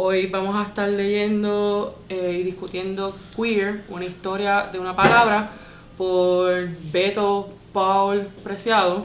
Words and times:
Hoy 0.00 0.26
vamos 0.26 0.54
a 0.54 0.68
estar 0.68 0.88
leyendo 0.88 2.04
eh, 2.08 2.38
y 2.40 2.44
discutiendo 2.44 3.18
Queer, 3.34 3.82
una 3.88 4.04
historia 4.04 4.68
de 4.70 4.78
una 4.78 4.94
palabra, 4.94 5.50
por 5.96 6.68
Beto 6.92 7.52
Paul 7.72 8.28
Preciado. 8.44 9.04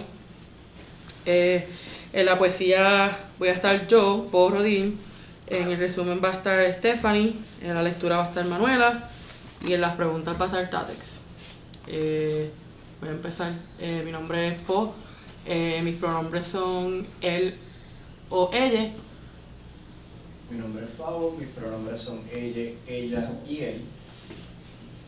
Eh, 1.25 1.67
en 2.13 2.27
la 2.27 2.37
poesía 2.37 3.21
voy 3.39 3.47
a 3.47 3.53
estar 3.53 3.87
yo, 3.87 4.27
Paul 4.31 4.51
Rodín. 4.51 4.99
En 5.47 5.71
el 5.71 5.79
resumen 5.79 6.21
va 6.23 6.29
a 6.29 6.33
estar 6.33 6.75
Stephanie. 6.77 7.37
En 7.63 7.73
la 7.73 7.81
lectura 7.81 8.17
va 8.17 8.25
a 8.25 8.27
estar 8.27 8.45
Manuela. 8.45 9.09
Y 9.65 9.73
en 9.73 9.81
las 9.81 9.95
preguntas 9.95 10.39
va 10.39 10.45
a 10.45 10.47
estar 10.49 10.69
Tatex. 10.69 10.99
Eh, 11.87 12.51
voy 12.99 13.09
a 13.09 13.13
empezar. 13.13 13.51
mi 13.79 14.11
nombre 14.11 14.47
es 14.49 14.59
Po. 14.59 14.93
mis 15.47 15.95
pronombres 15.95 16.45
son 16.45 17.07
él 17.19 17.55
o 18.29 18.51
ella. 18.53 18.91
Mi 20.53 20.59
nombre 20.59 20.85
es 20.85 20.91
Fabo, 20.95 21.35
mis 21.39 21.47
pronombres 21.47 21.99
son 21.99 22.21
ella, 22.31 22.73
ella 22.85 23.31
y 23.49 23.61
él. 23.61 23.81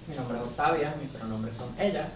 Mi 0.07 0.15
nombre 0.15 0.39
es 0.39 0.43
Octavia, 0.43 0.95
mis 0.99 1.11
pronombres 1.11 1.55
son 1.55 1.69
ella. 1.79 2.09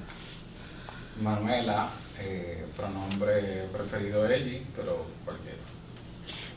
Manuela, 1.22 1.92
eh, 2.20 2.66
pronombre 2.76 3.68
preferido 3.72 4.28
ella, 4.28 4.62
pero 4.76 5.06
cualquiera. 5.24 5.60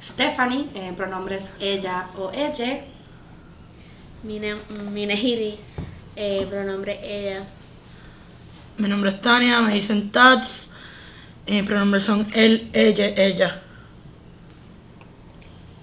Stephanie, 0.02 0.70
eh, 0.74 0.94
pronombres 0.96 1.52
ella 1.60 2.08
o 2.16 2.32
ella. 2.32 2.84
Minehiri, 4.22 5.58
eh, 6.16 6.46
pronombre 6.48 6.98
ella. 7.02 7.44
Mi 8.78 8.88
nombre 8.88 9.10
es 9.10 9.20
Tania, 9.20 9.60
me 9.60 9.74
dicen 9.74 10.10
Tats, 10.10 10.68
eh, 11.44 11.62
pronombres 11.64 12.04
son 12.04 12.28
él, 12.32 12.70
ella, 12.72 13.08
ella. 13.08 13.62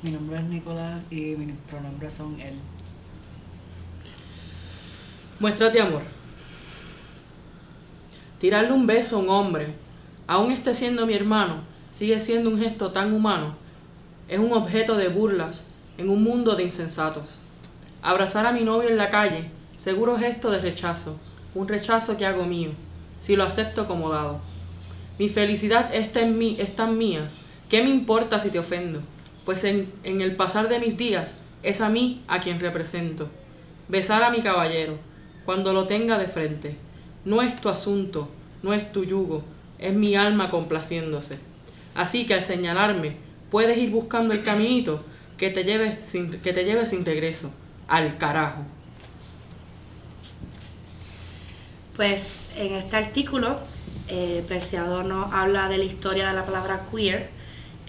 Mi 0.01 0.11
nombre 0.11 0.37
es 0.37 0.45
Nicolás 0.45 1.01
y 1.11 1.35
mis 1.35 1.57
pronombres 1.69 2.13
son 2.13 2.39
él. 2.39 2.53
Muéstrate 5.41 5.81
amor. 5.81 6.03
Tirarle 8.39 8.71
un 8.71 8.87
beso 8.87 9.17
a 9.17 9.19
un 9.19 9.29
hombre, 9.29 9.73
aún 10.25 10.53
esté 10.53 10.73
siendo 10.73 11.05
mi 11.05 11.15
hermano, 11.15 11.63
sigue 11.93 12.17
siendo 12.21 12.49
un 12.49 12.59
gesto 12.59 12.93
tan 12.93 13.11
humano. 13.11 13.55
Es 14.29 14.39
un 14.39 14.53
objeto 14.53 14.95
de 14.95 15.09
burlas 15.09 15.65
en 15.97 16.09
un 16.09 16.23
mundo 16.23 16.55
de 16.55 16.63
insensatos. 16.63 17.41
Abrazar 18.01 18.45
a 18.45 18.53
mi 18.53 18.63
novio 18.63 18.87
en 18.87 18.97
la 18.97 19.09
calle, 19.09 19.49
seguro 19.75 20.17
gesto 20.17 20.49
de 20.49 20.59
rechazo, 20.59 21.19
un 21.53 21.67
rechazo 21.67 22.15
que 22.15 22.25
hago 22.25 22.45
mío, 22.45 22.71
si 23.19 23.35
lo 23.35 23.43
acepto 23.43 23.85
como 23.85 24.09
dado. 24.09 24.39
Mi 25.17 25.27
felicidad 25.27 25.93
está 25.93 26.21
en 26.21 26.37
mí, 26.37 26.55
es 26.57 26.73
tan 26.77 26.97
mía, 26.97 27.27
¿qué 27.67 27.83
me 27.83 27.89
importa 27.89 28.39
si 28.39 28.49
te 28.49 28.59
ofendo? 28.59 29.01
Pues 29.49 29.63
en, 29.63 29.91
el 30.03 30.35
pasar 30.35 30.69
de 30.69 30.77
mis 30.77 30.95
días 30.95 31.41
es 31.63 31.81
a 31.81 31.89
mí 31.89 32.21
a 32.27 32.39
quien 32.39 32.59
represento. 32.59 33.29
Besar 33.87 34.21
a 34.21 34.29
mi 34.29 34.43
caballero, 34.43 34.99
cuando 35.43 35.73
lo 35.73 35.87
tenga 35.87 36.19
de 36.19 36.27
frente. 36.27 36.75
No 37.25 37.41
es 37.41 37.55
tu 37.55 37.67
asunto, 37.69 38.29
no 38.61 38.75
es 38.75 38.91
tu 38.91 39.05
yugo, 39.05 39.43
es 39.79 39.91
mi 39.95 40.15
alma 40.15 40.51
complaciéndose. 40.51 41.39
Así 41.95 42.27
que 42.27 42.35
al 42.35 42.43
señalarme, 42.43 43.15
puedes 43.49 43.75
ir 43.79 43.89
buscando 43.89 44.35
el 44.35 44.43
caminito 44.43 45.03
que 45.35 45.49
te 45.49 45.63
lleve 45.63 45.97
sin, 46.03 46.29
que 46.41 46.53
te 46.53 46.63
lleve 46.63 46.85
sin 46.85 47.03
regreso, 47.03 47.51
al 47.87 48.19
carajo. 48.19 48.61
Pues 51.95 52.51
en 52.55 52.75
este 52.75 52.97
artículo, 52.97 53.57
eh, 54.09 54.43
Preciado 54.47 55.01
nos 55.01 55.33
habla 55.33 55.69
de 55.69 55.79
la 55.79 55.85
historia 55.85 56.27
de 56.27 56.35
la 56.35 56.45
palabra 56.45 56.85
queer, 56.91 57.38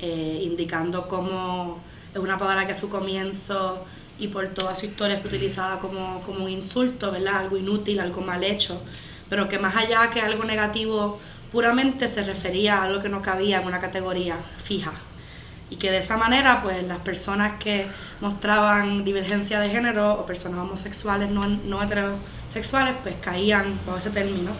eh, 0.00 0.40
indicando 0.42 1.06
cómo 1.06 1.80
es 2.12 2.18
una 2.18 2.38
palabra 2.38 2.66
que 2.66 2.72
a 2.72 2.74
su 2.74 2.88
comienzo 2.88 3.84
y 4.18 4.28
por 4.28 4.48
toda 4.48 4.74
su 4.74 4.86
historia 4.86 5.18
fue 5.18 5.28
utilizada 5.28 5.78
como, 5.78 6.22
como 6.22 6.44
un 6.44 6.50
insulto, 6.50 7.10
¿verdad? 7.10 7.36
Algo 7.36 7.56
inútil, 7.56 8.00
algo 8.00 8.20
mal 8.20 8.44
hecho, 8.44 8.82
pero 9.28 9.48
que 9.48 9.58
más 9.58 9.76
allá 9.76 10.10
que 10.10 10.20
algo 10.20 10.44
negativo 10.44 11.18
puramente 11.52 12.08
se 12.08 12.22
refería 12.22 12.78
a 12.78 12.84
algo 12.84 13.00
que 13.00 13.08
no 13.08 13.22
cabía 13.22 13.60
en 13.60 13.66
una 13.66 13.78
categoría 13.78 14.36
fija. 14.62 14.92
Y 15.70 15.76
que 15.76 15.90
de 15.90 15.98
esa 15.98 16.16
manera, 16.16 16.62
pues 16.62 16.82
las 16.82 16.98
personas 16.98 17.52
que 17.62 17.86
mostraban 18.20 19.04
divergencia 19.04 19.60
de 19.60 19.70
género 19.70 20.14
o 20.14 20.26
personas 20.26 20.60
homosexuales 20.60 21.30
no, 21.30 21.46
no 21.46 21.82
heterosexuales, 21.82 22.96
pues 23.02 23.16
caían 23.20 23.78
bajo 23.86 23.98
ese 23.98 24.10
término 24.10 24.50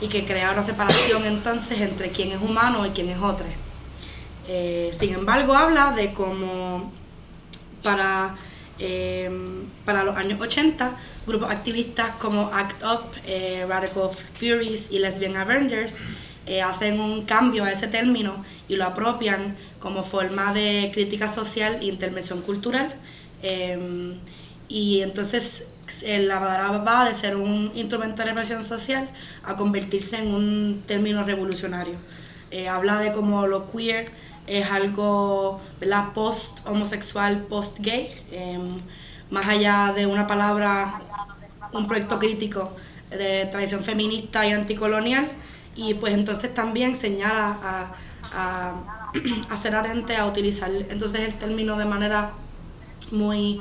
y 0.00 0.08
que 0.08 0.24
creaba 0.24 0.52
una 0.52 0.62
separación 0.62 1.24
entonces 1.24 1.80
entre 1.80 2.10
quién 2.10 2.32
es 2.32 2.42
humano 2.42 2.84
y 2.84 2.90
quién 2.90 3.08
es 3.08 3.18
otro. 3.18 3.46
Eh, 4.48 4.90
sin 4.98 5.14
embargo, 5.14 5.54
habla 5.54 5.92
de 5.92 6.12
cómo 6.12 6.92
para, 7.82 8.36
em, 8.78 9.66
para 9.84 10.04
los 10.04 10.16
años 10.16 10.40
80, 10.40 10.96
grupos 11.26 11.50
activistas 11.50 12.12
como 12.18 12.50
ACT 12.52 12.82
UP, 12.82 13.16
eh, 13.26 13.64
Radical 13.68 14.10
Furies 14.38 14.90
y 14.90 14.98
Lesbian 14.98 15.36
Avengers 15.36 15.98
eh, 16.46 16.60
hacen 16.60 16.98
un 17.00 17.24
cambio 17.24 17.64
a 17.64 17.70
ese 17.70 17.86
término 17.86 18.44
y 18.68 18.74
lo 18.74 18.84
apropian 18.84 19.56
como 19.78 20.02
forma 20.02 20.52
de 20.52 20.90
crítica 20.92 21.28
social 21.28 21.78
e 21.80 21.86
intervención 21.86 22.42
cultural. 22.42 22.94
Em, 23.42 24.14
y 24.68 25.02
entonces 25.02 25.68
la 26.04 26.40
palabra 26.40 26.78
va 26.78 27.08
de 27.08 27.14
ser 27.14 27.36
un 27.36 27.70
instrumento 27.74 28.22
de 28.22 28.28
represión 28.30 28.64
social 28.64 29.08
a 29.44 29.56
convertirse 29.56 30.16
en 30.18 30.28
un 30.34 30.82
término 30.86 31.22
revolucionario. 31.24 31.96
habla 32.68 32.98
de 32.98 33.12
cómo 33.12 33.46
lo 33.46 33.70
queer 33.72 34.12
es 34.46 34.70
algo 34.70 35.60
post 36.14 36.66
homosexual, 36.66 37.44
post 37.48 37.78
gay, 37.80 38.10
em, 38.30 38.80
más 39.30 39.46
allá 39.48 39.92
de 39.94 40.06
una 40.06 40.26
palabra, 40.26 41.00
un 41.72 41.86
proyecto 41.86 42.18
crítico 42.18 42.72
de 43.10 43.46
tradición 43.46 43.82
feminista 43.84 44.46
y 44.46 44.52
anticolonial, 44.52 45.30
y 45.74 45.94
pues 45.94 46.14
entonces 46.14 46.52
también 46.52 46.94
señala 46.94 47.58
a, 47.62 48.74
a, 49.50 49.56
ser 49.62 49.76
atente 49.76 50.16
a 50.16 50.26
utilizar 50.26 50.70
entonces 50.70 51.20
el 51.20 51.34
término 51.34 51.76
de 51.76 51.84
manera 51.84 52.32
muy 53.10 53.60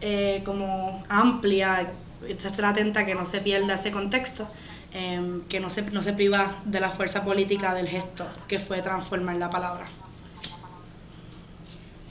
eh, 0.00 0.42
como 0.44 1.04
amplia, 1.08 1.92
ser 2.38 2.64
atenta 2.64 3.00
a 3.00 3.06
que 3.06 3.14
no 3.14 3.24
se 3.24 3.40
pierda 3.40 3.74
ese 3.74 3.90
contexto. 3.90 4.46
Em, 4.90 5.42
que 5.42 5.60
no 5.60 5.68
se, 5.68 5.82
no 5.82 6.02
se 6.02 6.14
priva 6.14 6.62
de 6.64 6.80
la 6.80 6.90
fuerza 6.90 7.22
política 7.22 7.74
del 7.74 7.88
gesto 7.88 8.26
que 8.48 8.58
fue 8.58 8.80
transformar 8.80 9.36
la 9.36 9.50
palabra. 9.50 9.86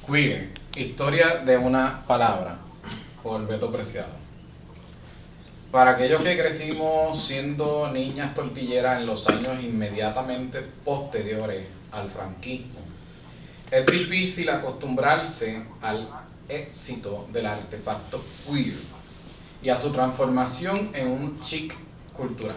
Queer, 0.09 0.51
historia 0.73 1.39
de 1.45 1.57
una 1.57 2.05
palabra, 2.07 2.59
por 3.21 3.45
Beto 3.45 3.69
Preciado. 3.69 4.13
Para 5.69 5.91
aquellos 5.91 6.23
que 6.23 6.37
crecimos 6.37 7.25
siendo 7.25 7.91
niñas 7.91 8.33
tortilleras 8.33 9.01
en 9.01 9.05
los 9.05 9.27
años 9.27 9.61
inmediatamente 9.61 10.61
posteriores 10.85 11.67
al 11.91 12.09
franquismo, 12.09 12.79
es 13.69 13.85
difícil 13.85 14.49
acostumbrarse 14.49 15.61
al 15.81 16.07
éxito 16.47 17.27
del 17.33 17.45
artefacto 17.45 18.23
queer 18.45 18.77
y 19.61 19.67
a 19.67 19.75
su 19.75 19.91
transformación 19.91 20.91
en 20.93 21.09
un 21.09 21.41
chic 21.41 21.75
cultural. 22.13 22.55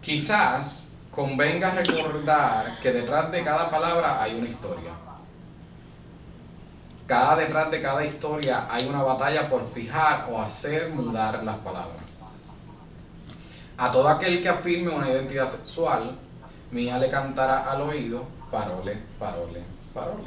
Quizás 0.00 0.88
convenga 1.10 1.74
recordar 1.74 2.80
que 2.80 2.90
detrás 2.90 3.30
de 3.30 3.44
cada 3.44 3.70
palabra 3.70 4.22
hay 4.22 4.34
una 4.34 4.48
historia 4.48 5.01
cada 7.12 7.36
detrás 7.36 7.70
de 7.70 7.82
cada 7.82 8.02
historia 8.06 8.66
hay 8.70 8.86
una 8.88 9.02
batalla 9.02 9.46
por 9.50 9.70
fijar 9.74 10.26
o 10.30 10.40
hacer 10.40 10.88
mudar 10.88 11.44
las 11.44 11.58
palabras. 11.58 12.00
A 13.76 13.90
todo 13.90 14.08
aquel 14.08 14.40
que 14.40 14.48
afirme 14.48 14.88
una 14.88 15.10
identidad 15.10 15.46
sexual, 15.46 16.16
Mía 16.70 16.96
le 16.96 17.10
cantará 17.10 17.70
al 17.70 17.82
oído, 17.82 18.24
parole, 18.50 18.96
parole, 19.18 19.60
parole. 19.92 20.24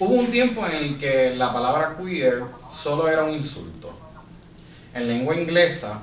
Hubo 0.00 0.12
un 0.12 0.28
tiempo 0.32 0.66
en 0.66 0.72
el 0.72 0.98
que 0.98 1.36
la 1.36 1.52
palabra 1.52 1.96
queer 1.96 2.42
solo 2.68 3.08
era 3.08 3.22
un 3.22 3.30
insulto. 3.30 3.92
En 4.92 5.06
lengua 5.06 5.36
inglesa, 5.36 6.00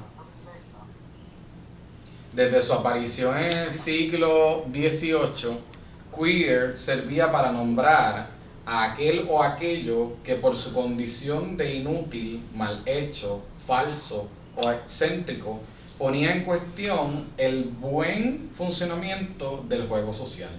desde 2.31 2.63
su 2.63 2.71
aparición 2.71 3.37
en 3.37 3.51
el 3.51 3.73
siglo 3.73 4.63
XVIII, 4.71 5.59
queer 6.17 6.77
servía 6.77 7.29
para 7.29 7.51
nombrar 7.51 8.36
a 8.67 8.91
aquel 8.91 9.25
o 9.29 9.41
aquello 9.41 10.17
que 10.25 10.35
por 10.35 10.53
su 10.53 10.73
condición 10.73 11.55
de 11.55 11.75
inútil, 11.75 12.43
mal 12.53 12.83
hecho, 12.85 13.41
falso 13.65 14.27
o 14.57 14.69
excéntrico 14.69 15.61
ponía 15.97 16.33
en 16.33 16.43
cuestión 16.43 17.29
el 17.37 17.63
buen 17.63 18.51
funcionamiento 18.57 19.63
del 19.69 19.87
juego 19.87 20.13
social. 20.13 20.49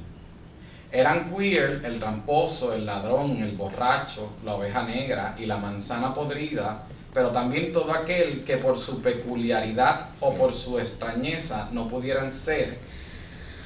Eran 0.91 1.31
queer 1.31 1.83
el 1.85 2.01
tramposo, 2.01 2.73
el 2.73 2.87
ladrón, 2.87 3.43
el 3.43 3.55
borracho, 3.55 4.31
la 4.43 4.55
oveja 4.55 4.85
negra 4.85 5.37
y 5.39 5.45
la 5.45 5.59
manzana 5.59 6.15
podrida, 6.15 6.85
pero 7.13 7.29
también 7.29 7.75
todo 7.75 7.93
aquel 7.93 8.43
que 8.43 8.57
por 8.57 8.79
su 8.79 9.03
peculiaridad 9.03 10.13
o 10.21 10.33
por 10.33 10.55
su 10.55 10.79
extrañeza 10.79 11.69
no 11.73 11.89
pudieran 11.89 12.33
ser 12.33 12.79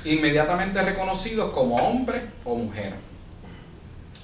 inmediatamente 0.04 0.82
reconocidos 0.82 1.52
como 1.52 1.76
hombre 1.76 2.22
o 2.44 2.56
mujer 2.56 3.11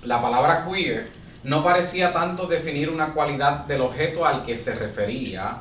la 0.09 0.23
palabra 0.23 0.65
queer 0.67 1.11
no 1.45 1.63
parecía 1.63 2.15
tanto 2.15 2.47
definir 2.47 2.89
una 2.89 3.13
cualidad 3.13 3.67
del 3.67 3.83
objeto 3.83 4.25
al 4.25 4.43
que 4.43 4.57
se 4.57 4.75
refería, 4.75 5.59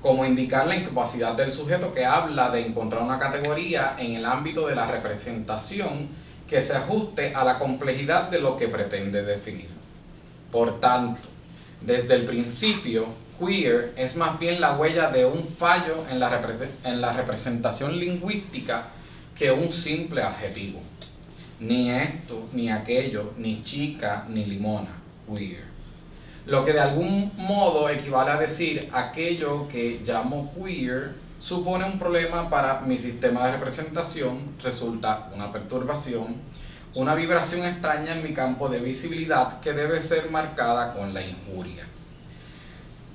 como 0.00 0.24
indicar 0.24 0.66
la 0.66 0.76
incapacidad 0.76 1.34
del 1.34 1.50
sujeto 1.50 1.92
que 1.92 2.06
habla 2.06 2.50
de 2.50 2.66
encontrar 2.66 3.02
una 3.02 3.18
categoría 3.18 3.94
en 3.98 4.14
el 4.14 4.24
ámbito 4.24 4.66
de 4.66 4.74
la 4.74 4.90
representación 4.90 6.08
que 6.48 6.62
se 6.62 6.74
ajuste 6.74 7.34
a 7.34 7.44
la 7.44 7.58
complejidad 7.58 8.30
de 8.30 8.40
lo 8.40 8.56
que 8.56 8.68
pretende 8.68 9.22
definir. 9.22 9.68
Por 10.50 10.80
tanto, 10.80 11.20
desde 11.82 12.14
el 12.14 12.24
principio, 12.24 13.06
queer 13.38 13.92
es 13.96 14.16
más 14.16 14.38
bien 14.38 14.62
la 14.62 14.78
huella 14.78 15.10
de 15.10 15.26
un 15.26 15.48
fallo 15.58 16.06
en 16.10 16.18
la, 16.18 16.30
repre- 16.40 16.70
en 16.84 17.02
la 17.02 17.12
representación 17.12 17.98
lingüística 17.98 18.88
que 19.36 19.52
un 19.52 19.70
simple 19.72 20.22
adjetivo. 20.22 20.80
Ni 21.62 21.92
esto, 21.92 22.48
ni 22.52 22.68
aquello, 22.70 23.34
ni 23.38 23.62
chica, 23.62 24.26
ni 24.28 24.44
limona, 24.46 25.00
queer. 25.28 25.62
Lo 26.44 26.64
que 26.64 26.72
de 26.72 26.80
algún 26.80 27.30
modo 27.36 27.88
equivale 27.88 28.32
a 28.32 28.36
decir 28.36 28.90
aquello 28.92 29.68
que 29.68 30.02
llamo 30.04 30.52
queer 30.56 31.14
supone 31.38 31.84
un 31.84 32.00
problema 32.00 32.50
para 32.50 32.80
mi 32.80 32.98
sistema 32.98 33.46
de 33.46 33.52
representación, 33.52 34.56
resulta 34.60 35.30
una 35.32 35.52
perturbación, 35.52 36.34
una 36.96 37.14
vibración 37.14 37.64
extraña 37.64 38.16
en 38.16 38.24
mi 38.24 38.34
campo 38.34 38.68
de 38.68 38.80
visibilidad 38.80 39.60
que 39.60 39.72
debe 39.72 40.00
ser 40.00 40.32
marcada 40.32 40.92
con 40.94 41.14
la 41.14 41.24
injuria. 41.24 41.86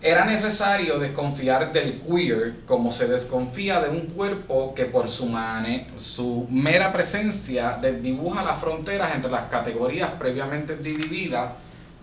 Era 0.01 0.25
necesario 0.25 0.99
desconfiar 0.99 1.73
del 1.73 1.99
queer 1.99 2.57
como 2.67 2.91
se 2.91 3.07
desconfía 3.07 3.79
de 3.79 3.89
un 3.89 4.07
cuerpo 4.07 4.73
que 4.75 4.85
por 4.85 5.09
su, 5.09 5.25
mane- 5.25 5.87
su 5.97 6.45
mera 6.51 6.93
presencia 6.93 7.79
desdibuja 7.81 8.43
las 8.43 8.59
fronteras 8.59 9.15
entre 9.15 9.31
las 9.31 9.49
categorías 9.49 10.11
previamente 10.19 10.75
divididas 10.77 11.49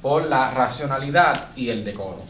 por 0.02 0.25
la 0.25 0.50
racionalidad 0.50 1.50
y 1.55 1.70
el 1.70 1.85
decoro. 1.85 2.23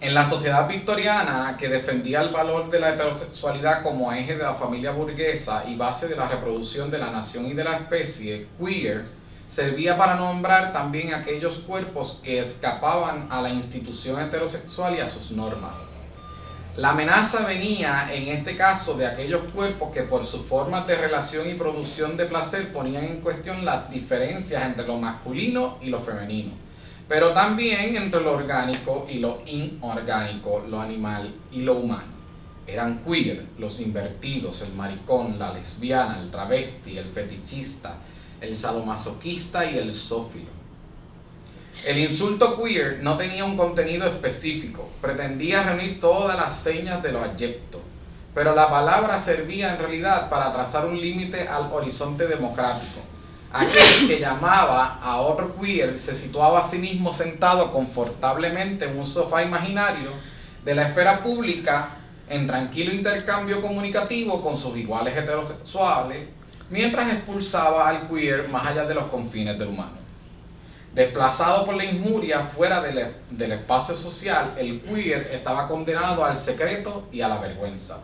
En 0.00 0.12
la 0.14 0.24
sociedad 0.26 0.68
victoriana, 0.68 1.56
que 1.58 1.68
defendía 1.68 2.20
el 2.20 2.30
valor 2.30 2.70
de 2.70 2.80
la 2.80 2.90
heterosexualidad 2.90 3.82
como 3.82 4.12
eje 4.12 4.36
de 4.36 4.42
la 4.42 4.54
familia 4.54 4.90
burguesa 4.90 5.64
y 5.68 5.76
base 5.76 6.08
de 6.08 6.16
la 6.16 6.28
reproducción 6.28 6.90
de 6.90 6.98
la 6.98 7.10
nación 7.10 7.46
y 7.46 7.54
de 7.54 7.64
la 7.64 7.76
especie, 7.76 8.46
queer 8.58 9.04
servía 9.48 9.96
para 9.96 10.16
nombrar 10.16 10.72
también 10.72 11.14
aquellos 11.14 11.58
cuerpos 11.58 12.20
que 12.22 12.38
escapaban 12.38 13.28
a 13.30 13.40
la 13.40 13.50
institución 13.50 14.20
heterosexual 14.20 14.96
y 14.96 15.00
a 15.00 15.08
sus 15.08 15.30
normas. 15.30 15.72
La 16.76 16.90
amenaza 16.90 17.44
venía 17.44 18.08
en 18.12 18.28
este 18.28 18.56
caso 18.56 18.94
de 18.94 19.04
aquellos 19.04 19.42
cuerpos 19.52 19.90
que 19.92 20.02
por 20.02 20.24
sus 20.24 20.46
formas 20.46 20.86
de 20.86 20.94
relación 20.94 21.50
y 21.50 21.54
producción 21.54 22.16
de 22.16 22.26
placer 22.26 22.72
ponían 22.72 23.04
en 23.04 23.20
cuestión 23.20 23.64
las 23.64 23.90
diferencias 23.90 24.64
entre 24.64 24.86
lo 24.86 24.96
masculino 24.96 25.78
y 25.82 25.88
lo 25.88 26.00
femenino, 26.00 26.52
pero 27.08 27.32
también 27.32 27.96
entre 27.96 28.20
lo 28.20 28.34
orgánico 28.34 29.08
y 29.10 29.18
lo 29.18 29.42
inorgánico, 29.46 30.64
lo 30.68 30.80
animal 30.80 31.34
y 31.50 31.62
lo 31.62 31.78
humano. 31.78 32.18
Eran 32.64 33.02
queer, 33.02 33.46
los 33.58 33.80
invertidos, 33.80 34.62
el 34.62 34.72
maricón, 34.74 35.36
la 35.36 35.54
lesbiana, 35.54 36.20
el 36.20 36.30
travesti, 36.30 36.96
el 36.96 37.06
fetichista, 37.06 37.96
el 38.40 38.56
sadomasoquista 38.56 39.70
y 39.70 39.78
el 39.78 39.92
zófilo. 39.92 40.58
El 41.84 41.98
insulto 41.98 42.60
queer 42.60 43.00
no 43.02 43.16
tenía 43.16 43.44
un 43.44 43.56
contenido 43.56 44.06
específico, 44.06 44.90
pretendía 45.00 45.62
reunir 45.62 46.00
todas 46.00 46.36
las 46.36 46.56
señas 46.56 47.02
de 47.02 47.12
lo 47.12 47.22
adyecto, 47.22 47.80
pero 48.34 48.54
la 48.54 48.68
palabra 48.68 49.18
servía 49.18 49.74
en 49.74 49.78
realidad 49.78 50.28
para 50.28 50.52
trazar 50.52 50.86
un 50.86 51.00
límite 51.00 51.46
al 51.46 51.72
horizonte 51.72 52.26
democrático. 52.26 53.00
Aquel 53.52 54.08
que 54.08 54.20
llamaba 54.20 54.98
a 55.00 55.20
otro 55.20 55.54
queer 55.56 55.98
se 55.98 56.14
situaba 56.14 56.58
a 56.58 56.62
sí 56.62 56.78
mismo 56.78 57.12
sentado 57.12 57.72
confortablemente 57.72 58.84
en 58.84 58.98
un 58.98 59.06
sofá 59.06 59.42
imaginario 59.42 60.10
de 60.64 60.74
la 60.74 60.88
esfera 60.88 61.22
pública 61.22 61.90
en 62.28 62.46
tranquilo 62.46 62.92
intercambio 62.92 63.62
comunicativo 63.62 64.42
con 64.42 64.58
sus 64.58 64.76
iguales 64.76 65.16
heterosexuales, 65.16 66.28
mientras 66.70 67.12
expulsaba 67.12 67.88
al 67.88 68.08
queer 68.08 68.48
más 68.48 68.66
allá 68.66 68.84
de 68.84 68.94
los 68.94 69.04
confines 69.04 69.58
del 69.58 69.68
humano. 69.68 69.98
Desplazado 70.94 71.64
por 71.64 71.76
la 71.76 71.84
injuria 71.84 72.46
fuera 72.46 72.80
del, 72.80 73.14
del 73.30 73.52
espacio 73.52 73.94
social, 73.94 74.54
el 74.58 74.80
queer 74.80 75.30
estaba 75.32 75.68
condenado 75.68 76.24
al 76.24 76.38
secreto 76.38 77.08
y 77.12 77.20
a 77.20 77.28
la 77.28 77.38
vergüenza. 77.38 77.98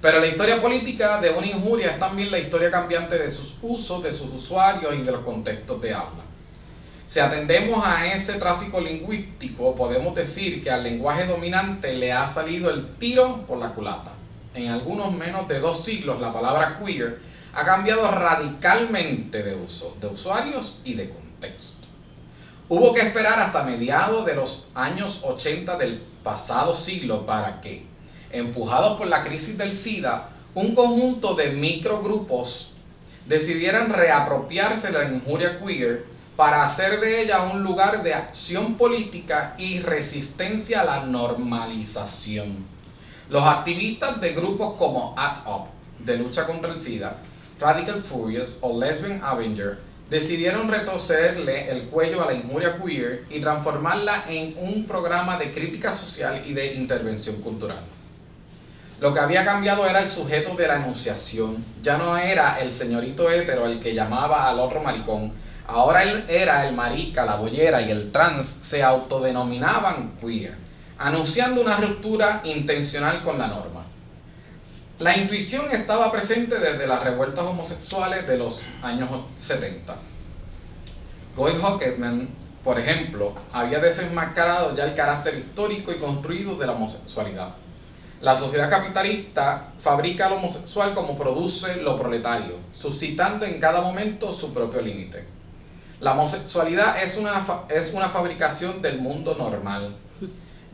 Pero 0.00 0.18
la 0.18 0.26
historia 0.26 0.60
política 0.60 1.20
de 1.20 1.30
una 1.30 1.46
injuria 1.46 1.92
es 1.92 1.98
también 1.98 2.30
la 2.30 2.38
historia 2.38 2.70
cambiante 2.72 3.16
de 3.16 3.30
sus 3.30 3.54
usos, 3.62 4.02
de 4.02 4.10
sus 4.10 4.32
usuarios 4.32 4.92
y 4.94 5.02
de 5.02 5.12
los 5.12 5.24
contextos 5.24 5.80
de 5.80 5.94
habla. 5.94 6.24
Si 7.06 7.20
atendemos 7.20 7.84
a 7.84 8.06
ese 8.06 8.32
tráfico 8.34 8.80
lingüístico, 8.80 9.76
podemos 9.76 10.14
decir 10.14 10.64
que 10.64 10.70
al 10.70 10.82
lenguaje 10.82 11.26
dominante 11.26 11.92
le 11.94 12.10
ha 12.10 12.26
salido 12.26 12.70
el 12.70 12.96
tiro 12.96 13.44
por 13.46 13.58
la 13.58 13.68
culata. 13.68 14.12
En 14.54 14.68
algunos 14.68 15.12
menos 15.12 15.48
de 15.48 15.60
dos 15.60 15.84
siglos, 15.84 16.20
la 16.20 16.32
palabra 16.32 16.78
queer 16.78 17.20
ha 17.54 17.64
cambiado 17.64 18.10
radicalmente 18.10 19.42
de 19.42 19.54
uso, 19.54 19.96
de 20.00 20.08
usuarios 20.08 20.80
y 20.84 20.94
de 20.94 21.10
contexto. 21.10 21.86
Hubo 22.68 22.94
que 22.94 23.00
esperar 23.00 23.38
hasta 23.38 23.62
mediados 23.62 24.24
de 24.24 24.34
los 24.34 24.66
años 24.74 25.20
80 25.22 25.76
del 25.78 26.02
pasado 26.22 26.72
siglo 26.74 27.26
para 27.26 27.60
que, 27.60 27.84
empujados 28.30 28.98
por 28.98 29.06
la 29.06 29.22
crisis 29.24 29.58
del 29.58 29.74
SIDA, 29.74 30.28
un 30.54 30.74
conjunto 30.74 31.34
de 31.34 31.50
microgrupos 31.50 32.72
decidieran 33.26 33.92
reapropiarse 33.92 34.90
de 34.90 34.98
la 34.98 35.12
injuria 35.12 35.58
queer 35.58 36.04
para 36.36 36.64
hacer 36.64 37.00
de 37.00 37.22
ella 37.22 37.42
un 37.42 37.62
lugar 37.62 38.02
de 38.02 38.14
acción 38.14 38.74
política 38.74 39.54
y 39.58 39.80
resistencia 39.80 40.80
a 40.80 40.84
la 40.84 41.04
normalización. 41.04 42.64
Los 43.32 43.44
activistas 43.44 44.20
de 44.20 44.34
grupos 44.34 44.74
como 44.76 45.14
ACT 45.16 45.46
UP, 45.46 45.66
de 46.00 46.18
lucha 46.18 46.46
contra 46.46 46.70
el 46.70 46.78
SIDA, 46.78 47.16
Radical 47.58 48.02
Furious 48.02 48.58
o 48.60 48.78
Lesbian 48.78 49.22
Avenger 49.24 49.78
decidieron 50.10 50.68
retorcerle 50.68 51.70
el 51.70 51.84
cuello 51.84 52.22
a 52.22 52.26
la 52.26 52.34
injuria 52.34 52.76
queer 52.76 53.24
y 53.30 53.40
transformarla 53.40 54.24
en 54.28 54.54
un 54.58 54.84
programa 54.84 55.38
de 55.38 55.50
crítica 55.50 55.90
social 55.92 56.42
y 56.46 56.52
de 56.52 56.74
intervención 56.74 57.36
cultural. 57.36 57.80
Lo 59.00 59.14
que 59.14 59.20
había 59.20 59.46
cambiado 59.46 59.86
era 59.86 60.00
el 60.00 60.10
sujeto 60.10 60.54
de 60.54 60.68
la 60.68 60.76
enunciación. 60.76 61.64
Ya 61.82 61.96
no 61.96 62.18
era 62.18 62.60
el 62.60 62.70
señorito 62.70 63.30
hétero 63.30 63.64
el 63.64 63.80
que 63.80 63.94
llamaba 63.94 64.46
al 64.46 64.60
otro 64.60 64.82
maricón. 64.82 65.32
Ahora 65.66 66.02
él 66.02 66.26
era 66.28 66.68
el 66.68 66.74
marica, 66.74 67.24
la 67.24 67.36
bollera 67.36 67.80
y 67.80 67.92
el 67.92 68.12
trans 68.12 68.46
se 68.46 68.82
autodenominaban 68.82 70.16
queer, 70.20 70.52
anunciando 70.98 71.60
una 71.60 71.76
ruptura 71.78 72.40
intencional 72.44 73.22
con 73.22 73.38
la 73.38 73.48
norma. 73.48 73.84
La 74.98 75.16
intuición 75.16 75.66
estaba 75.72 76.12
presente 76.12 76.58
desde 76.58 76.86
las 76.86 77.02
revueltas 77.02 77.44
homosexuales 77.44 78.26
de 78.28 78.38
los 78.38 78.62
años 78.82 79.10
70. 79.38 79.96
Goy 81.36 81.54
Hockman, 81.60 82.28
por 82.62 82.78
ejemplo, 82.78 83.34
había 83.52 83.80
desenmascarado 83.80 84.76
ya 84.76 84.84
el 84.84 84.94
carácter 84.94 85.38
histórico 85.38 85.90
y 85.90 85.98
construido 85.98 86.56
de 86.56 86.66
la 86.66 86.72
homosexualidad. 86.72 87.54
La 88.20 88.36
sociedad 88.36 88.70
capitalista 88.70 89.72
fabrica 89.80 90.26
al 90.26 90.34
homosexual 90.34 90.94
como 90.94 91.18
produce 91.18 91.82
lo 91.82 91.98
proletario, 91.98 92.58
suscitando 92.72 93.44
en 93.44 93.58
cada 93.58 93.80
momento 93.80 94.32
su 94.32 94.54
propio 94.54 94.80
límite. 94.80 95.26
La 95.98 96.12
homosexualidad 96.12 97.02
es 97.02 97.16
una, 97.16 97.44
es 97.68 97.92
una 97.92 98.10
fabricación 98.10 98.80
del 98.80 99.00
mundo 99.00 99.34
normal. 99.34 99.96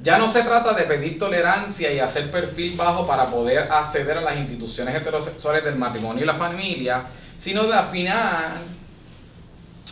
Ya 0.01 0.17
no 0.17 0.29
se 0.29 0.43
trata 0.43 0.75
de 0.75 0.85
pedir 0.85 1.19
tolerancia 1.19 1.93
y 1.93 1.99
hacer 1.99 2.31
perfil 2.31 2.77
bajo 2.77 3.05
para 3.05 3.27
poder 3.27 3.71
acceder 3.71 4.19
a 4.19 4.21
las 4.21 4.37
instituciones 4.37 4.95
heterosexuales 4.95 5.65
del 5.65 5.75
matrimonio 5.75 6.23
y 6.23 6.27
la 6.27 6.35
familia, 6.35 7.07
sino 7.37 7.65
de 7.65 7.75
afinar 7.75 8.59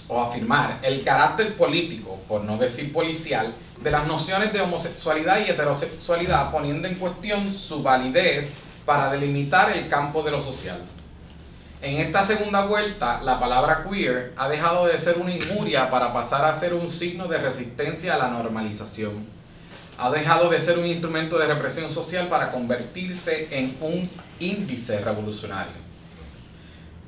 o 0.07 0.23
afirmar 0.23 0.79
el 0.83 1.03
carácter 1.03 1.57
político, 1.57 2.21
por 2.29 2.45
no 2.45 2.57
decir 2.57 2.93
policial, 2.93 3.53
de 3.83 3.91
las 3.91 4.07
nociones 4.07 4.53
de 4.53 4.61
homosexualidad 4.61 5.41
y 5.41 5.51
heterosexualidad, 5.51 6.53
poniendo 6.53 6.87
en 6.87 6.95
cuestión 6.95 7.53
su 7.53 7.83
validez 7.83 8.53
para 8.85 9.11
delimitar 9.11 9.73
el 9.73 9.89
campo 9.89 10.23
de 10.23 10.31
lo 10.31 10.41
social. 10.41 10.83
En 11.83 11.99
esta 11.99 12.23
segunda 12.23 12.65
vuelta, 12.65 13.21
la 13.23 13.41
palabra 13.41 13.85
queer 13.85 14.33
ha 14.37 14.49
dejado 14.49 14.87
de 14.87 14.99
ser 14.99 15.19
una 15.19 15.35
injuria 15.35 15.91
para 15.91 16.13
pasar 16.13 16.45
a 16.45 16.53
ser 16.53 16.75
un 16.75 16.91
signo 16.91 17.27
de 17.27 17.39
resistencia 17.39 18.15
a 18.15 18.19
la 18.19 18.29
normalización. 18.29 19.36
Ha 19.99 20.11
dejado 20.11 20.51
de 20.51 20.61
ser 20.61 20.79
un 20.79 20.87
instrumento 20.87 21.39
de 21.39 21.47
represión 21.47 21.91
social 21.91 22.29
para 22.29 22.53
convertirse 22.53 23.49
en 23.51 23.77
un 23.81 24.11
índice 24.39 25.01
revolucionario. 25.01 25.87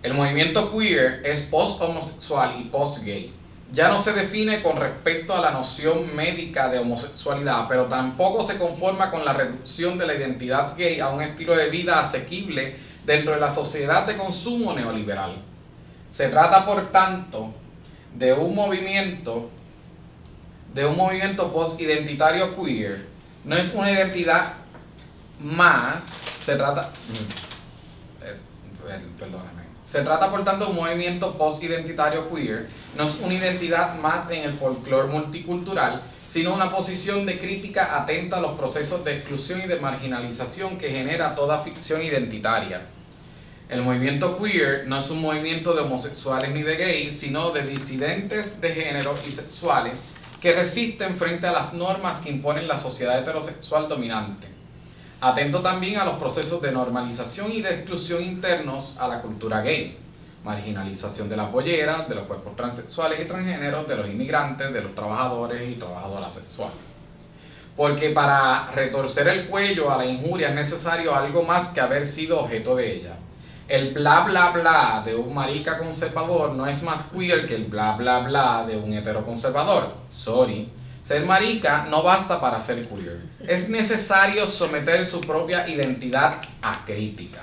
El 0.03 0.15
movimiento 0.15 0.73
queer 0.73 1.21
es 1.25 1.43
post-homosexual 1.43 2.55
y 2.61 2.65
post-gay. 2.65 3.33
Ya 3.73 3.89
no 3.89 4.01
se 4.01 4.15
define 4.15 4.63
con 4.63 4.79
respecto 4.79 5.35
a 5.35 5.41
la 5.41 5.51
noción 5.51 6.17
médica 6.17 6.71
de 6.71 6.79
homosexualidad, 6.79 7.67
pero 7.69 7.85
tampoco 7.85 8.47
se 8.47 8.57
conforma 8.57 9.11
con 9.11 9.25
la 9.25 9.35
reducción 9.35 9.99
de 9.99 10.07
la 10.07 10.15
identidad 10.15 10.75
gay 10.75 11.01
a 11.01 11.09
un 11.09 11.21
estilo 11.21 11.55
de 11.55 11.69
vida 11.69 12.01
asequible 12.01 12.77
dentro 13.05 13.35
de 13.35 13.41
la 13.41 13.51
sociedad 13.51 14.07
de 14.07 14.17
consumo 14.17 14.73
neoliberal. 14.73 15.43
Se 16.09 16.29
trata, 16.29 16.65
por 16.65 16.91
tanto, 16.91 17.53
de 18.15 18.33
un 18.33 18.55
movimiento 18.55 19.51
de 20.75 20.87
un 20.87 20.97
movimiento 20.97 21.53
post-identitario 21.53 22.55
queer 22.57 23.07
no 23.45 23.57
es 23.57 23.73
una 23.75 23.91
identidad 23.91 24.55
más, 25.41 26.05
se 26.45 26.57
trata, 26.57 26.91
mm, 27.09 28.25
eh, 28.25 28.35
per- 28.87 29.01
perdóname, 29.19 29.63
se 29.85 30.03
trata 30.03 30.31
por 30.31 30.45
tanto 30.45 30.67
de 30.67 30.71
un 30.73 30.77
movimiento 30.77 31.37
post-identitario 31.39 32.29
queer, 32.29 32.69
no 32.97 33.05
es 33.05 33.17
una 33.23 33.35
identidad 33.35 33.95
más 33.99 34.29
en 34.31 34.43
el 34.43 34.55
folclore 34.55 35.09
multicultural, 35.09 36.03
sino 36.27 36.53
una 36.53 36.71
posición 36.71 37.25
de 37.25 37.39
crítica 37.39 37.97
atenta 38.03 38.37
a 38.37 38.41
los 38.41 38.59
procesos 38.59 39.03
de 39.05 39.17
exclusión 39.17 39.63
y 39.63 39.67
de 39.67 39.81
marginalización 39.81 40.77
que 40.77 40.91
genera 40.91 41.35
toda 41.35 41.63
ficción 41.63 42.03
identitaria. 42.03 42.83
El 43.71 43.83
movimiento 43.83 44.39
queer 44.39 44.87
no 44.87 44.99
es 44.99 45.09
un 45.11 45.21
movimiento 45.23 45.75
de 45.75 45.83
homosexuales 45.83 46.51
ni 46.51 46.63
de 46.63 46.77
gays, 46.77 47.19
sino 47.19 47.51
de 47.51 47.63
disidentes 47.67 48.61
de 48.61 48.71
género 48.75 49.15
y 49.27 49.31
sexuales 49.33 49.95
que 50.41 50.55
resisten 50.55 51.17
frente 51.17 51.47
a 51.47 51.53
las 51.53 51.75
normas 51.75 52.21
que 52.21 52.31
imponen 52.31 52.69
la 52.69 52.77
sociedad 52.77 53.19
heterosexual 53.19 53.89
dominante. 53.89 54.47
Atento 55.21 55.61
también 55.61 55.99
a 55.99 56.05
los 56.05 56.15
procesos 56.15 56.63
de 56.63 56.71
normalización 56.71 57.51
y 57.51 57.61
de 57.61 57.75
exclusión 57.75 58.23
internos 58.23 58.97
a 59.01 59.09
la 59.09 59.21
cultura 59.21 59.63
gay, 59.63 59.99
marginalización 60.45 61.29
de 61.29 61.37
las 61.37 61.51
bolleras, 61.51 62.09
de 62.09 62.15
los 62.15 62.25
cuerpos 62.25 62.55
transexuales 62.55 63.21
y 63.21 63.25
transgéneros, 63.25 63.89
de 63.89 63.97
los 63.97 64.07
inmigrantes, 64.07 64.73
de 64.73 64.81
los 64.81 64.95
trabajadores 64.95 65.69
y 65.69 65.75
trabajadoras 65.75 66.35
sexuales. 66.35 66.77
Porque 67.77 68.11
para 68.11 68.71
retorcer 68.71 69.27
el 69.27 69.49
cuello 69.49 69.91
a 69.91 69.97
la 69.97 70.07
injuria 70.07 70.51
es 70.51 70.55
necesario 70.55 71.15
algo 71.15 71.43
más 71.43 71.71
que 71.71 71.81
haber 71.81 72.07
sido 72.07 72.41
objeto 72.41 72.77
de 72.77 72.93
ella. 72.93 73.18
El 73.69 73.93
bla 73.93 74.21
bla 74.21 74.51
bla 74.51 75.03
de 75.05 75.15
un 75.15 75.35
marica 75.35 75.77
conservador 75.77 76.55
no 76.55 76.67
es 76.67 76.83
más 76.83 77.05
queer 77.05 77.47
que 77.47 77.55
el 77.55 77.67
bla 77.67 77.97
bla 77.97 78.21
bla 78.21 78.65
de 78.67 78.79
un 78.79 78.95
heteroconservador. 78.95 79.93
Sorry. 80.11 80.71
Ser 81.03 81.27
marica 81.27 81.85
no 81.85 82.03
basta 82.03 82.41
para 82.41 82.59
ser 82.61 82.89
queer. 82.89 83.21
Es 83.47 83.69
necesario 83.69 84.47
someter 84.47 85.05
su 85.05 85.21
propia 85.21 85.69
identidad 85.69 86.37
a 86.63 86.83
crítica. 86.87 87.41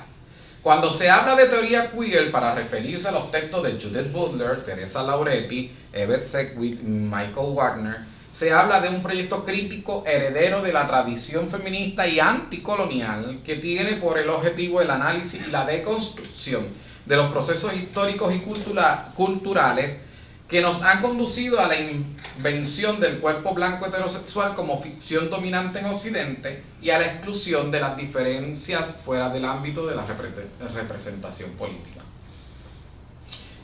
Cuando 0.64 0.90
se 0.90 1.12
habla 1.12 1.36
de 1.36 1.46
teoría 1.46 1.92
queer 1.92 2.32
para 2.32 2.56
referirse 2.56 3.08
a 3.08 3.12
los 3.12 3.30
textos 3.30 3.62
de 3.62 3.74
Judith 3.74 4.12
Butler, 4.12 4.64
Teresa 4.64 5.04
Lauretti, 5.04 5.72
Ebert 5.94 6.24
Sedgwick, 6.24 6.82
Michael 6.82 7.54
Wagner, 7.54 7.98
se 8.36 8.52
habla 8.52 8.82
de 8.82 8.90
un 8.90 9.02
proyecto 9.02 9.46
crítico 9.46 10.04
heredero 10.06 10.62
de 10.62 10.74
la 10.74 10.86
tradición 10.88 11.50
feminista 11.50 12.06
y 12.06 12.20
anticolonial 12.20 13.40
que 13.46 13.56
tiene 13.56 13.94
por 13.94 14.18
el 14.18 14.30
objetivo 14.30 14.82
el 14.82 14.92
análisis 14.92 15.48
y 15.48 15.52
la 15.52 15.66
deconstrucción 15.66 16.68
de 17.06 17.16
los 17.16 17.32
procesos 17.32 17.74
históricos 17.74 18.36
y 18.36 18.40
cultura- 18.40 19.14
culturales 19.16 20.02
que 20.50 20.62
nos 20.62 20.82
han 20.82 21.02
conducido 21.02 21.62
a 21.62 21.68
la 21.70 21.78
invención 21.80 23.00
del 23.00 23.20
cuerpo 23.20 23.54
blanco 23.54 23.86
heterosexual 23.86 24.54
como 24.54 24.82
ficción 24.82 25.30
dominante 25.30 25.80
en 25.80 25.86
Occidente 25.86 26.62
y 26.82 26.90
a 26.90 27.00
la 27.00 27.06
exclusión 27.06 27.72
de 27.72 27.80
las 27.80 27.96
diferencias 27.96 28.98
fuera 29.06 29.30
del 29.30 29.46
ámbito 29.46 29.88
de 29.88 29.96
la 29.96 30.06
repre- 30.06 30.74
representación 30.74 31.52
política. 31.52 32.02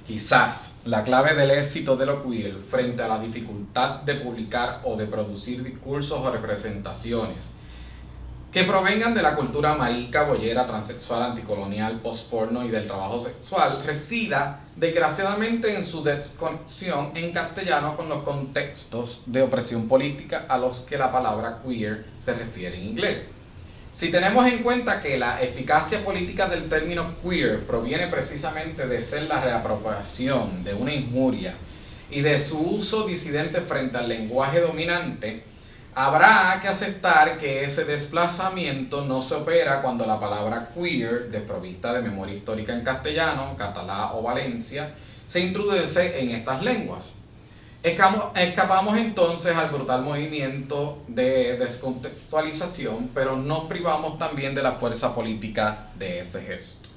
Quizás 0.07 0.70
la 0.85 1.03
clave 1.03 1.35
del 1.35 1.51
éxito 1.51 1.95
de 1.95 2.05
lo 2.05 2.23
queer 2.23 2.55
frente 2.69 3.03
a 3.03 3.07
la 3.07 3.19
dificultad 3.19 4.01
de 4.01 4.15
publicar 4.15 4.81
o 4.83 4.95
de 4.95 5.05
producir 5.05 5.63
discursos 5.63 6.19
o 6.19 6.31
representaciones 6.31 7.53
que 8.51 8.65
provengan 8.65 9.13
de 9.13 9.21
la 9.21 9.35
cultura 9.35 9.75
marica, 9.75 10.23
boyera, 10.23 10.67
transexual, 10.67 11.23
anticolonial, 11.23 12.01
postporno 12.01 12.65
y 12.65 12.69
del 12.69 12.85
trabajo 12.85 13.21
sexual, 13.21 13.81
resida 13.85 14.59
desgraciadamente 14.75 15.73
en 15.73 15.85
su 15.85 16.03
desconexión 16.03 17.11
en 17.15 17.31
castellano 17.31 17.95
con 17.95 18.09
los 18.09 18.23
contextos 18.23 19.23
de 19.25 19.41
opresión 19.41 19.87
política 19.87 20.47
a 20.49 20.57
los 20.57 20.81
que 20.81 20.97
la 20.97 21.11
palabra 21.11 21.61
queer 21.65 22.07
se 22.19 22.33
refiere 22.33 22.77
en 22.77 22.89
inglés. 22.89 23.29
Si 24.01 24.09
tenemos 24.09 24.47
en 24.47 24.63
cuenta 24.63 24.99
que 24.99 25.15
la 25.15 25.43
eficacia 25.43 26.03
política 26.03 26.49
del 26.49 26.67
término 26.67 27.17
queer 27.21 27.67
proviene 27.67 28.07
precisamente 28.07 28.87
de 28.87 29.03
ser 29.03 29.25
la 29.25 29.39
reapropiación 29.39 30.63
de 30.63 30.73
una 30.73 30.91
injuria 30.91 31.53
y 32.09 32.21
de 32.21 32.39
su 32.39 32.59
uso 32.59 33.05
disidente 33.05 33.61
frente 33.61 33.99
al 33.99 34.09
lenguaje 34.09 34.59
dominante, 34.59 35.43
habrá 35.93 36.57
que 36.63 36.67
aceptar 36.67 37.37
que 37.37 37.63
ese 37.63 37.85
desplazamiento 37.85 39.05
no 39.05 39.21
se 39.21 39.35
opera 39.35 39.83
cuando 39.83 40.03
la 40.07 40.19
palabra 40.19 40.69
queer, 40.73 41.29
desprovista 41.29 41.93
de 41.93 42.01
memoria 42.01 42.33
histórica 42.33 42.73
en 42.73 42.83
castellano, 42.83 43.55
catalán 43.55 44.09
o 44.13 44.23
valencia, 44.23 44.95
se 45.27 45.41
introduce 45.41 46.19
en 46.19 46.31
estas 46.31 46.63
lenguas. 46.63 47.20
Escamo- 47.83 48.31
Escapamos 48.35 48.95
entonces 48.97 49.55
al 49.55 49.69
brutal 49.71 50.03
movimiento 50.03 51.01
de 51.07 51.57
descontextualización, 51.57 53.09
pero 53.13 53.35
nos 53.35 53.65
privamos 53.65 54.19
también 54.19 54.53
de 54.53 54.61
la 54.61 54.73
fuerza 54.73 55.15
política 55.15 55.87
de 55.97 56.19
ese 56.19 56.43
gesto. 56.43 56.89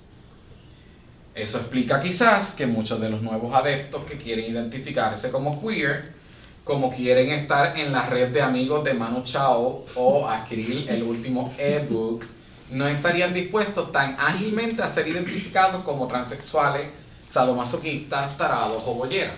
Eso 1.35 1.59
explica 1.59 2.01
quizás 2.03 2.53
que 2.53 2.67
muchos 2.67 3.01
de 3.01 3.09
los 3.09 3.23
nuevos 3.23 3.55
adeptos 3.55 4.05
que 4.05 4.19
quieren 4.19 4.51
identificarse 4.53 5.31
como 5.31 5.61
queer, 5.61 6.13
como 6.65 6.93
quieren 6.93 7.31
estar 7.31 7.79
en 7.79 7.91
la 7.91 8.07
red 8.07 8.29
de 8.29 8.43
amigos 8.43 8.85
de 8.85 8.95
Manu 8.95 9.23
Chao 9.25 9.87
o 9.95 10.29
adquirir 10.29 10.89
el 10.91 11.03
último 11.03 11.53
ebook, 11.59 12.25
no 12.71 12.87
estarían 12.87 13.33
dispuestos 13.35 13.91
tan 13.91 14.17
ágilmente 14.19 14.83
a 14.83 14.87
ser 14.87 15.09
identificados 15.09 15.83
como 15.83 16.07
transexuales, 16.07 16.87
sadomasoquistas, 17.29 18.37
tarados 18.37 18.83
o 18.87 18.95
bolleras. 18.95 19.35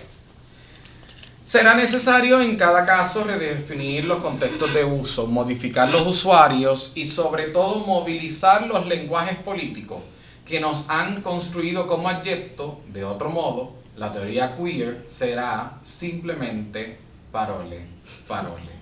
Será 1.47 1.75
necesario 1.75 2.41
en 2.41 2.57
cada 2.57 2.85
caso 2.85 3.23
redefinir 3.23 4.03
los 4.03 4.19
contextos 4.19 4.73
de 4.73 4.83
uso, 4.83 5.27
modificar 5.27 5.89
los 5.89 6.05
usuarios 6.05 6.91
y 6.93 7.05
sobre 7.05 7.51
todo 7.51 7.87
movilizar 7.87 8.67
los 8.67 8.85
lenguajes 8.85 9.37
políticos 9.37 10.03
que 10.45 10.59
nos 10.59 10.89
han 10.89 11.21
construido 11.21 11.87
como 11.87 12.09
adyecto. 12.09 12.81
De 12.89 13.05
otro 13.05 13.29
modo, 13.29 13.77
la 13.95 14.11
teoría 14.11 14.57
queer 14.57 15.05
será 15.07 15.79
simplemente 15.83 16.99
parole, 17.31 17.85
parole, 18.27 18.73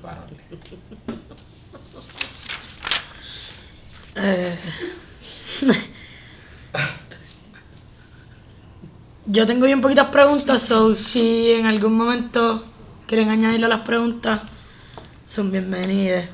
parole. 0.00 0.36
Eh, 4.14 4.56
Yo 9.30 9.44
tengo 9.44 9.66
bien 9.66 9.82
poquitas 9.82 10.08
preguntas, 10.08 10.62
so 10.62 10.94
si 10.94 11.52
en 11.52 11.66
algún 11.66 11.94
momento 11.94 12.64
quieren 13.06 13.28
añadirle 13.28 13.66
a 13.66 13.68
las 13.68 13.80
preguntas, 13.80 14.40
son 15.26 15.50
bienvenidas. 15.52 16.30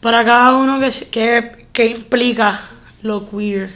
Para 0.00 0.24
cada 0.24 0.56
uno, 0.56 0.80
¿qué, 0.80 0.90
qué, 1.10 1.66
qué 1.74 1.86
implica 1.88 2.62
lo 3.02 3.28
queer? 3.28 3.68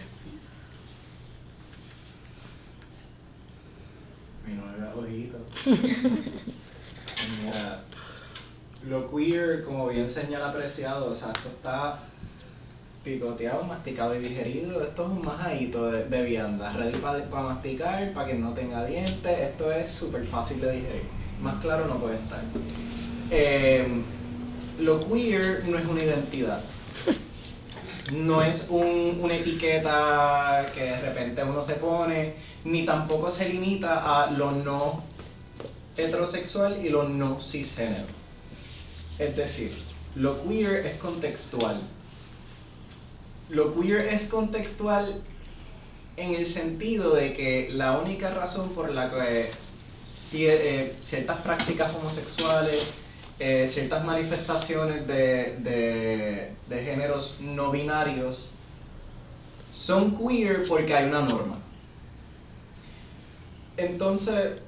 Mi 4.46 4.54
nueve 4.54 4.88
ojitos. 4.96 5.42
Mira, 7.44 7.82
lo 8.88 9.10
queer, 9.10 9.62
como 9.62 9.88
bien 9.88 10.08
señala 10.08 10.48
apreciado, 10.48 11.10
o 11.10 11.14
sea, 11.14 11.32
esto 11.32 11.48
está 11.50 11.98
picoteado, 13.04 13.64
masticado 13.64 14.14
y 14.14 14.18
digerido. 14.20 14.82
Esto 14.82 15.04
es 15.04 15.10
un 15.10 15.24
majadito 15.24 15.90
de, 15.90 16.04
de 16.04 16.22
vianda, 16.22 16.72
ready 16.72 16.98
para 16.98 17.42
masticar, 17.42 18.12
para 18.12 18.26
que 18.28 18.34
no 18.34 18.52
tenga 18.52 18.84
dientes. 18.84 19.38
Esto 19.38 19.72
es 19.72 19.90
súper 19.90 20.26
fácil 20.26 20.60
de 20.60 20.72
digerir. 20.72 21.02
Más 21.42 21.60
claro 21.62 21.86
no 21.86 21.98
puede 21.98 22.16
estar. 22.16 22.40
Eh, 23.30 23.86
lo 24.80 25.06
queer 25.08 25.64
no 25.66 25.78
es 25.78 25.84
una 25.86 26.02
identidad. 26.02 26.60
No 28.12 28.42
es 28.42 28.66
un- 28.68 29.18
una 29.22 29.36
etiqueta 29.36 30.66
que 30.74 30.82
de 30.82 31.00
repente 31.00 31.44
uno 31.44 31.62
se 31.62 31.74
pone, 31.74 32.34
ni 32.64 32.84
tampoco 32.84 33.30
se 33.30 33.48
limita 33.48 34.22
a 34.24 34.30
lo 34.32 34.50
no 34.50 35.04
heterosexual 35.96 36.84
y 36.84 36.88
lo 36.88 37.04
no 37.08 37.40
cisgénero. 37.40 38.06
Es 39.18 39.36
decir, 39.36 39.72
lo 40.16 40.42
queer 40.42 40.86
es 40.86 40.98
contextual. 40.98 41.80
Lo 43.50 43.74
queer 43.74 44.06
es 44.08 44.24
contextual 44.28 45.22
en 46.16 46.34
el 46.34 46.46
sentido 46.46 47.14
de 47.14 47.32
que 47.32 47.68
la 47.72 47.98
única 47.98 48.30
razón 48.30 48.70
por 48.70 48.90
la 48.92 49.10
que 49.10 49.50
eh, 50.32 50.96
ciertas 51.00 51.38
prácticas 51.40 51.94
homosexuales, 51.94 52.90
eh, 53.38 53.66
ciertas 53.68 54.04
manifestaciones 54.04 55.06
de, 55.06 55.56
de- 55.60 56.50
de 56.68 56.84
géneros 56.84 57.36
no 57.40 57.70
binarios 57.70 58.50
son 59.74 60.16
queer 60.16 60.64
porque 60.68 60.94
hay 60.94 61.08
una 61.08 61.22
norma. 61.22 61.58
Entonces, 63.76 64.58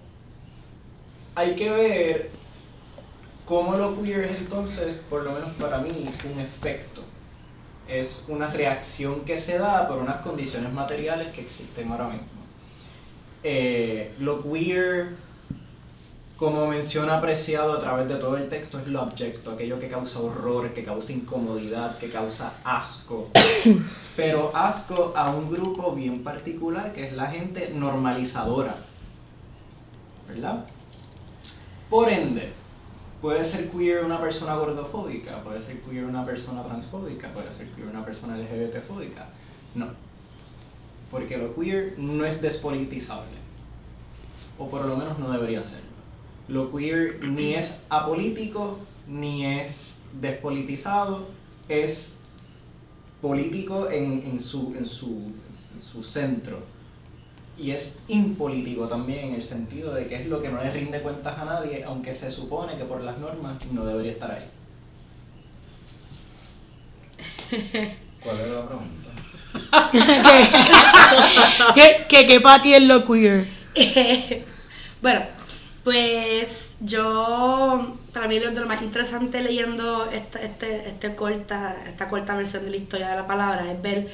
hay 1.35 1.55
que 1.55 1.71
ver 1.71 2.31
cómo 3.47 3.77
lo 3.77 4.01
queer 4.03 4.25
es 4.25 4.39
entonces, 4.39 4.97
por 5.11 5.23
lo 5.23 5.33
menos 5.33 5.51
para 5.55 5.79
mí, 5.79 5.91
un 6.33 6.41
efecto. 6.41 7.03
Es 7.93 8.25
una 8.29 8.49
reacción 8.49 9.21
que 9.21 9.37
se 9.37 9.59
da 9.59 9.87
por 9.87 9.99
unas 9.99 10.23
condiciones 10.23 10.73
materiales 10.73 11.29
que 11.35 11.43
existen 11.43 11.93
ahora 11.93 12.09
mismo. 12.09 12.27
eh, 13.45 14.15
lo 14.19 14.43
queer, 14.43 15.11
como 16.39 16.67
menciona 16.67 17.19
apreciado 17.19 17.75
a 17.75 17.81
través 17.81 18.09
de 18.09 18.15
todo 18.17 18.37
el 18.37 18.49
texto, 18.49 18.79
es 18.79 18.89
lo 18.89 19.01
abyecto, 19.03 19.53
aquello 19.53 19.79
que 19.79 19.89
causa 19.89 20.21
horror, 20.21 20.73
que 20.73 20.85
causa 20.85 21.13
incomodidad, 21.13 21.99
que 21.99 22.11
causa 22.11 22.55
asco. 22.65 23.29
Pero 24.17 24.51
asco 24.55 25.13
a 25.15 25.31
un 25.31 25.51
grupo 25.51 25.93
bien 25.93 26.25
particular, 26.25 26.93
que 26.93 27.09
es 27.09 27.13
la 27.13 27.27
gente 27.27 27.71
normalizadora. 27.75 28.77
¿Verdad? 30.29 30.65
Por 31.91 32.09
ende, 32.09 32.53
puede 33.23 33.45
ser 33.45 33.71
queer 33.71 34.05
una 34.05 34.21
persona 34.21 34.57
gordofóbica, 34.57 35.43
puede 35.45 35.61
ser 35.61 35.81
queer 35.81 36.05
una 36.05 36.27
persona 36.27 36.65
transfóbica, 36.65 37.33
puede 37.33 37.53
ser 37.53 37.69
queer 37.69 37.87
una 37.87 38.05
persona 38.05 38.37
LGBTfóbica. 38.37 39.29
No. 39.77 39.87
Porque 41.11 41.39
lo 41.39 41.55
queer 41.55 41.95
no 41.99 42.27
es 42.27 42.43
despolitizable. 42.43 43.39
O 44.59 44.69
por 44.69 44.85
lo 44.85 44.97
menos 44.97 45.19
no 45.21 45.31
debería 45.31 45.63
serlo. 45.63 45.87
Lo 46.49 46.73
queer 46.73 47.25
ni 47.25 47.55
es 47.55 47.81
apolítico, 47.89 48.81
ni 49.07 49.47
es 49.47 50.01
despolitizado, 50.21 51.29
es 51.69 52.17
político 53.21 53.89
en, 53.89 54.25
en 54.27 54.41
su, 54.41 54.75
en, 54.77 54.85
su, 54.85 55.33
en 55.75 55.81
su 55.81 56.03
centro. 56.03 56.59
Y 57.59 57.71
es 57.71 57.99
impolítico 58.09 58.89
también 58.89 59.29
en 59.29 59.35
el 59.35 59.43
sentido 59.43 59.93
de 59.95 60.07
que 60.07 60.23
es 60.23 60.27
lo 60.27 60.41
que 60.41 60.49
no 60.49 60.63
le 60.63 60.73
rinde 60.73 61.03
cuentas 61.03 61.39
a 61.39 61.45
nadie, 61.45 61.85
aunque 61.85 62.15
se 62.15 62.31
supone 62.31 62.77
que 62.77 62.85
por 62.85 63.03
las 63.03 63.19
normas 63.19 63.59
no 63.71 63.85
debería 63.85 64.13
estar 64.13 64.31
ahí. 64.31 64.45
¿Cuál 68.23 68.41
era 68.41 68.53
la 68.55 68.67
pregunta? 68.67 69.03
que, 71.75 72.07
que, 72.09 72.27
que 72.27 72.41
para 72.41 72.63
ti 72.63 72.75
es 72.75 72.83
lo 72.83 73.05
queer. 73.05 73.47
bueno, 75.03 75.21
pues 75.85 76.75
yo, 76.81 77.97
para 78.13 78.29
mí 78.29 78.41
lo, 78.41 78.51
de 78.51 78.61
lo 78.61 78.67
más 78.67 78.83
interesante 78.83 79.41
leyendo 79.41 80.11
esta, 80.11 80.41
este, 80.43 80.89
este 80.89 81.15
corta, 81.15 81.77
esta 81.87 82.09
corta 82.09 82.37
versión 82.37 82.65
de 82.65 82.71
la 82.71 82.77
historia 82.77 83.09
de 83.11 83.17
la 83.17 83.27
palabra 83.27 83.71
es 83.71 83.81
ver, 83.81 84.09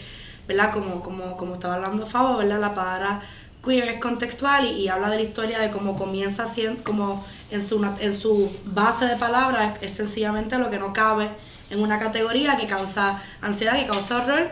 ¿verdad? 0.49 0.73
Como, 0.73 1.03
como, 1.03 1.37
como 1.37 1.55
estaba 1.55 1.75
hablando 1.75 2.07
Fabo, 2.07 2.39
¿verdad? 2.39 2.59
La 2.59 2.75
palabra 2.75 3.23
queer 3.65 3.89
es 3.89 4.01
contextual 4.01 4.67
y, 4.67 4.89
habla 4.89 5.11
de 5.11 5.17
la 5.17 5.23
historia 5.23 5.59
de 5.59 5.71
cómo 5.71 5.97
comienza 5.97 6.47
siendo, 6.47 6.83
como 6.83 7.25
en 7.51 7.61
su, 7.61 7.85
en 8.01 8.19
su 8.19 8.51
base 8.65 9.05
de 9.05 9.17
palabras 9.17 9.79
es 9.81 9.93
sencillamente 9.93 10.59
lo 10.59 10.71
que 10.71 10.79
no 10.79 10.93
cabe 10.93 11.29
en 11.71 11.81
una 11.81 11.99
categoría 11.99 12.57
que 12.57 12.67
causa 12.67 13.23
ansiedad, 13.43 13.79
que 13.79 13.87
causa 13.87 14.19
horror 14.19 14.51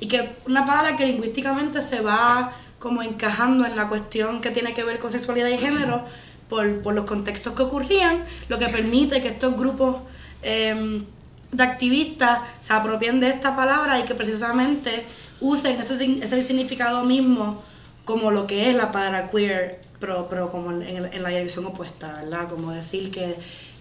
y 0.00 0.06
que 0.06 0.36
una 0.46 0.66
palabra 0.66 0.96
que 0.96 1.06
lingüísticamente 1.06 1.80
se 1.80 2.00
va 2.00 2.52
como 2.78 3.02
encajando 3.02 3.64
en 3.64 3.74
la 3.74 3.88
cuestión 3.88 4.40
que 4.40 4.50
tiene 4.50 4.74
que 4.74 4.84
ver 4.84 4.98
con 4.98 5.10
sexualidad 5.10 5.48
y 5.48 5.58
género 5.58 6.04
por, 6.48 6.82
por 6.82 6.94
los 6.94 7.06
contextos 7.06 7.54
que 7.54 7.62
ocurrían, 7.62 8.24
lo 8.48 8.58
que 8.58 8.68
permite 8.68 9.22
que 9.22 9.28
estos 9.28 9.56
grupos 9.56 9.96
em, 10.42 11.04
de 11.50 11.62
activistas 11.62 12.40
se 12.60 12.72
apropien 12.72 13.20
de 13.20 13.30
esta 13.30 13.56
palabra 13.56 13.98
y 13.98 14.04
que 14.04 14.14
precisamente 14.14 15.06
usen 15.40 15.80
ese, 15.80 15.94
ese 16.22 16.42
significado 16.44 17.04
mismo 17.04 17.62
como 18.04 18.30
lo 18.30 18.46
que 18.46 18.70
es 18.70 18.76
la 18.76 18.90
palabra 18.92 19.28
queer, 19.30 19.80
pero, 20.00 20.28
pero 20.28 20.50
como 20.50 20.72
en, 20.72 20.82
en- 21.12 21.22
la 21.22 21.28
dirección 21.30 21.66
opuesta, 21.66 22.20
¿verdad? 22.22 22.48
Como 22.48 22.72
decir 22.72 23.10
que, 23.10 23.36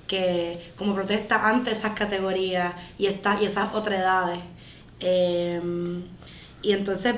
que 0.08 0.74
como 0.78 0.94
protesta 0.96 1.48
ante 1.50 1.72
esas 1.72 1.92
categorías 1.94 2.74
y, 2.98 3.08
esta, 3.08 3.42
y 3.42 3.46
esas 3.46 3.74
otredades. 3.74 4.40
Em, 5.00 6.04
y 6.62 6.72
entonces 6.74 7.16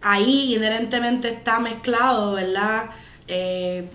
ahí 0.00 0.54
inherentemente 0.54 1.28
está 1.28 1.60
mezclado, 1.60 2.32
¿verdad? 2.34 2.90
Eh, 3.28 3.90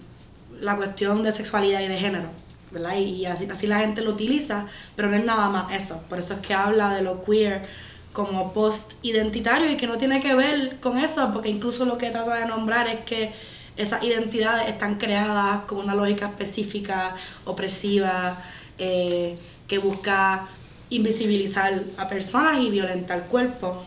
la 0.60 0.76
cuestión 0.78 1.24
de 1.24 1.32
sexualidad 1.32 1.82
y 1.82 1.88
de 1.88 1.98
género, 1.98 2.30
¿verdad? 2.72 2.96
Y, 2.98 3.04
y 3.22 3.26
así, 3.26 3.48
así 3.50 3.68
la 3.68 3.80
gente 3.80 4.02
lo 4.02 4.12
utiliza, 4.12 4.68
pero 4.96 5.10
no 5.10 5.16
es 5.18 5.26
nada 5.26 5.50
más 5.50 5.72
eso. 5.74 6.02
Por 6.10 6.20
eso 6.20 6.34
es 6.34 6.40
que 6.40 6.54
habla 6.54 6.94
de 6.94 7.02
lo 7.04 7.22
queer 7.24 7.64
como 8.14 8.54
post-identitario 8.54 9.72
y 9.72 9.78
que 9.78 9.88
no 9.88 9.98
tiene 9.98 10.20
que 10.20 10.34
ver 10.34 10.80
con 10.80 10.98
eso, 10.98 11.32
porque 11.32 11.50
incluso 11.50 11.86
lo 11.86 11.98
que 11.98 12.10
trata 12.10 12.38
de 12.38 12.46
nombrar 12.46 12.88
es 12.88 13.02
que 13.02 13.34
esas 13.78 14.04
identidades 14.04 14.68
están 14.68 14.96
creadas 14.96 15.62
con 15.66 15.80
una 15.80 15.96
lógica 15.96 16.28
específica, 16.28 17.16
opresiva, 17.46 18.44
eh, 18.78 19.38
que 19.68 19.78
busca 19.78 20.50
invisibilizar 20.90 21.84
a 21.98 22.08
personas 22.10 22.60
y 22.62 22.70
violentar 22.70 23.28
cuerpos. 23.28 23.78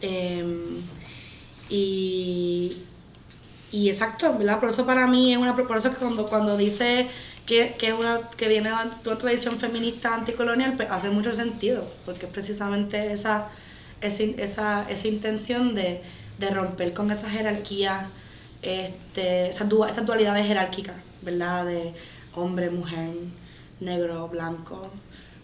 Em, 0.00 0.82
y, 1.68 2.78
y 3.70 3.90
exacto, 3.90 4.36
¿verdad? 4.36 4.58
Por 4.58 4.70
eso 4.70 4.86
para 4.86 5.06
mí 5.06 5.32
es 5.32 5.38
una 5.38 5.54
por 5.54 5.76
eso 5.76 5.90
que 5.90 5.96
cuando, 5.96 6.26
cuando 6.26 6.56
dice 6.56 7.08
que, 7.46 7.76
que, 7.78 7.92
una, 7.92 8.28
que 8.36 8.48
viene 8.48 8.70
de 8.70 8.74
una 8.74 9.18
tradición 9.18 9.58
feminista 9.58 10.14
anticolonial, 10.14 10.74
pues 10.76 10.90
hace 10.90 11.10
mucho 11.10 11.32
sentido, 11.32 11.88
porque 12.04 12.26
es 12.26 12.32
precisamente 12.32 13.12
esa, 13.12 13.48
esa, 14.00 14.22
esa, 14.22 14.90
esa 14.90 15.08
intención 15.08 15.74
de, 15.74 16.02
de 16.38 16.50
romper 16.50 16.92
con 16.92 17.10
esa 17.10 17.30
jerarquía, 17.30 18.08
este, 18.62 19.48
esas, 19.48 19.68
esas 19.88 20.04
dualidades 20.04 20.46
jerárquicas, 20.46 20.96
¿verdad? 21.22 21.64
De 21.66 21.94
hombre, 22.34 22.68
mujer, 22.68 23.14
negro, 23.80 24.28
blanco, 24.28 24.90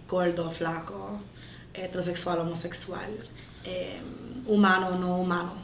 gordo, 0.08 0.50
flaco, 0.50 1.20
heterosexual, 1.72 2.40
homosexual, 2.40 3.10
eh, 3.64 4.00
humano, 4.46 4.98
no 4.98 5.18
humano. 5.18 5.54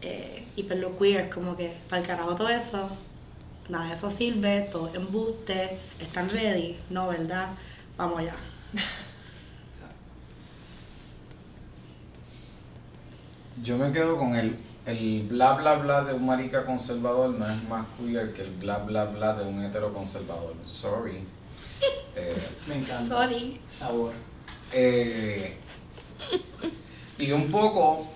Eh, 0.00 0.46
y 0.54 0.62
lo 0.62 0.96
queer 0.96 1.28
como 1.28 1.56
que 1.56 1.76
para 1.88 2.00
el 2.00 2.06
carajo 2.06 2.36
todo 2.36 2.48
eso, 2.48 2.88
nada 3.68 3.86
de 3.88 3.94
eso 3.94 4.10
sirve, 4.10 4.68
todo 4.70 4.88
es 4.88 4.94
embuste, 4.94 5.78
están 6.00 6.28
ready, 6.30 6.76
no, 6.90 7.08
¿verdad? 7.08 7.50
Vamos 7.96 8.20
allá. 8.20 8.36
Yo 13.62 13.76
me 13.76 13.92
quedo 13.92 14.16
con 14.18 14.36
el, 14.36 14.56
el 14.86 15.24
bla 15.28 15.54
bla 15.54 15.74
bla 15.74 16.04
de 16.04 16.14
un 16.14 16.26
marica 16.26 16.64
conservador 16.64 17.30
no 17.30 17.48
es 17.48 17.62
más 17.64 17.86
queer 17.98 18.32
que 18.32 18.42
el 18.42 18.50
bla 18.52 18.78
bla 18.78 19.06
bla 19.06 19.34
de 19.34 19.44
un 19.48 19.62
hetero 19.64 19.92
conservador. 19.92 20.54
Sorry. 20.64 21.24
Eh, 22.16 22.36
Me 22.66 22.76
encanta. 22.78 23.14
Sorry. 23.22 23.60
Sabor. 23.68 24.12
eh, 24.72 25.56
y 27.16 27.30
un 27.30 27.48
poco, 27.52 28.08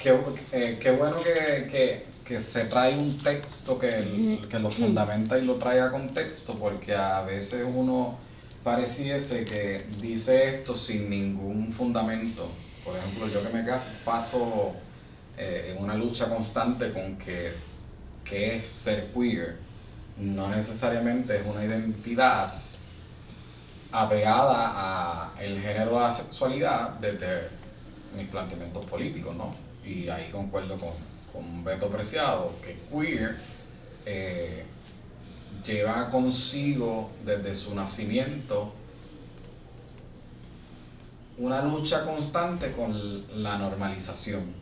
qué, 0.00 0.18
eh, 0.50 0.78
qué 0.82 0.90
bueno 0.90 1.16
que, 1.22 1.68
que- 1.70 2.06
que 2.28 2.42
se 2.42 2.66
trae 2.66 2.96
un 2.96 3.16
texto 3.22 3.78
que, 3.78 4.46
que 4.50 4.58
lo 4.58 4.70
fundamenta 4.70 5.38
y 5.38 5.46
lo 5.46 5.54
trae 5.54 5.80
a 5.80 5.90
contexto, 5.90 6.54
porque 6.58 6.94
a 6.94 7.22
veces 7.22 7.64
uno 7.66 8.18
pareciese 8.62 9.46
que 9.46 9.86
dice 9.98 10.56
esto 10.56 10.76
sin 10.76 11.08
ningún 11.08 11.72
fundamento. 11.72 12.50
Por 12.84 12.98
ejemplo, 12.98 13.28
yo 13.28 13.42
que 13.42 13.48
me 13.48 13.64
paso 14.04 14.74
eh, 15.38 15.72
en 15.74 15.82
una 15.82 15.94
lucha 15.94 16.28
constante 16.28 16.92
con 16.92 17.16
que, 17.16 17.54
que 18.22 18.56
es 18.56 18.68
ser 18.68 19.06
queer, 19.14 19.56
no 20.18 20.48
necesariamente 20.48 21.34
es 21.34 21.46
una 21.46 21.64
identidad 21.64 22.52
apegada 23.90 24.72
a 24.76 25.32
el 25.40 25.62
género 25.62 25.94
de 25.94 26.00
la 26.00 26.12
sexualidad 26.12 26.90
desde 27.00 27.48
mis 28.14 28.28
planteamientos 28.28 28.84
políticos, 28.84 29.34
¿no? 29.34 29.54
Y 29.82 30.10
ahí 30.10 30.28
concuerdo 30.30 30.78
con, 30.78 31.07
con 31.32 31.64
Beto 31.64 31.88
Preciado, 31.88 32.54
que 32.62 32.78
queer 32.90 33.36
eh, 34.06 34.64
lleva 35.64 36.10
consigo 36.10 37.10
desde 37.24 37.54
su 37.54 37.74
nacimiento 37.74 38.72
una 41.38 41.62
lucha 41.62 42.04
constante 42.04 42.72
con 42.72 43.42
la 43.42 43.58
normalización. 43.58 44.52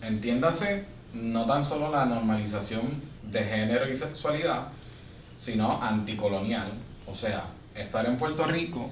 Entiéndase, 0.00 0.84
no 1.12 1.44
tan 1.46 1.62
solo 1.64 1.90
la 1.90 2.04
normalización 2.04 3.02
de 3.24 3.42
género 3.42 3.88
y 3.88 3.96
sexualidad, 3.96 4.68
sino 5.36 5.82
anticolonial. 5.82 6.72
O 7.06 7.14
sea, 7.14 7.46
estar 7.74 8.06
en 8.06 8.16
Puerto 8.16 8.44
Rico 8.44 8.90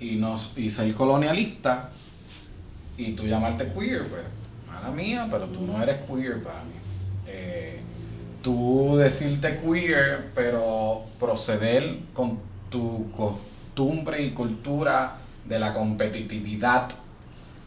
y, 0.00 0.16
nos, 0.16 0.56
y 0.56 0.70
ser 0.70 0.94
colonialista 0.94 1.90
y 2.96 3.12
tú 3.12 3.26
llamarte 3.26 3.70
queer, 3.72 4.08
pues, 4.08 4.22
mala 4.84 4.94
mía, 4.94 5.28
pero 5.30 5.46
tú 5.46 5.62
no 5.62 5.82
eres 5.82 5.98
queer 6.02 6.42
para 6.42 6.62
mí. 6.64 6.72
Eh, 7.26 7.80
tú 8.42 8.96
decirte 8.96 9.60
queer, 9.60 10.30
pero 10.34 11.04
proceder 11.18 11.98
con 12.12 12.38
tu 12.70 13.10
costumbre 13.12 14.22
y 14.22 14.30
cultura 14.32 15.18
de 15.44 15.58
la 15.58 15.72
competitividad, 15.72 16.90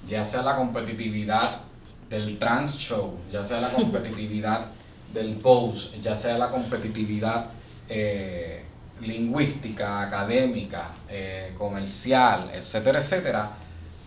ya 0.08 0.24
sea 0.24 0.42
la 0.42 0.56
competitividad 0.56 1.62
del 2.10 2.38
trans 2.40 2.78
show, 2.78 3.18
ya 3.32 3.44
sea 3.44 3.62
la 3.62 3.74
competitividad 3.74 4.68
del 5.14 5.36
pose, 5.36 6.00
ya 6.02 6.16
sea 6.16 6.38
la 6.38 6.50
competitividad 6.50 7.48
eh, 7.90 8.64
lingüística, 9.02 10.02
académica, 10.02 10.92
eh, 11.10 11.54
comercial, 11.58 12.50
etcétera, 12.54 13.00
etcétera, 13.00 13.52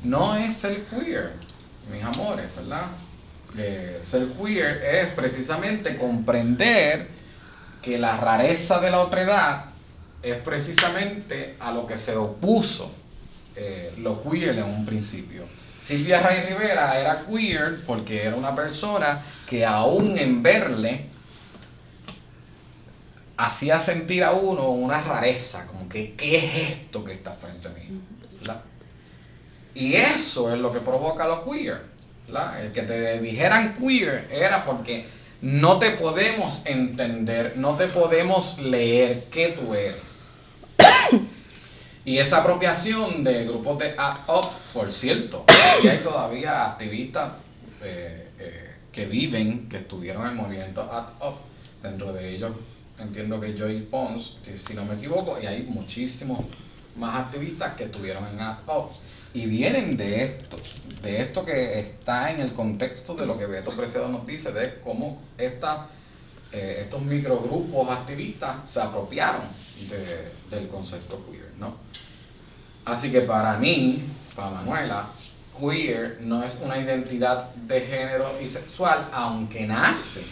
no 0.02 0.36
es 0.36 0.64
el 0.64 0.84
queer, 0.86 1.34
mis 1.90 2.02
amores, 2.02 2.46
¿verdad? 2.56 2.86
Eh, 3.56 3.98
ser 4.02 4.28
queer 4.28 4.82
es 4.84 5.08
precisamente 5.08 5.96
comprender 5.96 7.08
que 7.82 7.98
la 7.98 8.16
rareza 8.16 8.80
de 8.80 8.90
la 8.90 9.00
otredad 9.00 9.64
es 10.22 10.36
precisamente 10.36 11.56
a 11.58 11.72
lo 11.72 11.86
que 11.86 11.96
se 11.96 12.16
opuso 12.16 12.92
eh, 13.56 13.92
lo 13.98 14.22
queer 14.22 14.58
en 14.58 14.64
un 14.64 14.86
principio. 14.86 15.44
Silvia 15.80 16.20
Ray 16.20 16.46
Rivera 16.48 17.00
era 17.00 17.24
queer 17.26 17.84
porque 17.86 18.24
era 18.24 18.36
una 18.36 18.54
persona 18.54 19.22
que 19.48 19.64
aún 19.64 20.16
en 20.18 20.42
verle 20.42 21.06
hacía 23.36 23.80
sentir 23.80 24.22
a 24.22 24.32
uno 24.32 24.68
una 24.68 25.00
rareza, 25.00 25.66
como 25.66 25.88
que 25.88 26.14
¿qué 26.14 26.36
es 26.36 26.70
esto 26.70 27.02
que 27.02 27.14
está 27.14 27.32
frente 27.32 27.68
a 27.68 27.70
mí? 27.70 28.00
Y 29.74 29.94
eso 29.94 30.52
es 30.52 30.58
lo 30.58 30.72
que 30.72 30.80
provoca 30.80 31.26
lo 31.26 31.44
queer. 31.44 31.82
¿verdad? 32.26 32.64
El 32.64 32.72
que 32.72 32.82
te 32.82 33.20
dijeran 33.20 33.74
queer 33.74 34.28
era 34.30 34.64
porque 34.64 35.06
no 35.42 35.78
te 35.78 35.92
podemos 35.92 36.64
entender, 36.66 37.54
no 37.56 37.76
te 37.76 37.88
podemos 37.88 38.58
leer 38.58 39.24
qué 39.30 39.48
tú 39.48 39.74
eres. 39.74 40.02
Y 42.04 42.18
esa 42.18 42.38
apropiación 42.38 43.22
de 43.22 43.44
grupos 43.44 43.78
de 43.78 43.94
Up, 44.26 44.46
por 44.72 44.92
cierto, 44.92 45.44
y 45.82 45.86
hay 45.86 45.98
todavía 45.98 46.64
activistas 46.64 47.32
eh, 47.82 48.28
eh, 48.38 48.70
que 48.90 49.04
viven, 49.04 49.68
que 49.68 49.76
estuvieron 49.78 50.22
en 50.22 50.30
el 50.30 50.34
movimiento 50.34 50.82
Up, 51.20 51.34
dentro 51.82 52.12
de 52.12 52.34
ellos 52.34 52.52
entiendo 53.00 53.40
que 53.40 53.56
Joy 53.56 53.82
Pons, 53.82 54.36
si, 54.56 54.74
no 54.74 54.84
me 54.84 54.94
equivoco, 54.94 55.38
y 55.40 55.46
hay 55.46 55.62
muchísimos 55.62 56.40
más 56.96 57.26
activistas 57.26 57.74
que 57.74 57.84
estuvieron 57.84 58.26
en 58.26 58.40
Up. 58.46 58.90
Y 59.32 59.46
vienen 59.46 59.96
de 59.96 60.24
esto, 60.24 60.58
de 61.02 61.22
esto 61.22 61.44
que 61.44 61.78
está 61.80 62.32
en 62.32 62.40
el 62.40 62.52
contexto 62.52 63.14
de 63.14 63.26
lo 63.26 63.38
que 63.38 63.46
Beto 63.46 63.70
Preciado 63.70 64.08
nos 64.08 64.26
dice, 64.26 64.50
de 64.52 64.80
cómo 64.80 65.22
esta, 65.38 65.86
eh, 66.52 66.80
estos 66.82 67.00
microgrupos 67.02 67.88
activistas 67.90 68.68
se 68.68 68.80
apropiaron 68.80 69.42
de- 69.88 70.32
del 70.54 70.68
concepto 70.68 71.24
queer, 71.30 71.52
¿no? 71.58 71.76
Así 72.84 73.12
que 73.12 73.20
para 73.20 73.56
mí, 73.58 74.02
para 74.34 74.50
Manuela, 74.50 75.10
queer 75.58 76.18
no 76.22 76.42
es 76.42 76.58
una 76.62 76.78
identidad 76.78 77.50
de 77.54 77.80
género 77.82 78.32
y 78.42 78.48
sexual, 78.48 79.08
aunque 79.12 79.64
nace, 79.66 80.24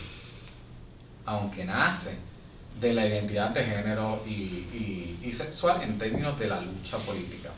aunque 1.24 1.64
nace 1.64 2.10
de 2.80 2.94
la 2.94 3.06
identidad 3.06 3.50
de 3.50 3.62
género 3.64 4.22
y, 4.26 4.30
y- 4.32 5.20
y 5.22 5.32
sexual 5.32 5.82
en 5.82 5.98
términos 5.98 6.36
de 6.38 6.46
la 6.48 6.60
lucha 6.60 6.96
política. 6.98 7.50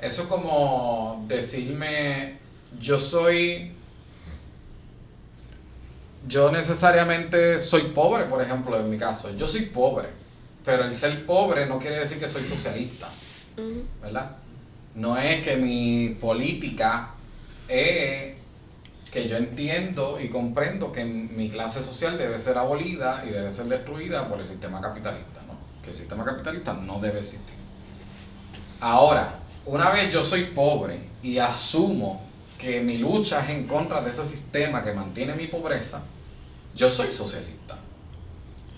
Eso 0.00 0.22
es 0.22 0.28
como 0.28 1.24
decirme, 1.28 2.38
yo 2.80 2.98
soy, 2.98 3.72
yo 6.26 6.50
necesariamente 6.50 7.58
soy 7.58 7.88
pobre, 7.92 8.24
por 8.24 8.42
ejemplo, 8.42 8.78
en 8.78 8.90
mi 8.90 8.98
caso, 8.98 9.34
yo 9.36 9.46
soy 9.46 9.66
pobre, 9.66 10.08
pero 10.64 10.84
el 10.84 10.94
ser 10.94 11.26
pobre 11.26 11.66
no 11.66 11.78
quiere 11.78 11.98
decir 12.00 12.18
que 12.18 12.28
soy 12.28 12.44
socialista. 12.44 13.08
¿verdad? 14.02 14.36
No 14.94 15.16
es 15.16 15.44
que 15.44 15.56
mi 15.56 16.16
política 16.20 17.10
es 17.68 18.34
que 19.10 19.28
yo 19.28 19.36
entiendo 19.36 20.20
y 20.20 20.28
comprendo 20.28 20.92
que 20.92 21.04
mi 21.04 21.50
clase 21.50 21.82
social 21.82 22.16
debe 22.16 22.38
ser 22.38 22.56
abolida 22.58 23.24
y 23.26 23.30
debe 23.30 23.52
ser 23.52 23.66
destruida 23.66 24.28
por 24.28 24.40
el 24.40 24.46
sistema 24.46 24.80
capitalista, 24.80 25.40
¿no? 25.46 25.54
Que 25.82 25.90
el 25.90 25.96
sistema 25.96 26.24
capitalista 26.24 26.74
no 26.74 27.00
debe 27.00 27.18
existir. 27.18 27.54
Ahora, 28.80 29.40
una 29.66 29.90
vez 29.90 30.12
yo 30.12 30.22
soy 30.22 30.44
pobre 30.46 30.98
y 31.22 31.38
asumo 31.38 32.22
que 32.58 32.80
mi 32.80 32.98
lucha 32.98 33.40
es 33.40 33.50
en 33.50 33.66
contra 33.66 34.00
de 34.02 34.10
ese 34.10 34.24
sistema 34.24 34.82
que 34.84 34.92
mantiene 34.92 35.34
mi 35.34 35.46
pobreza, 35.46 36.02
yo 36.74 36.90
soy 36.90 37.10
socialista. 37.10 37.76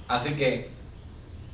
Así 0.08 0.34
que 0.34 0.70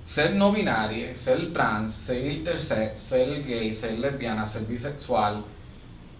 ser 0.04 0.34
no 0.34 0.52
binario, 0.52 1.14
ser 1.14 1.52
trans, 1.52 1.92
ser 1.92 2.26
intersex, 2.26 2.98
ser 2.98 3.44
gay, 3.44 3.72
ser 3.72 3.98
lesbiana, 3.98 4.46
ser 4.46 4.62
bisexual, 4.62 5.44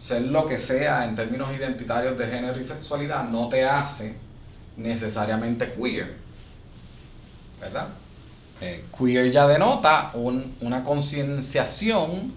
ser 0.00 0.22
lo 0.22 0.46
que 0.46 0.58
sea 0.58 1.04
en 1.04 1.14
términos 1.16 1.50
identitarios 1.54 2.16
de 2.16 2.26
género 2.26 2.58
y 2.60 2.64
sexualidad 2.64 3.24
no 3.28 3.48
te 3.48 3.64
hace 3.64 4.14
necesariamente 4.76 5.72
queer. 5.72 6.14
¿Verdad? 7.60 7.88
Eh, 8.60 8.84
queer 8.96 9.30
ya 9.30 9.46
denota 9.46 10.10
un- 10.14 10.56
una 10.60 10.84
concienciación 10.84 12.32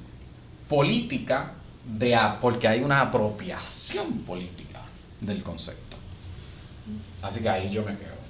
política 0.72 1.52
de 1.86 2.16
a- 2.16 2.40
porque 2.40 2.66
hay 2.68 2.82
una 2.82 3.02
apropiación 3.02 4.20
política 4.20 4.80
del 5.20 5.44
concepto. 5.44 5.98
Así 7.22 7.42
que 7.42 7.50
ahí 7.50 7.70
yo 7.70 7.82
me 7.84 7.96
quedo. 7.98 8.22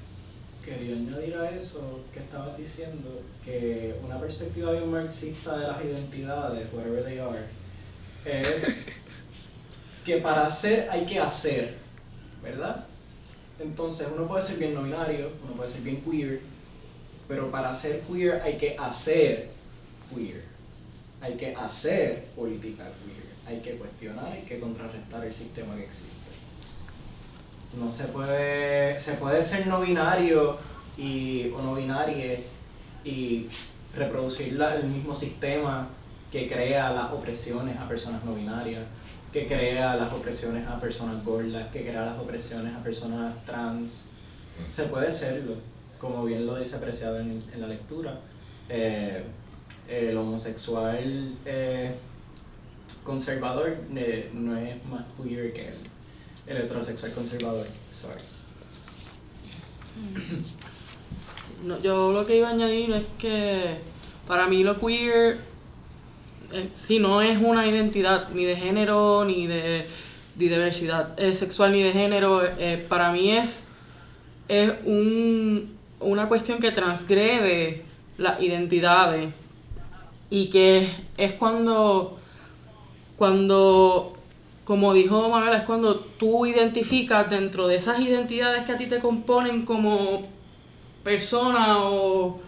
Quería 0.65 0.95
añadir 0.95 1.35
a 1.35 1.49
eso 1.51 2.01
que 2.13 2.19
estabas 2.19 2.57
diciendo 2.57 3.21
que 3.45 3.95
una 4.03 4.19
perspectiva 4.19 4.71
bien 4.71 4.91
marxista 4.91 5.57
de 5.57 5.67
las 5.67 5.83
identidades, 5.83 6.67
whatever 6.73 7.03
they 7.05 7.19
are, 7.19 7.45
es 8.25 8.87
que 10.05 10.17
para 10.17 10.49
ser 10.49 10.89
hay 10.89 11.05
que 11.05 11.19
hacer, 11.19 11.75
¿verdad? 12.43 12.85
Entonces 13.59 14.07
uno 14.15 14.27
puede 14.27 14.41
ser 14.43 14.57
bien 14.57 14.73
no 14.73 14.83
binario, 14.83 15.31
uno 15.43 15.53
puede 15.53 15.69
ser 15.69 15.81
bien 15.81 16.01
queer, 16.01 16.41
pero 17.27 17.51
para 17.51 17.73
ser 17.73 18.01
queer 18.01 18.41
hay 18.41 18.57
que 18.57 18.75
hacer 18.77 19.51
queer, 20.13 20.43
hay 21.21 21.35
que 21.35 21.55
hacer 21.55 22.25
política 22.35 22.85
hay 23.47 23.59
que 23.59 23.71
cuestionar, 23.71 24.31
hay 24.31 24.43
que 24.43 24.59
contrarrestar 24.59 25.25
el 25.25 25.33
sistema 25.33 25.75
que 25.75 25.83
existe. 25.83 26.09
No 27.77 27.89
se 27.89 28.05
puede, 28.05 28.97
se 28.99 29.13
puede 29.13 29.43
ser 29.43 29.67
no 29.67 29.81
binario 29.81 30.57
y, 30.97 31.49
o 31.49 31.61
no 31.61 31.75
binarie 31.75 32.43
y 33.03 33.47
reproducir 33.95 34.59
el 34.61 34.83
mismo 34.85 35.15
sistema 35.15 35.87
que 36.31 36.47
crea 36.47 36.91
las 36.91 37.11
opresiones 37.11 37.77
a 37.77 37.87
personas 37.87 38.23
no 38.23 38.35
binarias, 38.35 38.83
que 39.33 39.47
crea 39.47 39.95
las 39.95 40.13
opresiones 40.13 40.67
a 40.67 40.79
personas 40.79 41.23
gordas, 41.25 41.69
que 41.71 41.81
crea 41.81 42.05
las 42.05 42.19
opresiones 42.19 42.73
a 42.75 42.83
personas 42.83 43.33
trans. 43.45 44.05
Se 44.69 44.83
puede 44.83 45.07
hacerlo, 45.07 45.55
como 45.99 46.25
bien 46.25 46.45
lo 46.45 46.57
dice 46.57 46.75
apreciado 46.75 47.19
en, 47.19 47.43
en 47.53 47.61
la 47.61 47.67
lectura. 47.67 48.19
Eh, 48.69 49.23
el 49.91 50.17
homosexual 50.17 51.35
eh, 51.45 51.95
conservador 53.03 53.77
eh, 53.95 54.29
no 54.33 54.55
es 54.57 54.83
más 54.85 55.03
queer 55.21 55.51
que 55.53 55.73
el, 56.47 56.57
heterosexual 56.57 57.11
conservador. 57.13 57.67
Sorry. 57.91 58.21
No, 61.65 61.79
yo 61.81 62.11
lo 62.11 62.25
que 62.25 62.37
iba 62.37 62.47
a 62.47 62.51
añadir 62.51 62.91
es 62.93 63.05
que 63.19 63.75
para 64.27 64.47
mí 64.47 64.63
lo 64.63 64.79
queer, 64.79 65.39
eh, 66.51 66.69
sí, 66.75 66.99
no 66.99 67.21
es 67.21 67.37
una 67.41 67.67
identidad 67.67 68.29
ni 68.29 68.45
de 68.45 68.55
género 68.55 69.25
ni 69.25 69.47
de, 69.47 69.87
diversidad 70.35 71.19
eh, 71.19 71.35
sexual 71.35 71.73
ni 71.73 71.83
de 71.83 71.91
género. 71.91 72.41
eh, 72.45 72.83
para 72.87 73.11
mí 73.11 73.31
es, 73.31 73.61
es 74.47 74.71
un- 74.85 75.75
una 75.99 76.27
cuestión 76.27 76.59
que 76.59 76.71
transgrede 76.71 77.83
las 78.17 78.41
identidades 78.41 79.33
y 80.31 80.47
que 80.47 80.89
es 81.17 81.33
cuando, 81.33 82.17
cuando, 83.17 84.13
como 84.63 84.93
dijo 84.93 85.27
Manuel, 85.27 85.55
es 85.55 85.63
cuando 85.63 85.97
tú 85.99 86.45
identificas 86.45 87.29
dentro 87.29 87.67
de 87.67 87.75
esas 87.75 87.99
identidades 87.99 88.63
que 88.63 88.71
a 88.71 88.77
ti 88.77 88.87
te 88.87 88.99
componen 88.99 89.65
como 89.65 90.23
persona 91.03 91.83
o, 91.83 92.39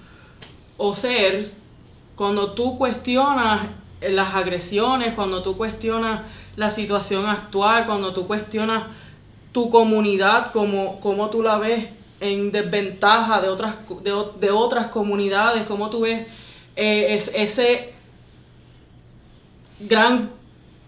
o 0.77 0.95
ser, 0.95 1.51
cuando 2.15 2.53
tú 2.53 2.77
cuestionas 2.77 3.67
las 3.99 4.33
agresiones, 4.33 5.13
cuando 5.13 5.43
tú 5.43 5.57
cuestionas 5.57 6.21
la 6.55 6.71
situación 6.71 7.25
actual, 7.25 7.85
cuando 7.85 8.13
tú 8.13 8.27
cuestionas 8.27 8.85
tu 9.51 9.69
comunidad, 9.69 10.53
como, 10.53 11.01
como 11.01 11.29
tú 11.29 11.43
la 11.43 11.57
ves 11.57 11.89
en 12.21 12.53
desventaja 12.53 13.41
de 13.41 13.49
otras, 13.49 13.75
de, 14.03 14.13
de 14.39 14.51
otras 14.51 14.87
comunidades, 14.87 15.63
como 15.63 15.89
tú 15.89 16.01
ves 16.01 16.27
eh, 16.75 17.15
es- 17.15 17.31
ese 17.33 17.93
gran 19.79 20.29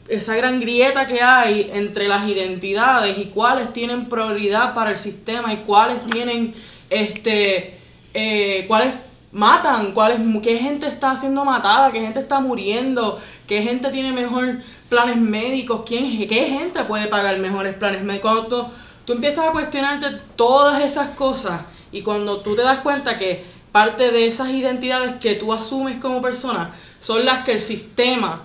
esa 0.08 0.36
gran 0.36 0.60
grieta 0.60 1.08
que 1.08 1.20
hay 1.22 1.72
entre 1.74 2.08
las 2.08 2.28
identidades 2.28 3.18
y 3.18 3.26
cuáles 3.26 3.74
tienen 3.74 4.06
prioridad 4.08 4.76
para 4.76 4.92
el 4.92 5.00
sistema 5.00 5.52
y 5.52 5.58
cuáles 5.58 6.06
tienen 6.12 6.54
este 6.92 7.80
eh, 8.14 8.66
cuáles 8.68 8.94
matan, 9.32 9.92
cuáles 9.92 10.20
qué 10.42 10.58
gente 10.58 10.88
está 10.88 11.18
siendo 11.18 11.44
matada, 11.44 11.92
qué 11.92 12.00
gente 12.00 12.20
está 12.20 12.40
muriendo, 12.40 13.20
qué 13.48 13.62
gente 13.64 13.90
tiene 13.90 14.14
mejor 14.14 14.60
planes 14.88 15.18
médicos, 15.18 15.82
quién 15.86 16.26
qué 16.28 16.46
gente 16.46 16.84
puede 16.84 17.08
pagar 17.08 17.38
mejores 17.40 17.76
planes 17.76 18.02
médicos. 18.04 18.32
Cuando 18.32 18.48
tú, 18.48 18.72
tú 19.06 19.14
empiezas 19.14 19.46
a 19.46 19.52
cuestionarte 19.52 20.22
todas 20.38 20.82
esas 20.84 21.10
cosas 21.16 21.64
y 21.92 22.02
cuando 22.02 22.42
tú 22.42 22.56
te 22.56 22.62
das 22.62 22.78
cuenta 22.80 23.18
que 23.18 23.44
parte 23.76 24.10
de 24.10 24.28
esas 24.28 24.52
identidades 24.52 25.18
que 25.18 25.36
tú 25.36 25.52
asumes 25.52 25.98
como 25.98 26.22
persona 26.22 26.74
son 27.02 27.26
las 27.26 27.44
que 27.44 27.52
el 27.52 27.62
sistema 27.62 28.44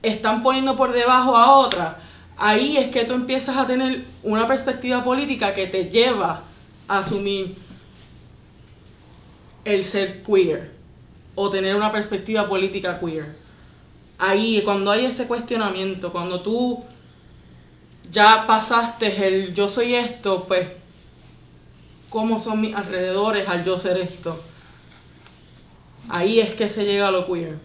están 0.00 0.42
poniendo 0.42 0.78
por 0.78 0.92
debajo 0.92 1.36
a 1.36 1.58
otras, 1.58 1.96
ahí 2.38 2.78
es 2.78 2.88
que 2.88 3.04
tú 3.04 3.12
empiezas 3.12 3.54
a 3.54 3.66
tener 3.66 4.06
una 4.22 4.46
perspectiva 4.46 5.04
política 5.04 5.52
que 5.52 5.66
te 5.66 5.90
lleva 5.90 6.44
a 6.88 7.00
asumir 7.00 7.54
el 9.66 9.84
ser 9.84 10.22
queer 10.22 10.72
o 11.34 11.50
tener 11.50 11.76
una 11.76 11.92
perspectiva 11.92 12.48
política 12.48 12.98
queer. 12.98 13.36
Ahí, 14.16 14.62
cuando 14.64 14.90
hay 14.90 15.04
ese 15.04 15.26
cuestionamiento, 15.26 16.10
cuando 16.10 16.40
tú 16.40 16.82
ya 18.10 18.46
pasaste 18.46 19.26
el 19.26 19.52
yo 19.52 19.68
soy 19.68 19.96
esto, 19.96 20.46
pues, 20.48 20.66
¿cómo 22.16 22.40
son 22.40 22.62
mis 22.62 22.74
alrededores 22.74 23.46
al 23.46 23.62
yo 23.62 23.78
ser 23.78 23.98
esto? 23.98 24.42
Ahí 26.08 26.40
es 26.40 26.54
que 26.54 26.70
se 26.70 26.86
llega 26.86 27.08
a 27.08 27.10
lo 27.10 27.26
queer. 27.26 27.58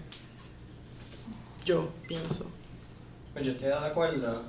Yo 1.64 1.88
pienso. 2.06 2.52
Pues 3.32 3.46
yo 3.46 3.54
estoy 3.54 3.70
de 3.70 3.76
acuerdo. 3.76 4.42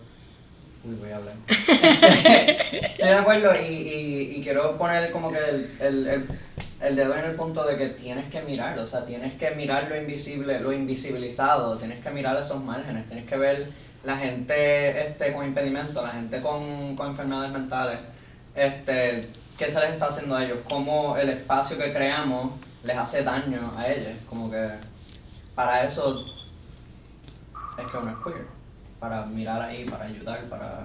Uy, 0.82 0.96
voy 0.96 1.10
a 1.10 1.18
hablar. 1.18 1.36
estoy 1.46 3.08
de 3.08 3.14
acuerdo 3.14 3.52
y, 3.54 3.72
y, 3.72 4.34
y 4.38 4.42
quiero 4.42 4.76
poner 4.76 5.12
como 5.12 5.30
que 5.30 5.38
el, 5.38 5.76
el, 5.78 6.08
el, 6.08 6.28
el 6.80 6.96
dedo 6.96 7.14
en 7.14 7.24
el 7.24 7.36
punto 7.36 7.64
de 7.64 7.76
que 7.76 7.90
tienes 7.90 8.28
que 8.28 8.42
mirar, 8.42 8.76
o 8.80 8.86
sea, 8.86 9.06
tienes 9.06 9.34
que 9.34 9.52
mirar 9.52 9.88
lo 9.88 9.96
invisible, 9.96 10.58
lo 10.58 10.72
invisibilizado, 10.72 11.78
tienes 11.78 12.02
que 12.02 12.10
mirar 12.10 12.36
esos 12.40 12.60
márgenes, 12.60 13.06
tienes 13.06 13.28
que 13.28 13.36
ver 13.36 13.68
la 14.02 14.16
gente 14.16 15.06
este, 15.06 15.32
con 15.32 15.46
impedimentos, 15.46 16.02
la 16.02 16.10
gente 16.10 16.40
con, 16.40 16.96
con 16.96 17.06
enfermedades 17.06 17.52
mentales, 17.52 18.00
este, 18.56 19.28
qué 19.62 19.70
se 19.70 19.78
les 19.80 19.92
está 19.92 20.06
haciendo 20.06 20.34
a 20.34 20.44
ellos, 20.44 20.58
cómo 20.68 21.16
el 21.16 21.28
espacio 21.28 21.78
que 21.78 21.92
creamos 21.92 22.54
les 22.82 22.96
hace 22.96 23.22
daño 23.22 23.72
a 23.76 23.86
ellos, 23.86 24.14
como 24.28 24.50
que 24.50 24.70
para 25.54 25.84
eso 25.84 26.24
es 27.78 27.86
que 27.86 27.96
uno 27.96 28.10
es 28.10 28.18
queer, 28.24 28.44
para 28.98 29.24
mirar 29.24 29.62
ahí, 29.62 29.88
para 29.88 30.06
ayudar, 30.06 30.40
para, 30.48 30.80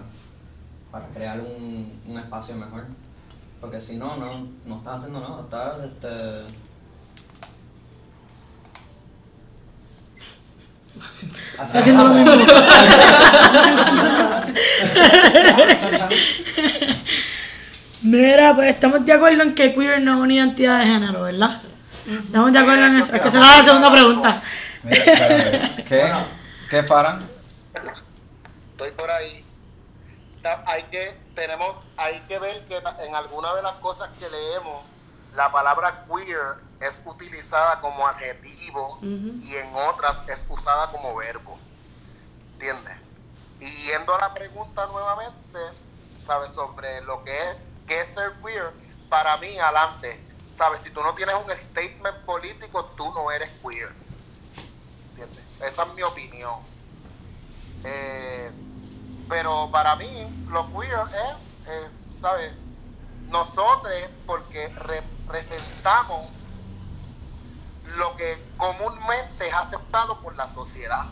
para 0.92 1.08
crear 1.08 1.40
un, 1.40 2.00
un 2.08 2.20
espacio 2.20 2.54
mejor. 2.56 2.86
Porque 3.60 3.82
si 3.82 3.98
no, 3.98 4.16
no, 4.18 4.48
no 4.64 4.78
estás 4.78 4.98
haciendo 4.98 5.22
nada, 5.22 5.42
estás 5.42 5.84
este, 5.84 6.44
haciendo 11.58 12.04
lo 12.04 12.14
mismo. 12.14 12.32
Mira, 18.02 18.54
pues 18.56 18.70
estamos 18.70 19.06
de 19.06 19.14
acuerdo 19.14 19.44
en 19.44 19.56
que 19.56 19.74
queer 19.74 20.02
no 20.02 20.14
es 20.14 20.20
una 20.20 20.34
identidad 20.34 20.80
de 20.80 20.86
género, 20.86 21.24
¿verdad? 21.24 21.62
Estamos 22.06 22.54
de 22.54 22.60
acuerdo 22.60 22.86
en 22.86 22.96
eso. 22.98 23.14
Es 23.14 23.22
que 23.22 23.28
esa 23.28 23.40
es 23.40 23.58
la 23.58 23.66
segunda 23.66 23.92
pregunta. 23.92 24.42
Mira. 24.84 25.76
¿Qué? 25.88 26.14
¿Qué, 26.70 26.84
Farhan? 26.84 27.28
Estoy 28.72 28.92
por 28.92 29.10
ahí. 29.10 29.44
Hay 30.66 30.84
que, 30.84 31.18
tenemos, 31.36 31.76
hay 31.98 32.22
que 32.22 32.40
ver 32.40 32.66
que 32.68 32.78
en 32.78 33.16
alguna 33.16 33.54
de 33.56 33.64
las 33.64 33.76
cosas 33.78 34.10
que 34.18 34.30
leemos, 34.30 34.84
la 35.36 35.52
palabra 35.52 36.06
queer 36.08 36.56
es 36.80 36.94
utilizada 37.06 37.82
como 37.82 38.08
adjetivo 38.08 39.00
y 39.02 39.56
en 39.56 39.76
otras 39.76 40.18
es 40.28 40.40
usada 40.48 40.92
como 40.92 41.16
verbo. 41.16 41.58
¿Entiendes? 42.54 42.96
Y 43.60 43.70
yendo 43.88 44.16
a 44.16 44.20
la 44.20 44.34
pregunta 44.34 44.86
nuevamente, 44.88 45.60
¿sabes? 46.26 46.54
Sobre 46.54 47.02
lo 47.02 47.24
que 47.24 47.36
es, 47.36 47.58
qué 47.88 48.06
queer, 48.44 48.72
para 49.10 49.38
mí, 49.38 49.58
adelante, 49.58 50.20
¿sabes? 50.54 50.84
Si 50.84 50.90
tú 50.92 51.02
no 51.02 51.16
tienes 51.16 51.36
un 51.36 51.50
statement 51.56 52.18
político, 52.26 52.86
tú 52.98 53.12
no 53.14 53.32
eres 53.32 53.50
queer. 53.62 53.92
¿Entiendes? 55.12 55.44
Esa 55.62 55.84
es 55.84 55.94
mi 55.94 56.04
opinión. 56.04 56.60
Eh, 57.84 58.52
pero 59.30 59.70
para 59.72 59.96
mí, 59.96 60.46
lo 60.50 60.68
queer 60.74 61.00
es, 61.14 61.72
eh, 61.72 61.90
¿sabes? 62.22 62.54
Nosotros, 63.30 63.94
porque 64.26 64.70
representamos 64.70 66.30
lo 67.96 68.16
que 68.16 68.38
comúnmente 68.58 69.48
es 69.48 69.54
aceptado 69.54 70.22
por 70.22 70.36
la 70.36 70.48
sociedad. 70.48 71.06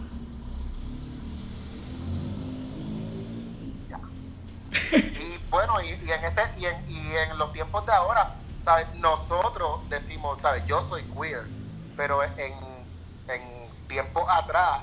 Y 5.15 5.37
bueno, 5.49 5.81
y, 5.81 5.89
en 5.91 6.23
este 6.25 6.41
y 6.57 6.65
en, 6.65 6.75
y 6.87 7.15
en 7.17 7.37
los 7.37 7.51
tiempos 7.51 7.85
de 7.85 7.93
ahora, 7.93 8.27
¿sabes? 8.59 8.87
Nosotros 8.95 9.87
decimos, 9.89 10.41
¿sabes? 10.41 10.65
Yo 10.65 10.81
soy 10.81 11.03
queer, 11.09 11.49
pero 11.95 12.21
en, 12.37 12.89
en 13.27 13.73
tiempos 13.87 14.25
atrás 14.29 14.81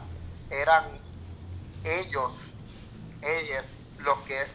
eran 0.48 1.02
ellos, 1.84 2.34
ellas, 3.22 3.78
los 3.98 4.20
que 4.20 4.46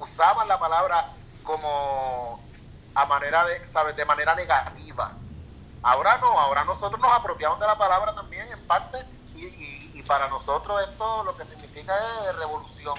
usaban 0.00 0.48
la 0.48 0.58
palabra 0.60 1.04
como 1.42 2.50
a 2.94 3.06
manera 3.06 3.44
de, 3.46 3.66
¿sabes? 3.66 3.96
De 3.96 4.04
manera 4.04 4.34
negativa. 4.34 5.20
Ahora 5.82 6.18
no, 6.18 6.38
ahora 6.40 6.64
nosotros 6.64 7.00
nos 7.00 7.12
apropiamos 7.12 7.60
de 7.60 7.66
la 7.66 7.78
palabra 7.78 8.14
también 8.14 8.48
en 8.52 8.66
parte 8.66 8.98
y- 9.34 9.98
y 9.98 10.02
para 10.04 10.28
nosotros 10.28 10.80
esto 10.90 11.24
lo 11.24 11.36
que 11.36 11.44
significa 11.46 11.94
es 12.30 12.36
revolución. 12.36 12.98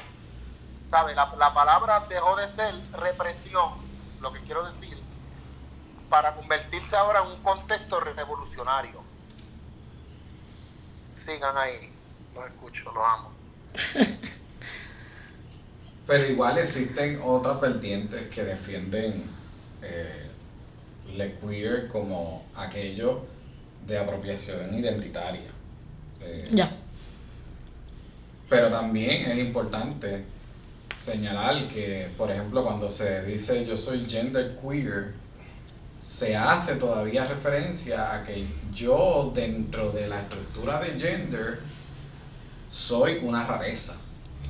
La 1.04 1.54
palabra 1.54 2.06
dejó 2.08 2.38
de 2.38 2.48
ser 2.48 2.74
represión, 2.94 3.74
lo 4.22 4.32
que 4.32 4.40
quiero 4.42 4.64
decir, 4.66 4.98
para 6.10 6.34
convertirse 6.34 6.96
ahora 6.96 7.22
en 7.22 7.32
un 7.32 7.44
contexto 7.44 8.00
revolucionario. 8.00 9.04
Sigan 11.26 11.58
ahí, 11.58 11.92
los 12.34 12.46
escucho, 12.46 12.94
los 12.94 13.04
amo. 13.04 13.32
Pero 16.08 16.28
igual 16.30 16.60
existen 16.60 17.20
otras 17.22 17.60
vertientes 17.60 18.30
que 18.34 18.46
defienden 18.46 19.30
eh, 19.82 20.32
le 21.14 21.38
queer 21.40 21.90
como 21.90 22.46
aquello 22.56 23.26
de 23.86 23.98
apropiación 23.98 24.74
identitaria. 24.80 25.50
Eh, 26.22 26.48
Ya. 26.54 26.74
Pero 28.48 28.70
también 28.70 29.30
es 29.30 29.38
importante 29.40 30.35
señalar 31.00 31.68
que, 31.68 32.10
por 32.18 32.32
ejemplo, 32.32 32.64
cuando 32.64 32.90
se 32.90 33.24
dice 33.26 33.66
yo 33.66 33.78
soy 33.78 34.06
gender 34.10 34.58
queer, 34.62 35.14
se 36.02 36.36
hace 36.36 36.76
todavía 36.76 37.26
referencia 37.26 38.14
a 38.14 38.24
que 38.24 38.46
yo 38.74 39.32
dentro 39.36 39.92
de 39.92 40.08
la 40.08 40.22
estructura 40.22 40.80
de 40.80 41.00
gender 41.00 41.60
soy 42.70 43.20
una 43.24 43.46
rareza. 43.46 43.96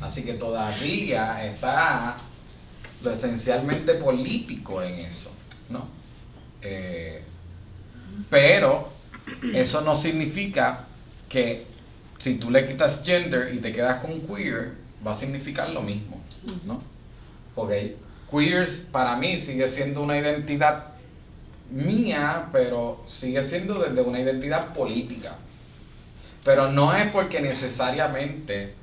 Así 0.02 0.24
que 0.24 0.34
todavía 0.34 1.46
está 1.46 2.18
lo 3.02 3.12
esencialmente 3.12 3.96
político 3.96 4.82
en 4.82 5.00
eso, 5.00 5.32
¿no? 5.70 5.88
Eh, 6.62 7.24
pero 8.30 8.90
eso 9.54 9.82
no 9.82 9.96
significa 9.96 10.86
que 11.30 11.68
si 12.18 12.36
tú 12.36 12.50
le 12.50 12.68
quitas 12.68 13.02
gender 13.04 13.54
y 13.54 13.60
te 13.60 13.72
quedas 13.72 14.02
con 14.02 14.22
queer, 14.22 14.85
va 15.06 15.12
a 15.12 15.14
significar 15.14 15.70
lo 15.70 15.82
mismo, 15.82 16.22
¿no? 16.66 16.82
Porque 17.54 17.96
queer 18.30 18.68
para 18.92 19.16
mí 19.16 19.38
sigue 19.38 19.68
siendo 19.68 20.02
una 20.02 20.18
identidad 20.18 20.86
mía, 21.70 22.50
pero 22.52 23.04
sigue 23.08 23.42
siendo 23.42 23.80
desde 23.80 24.02
una 24.02 24.20
identidad 24.20 24.74
política. 24.74 25.36
Pero 26.44 26.72
no 26.72 26.96
es 26.96 27.08
porque 27.12 27.42
necesariamente 27.42 28.74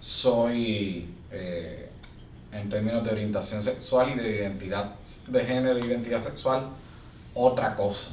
soy, 0.00 1.08
eh, 1.30 1.88
en 2.52 2.68
términos 2.68 3.04
de 3.04 3.10
orientación 3.10 3.62
sexual 3.62 4.10
y 4.10 4.14
de 4.14 4.36
identidad 4.36 4.94
de 5.26 5.44
género 5.44 5.78
identidad 5.78 6.20
sexual, 6.20 6.68
otra 7.34 7.74
cosa. 7.76 8.10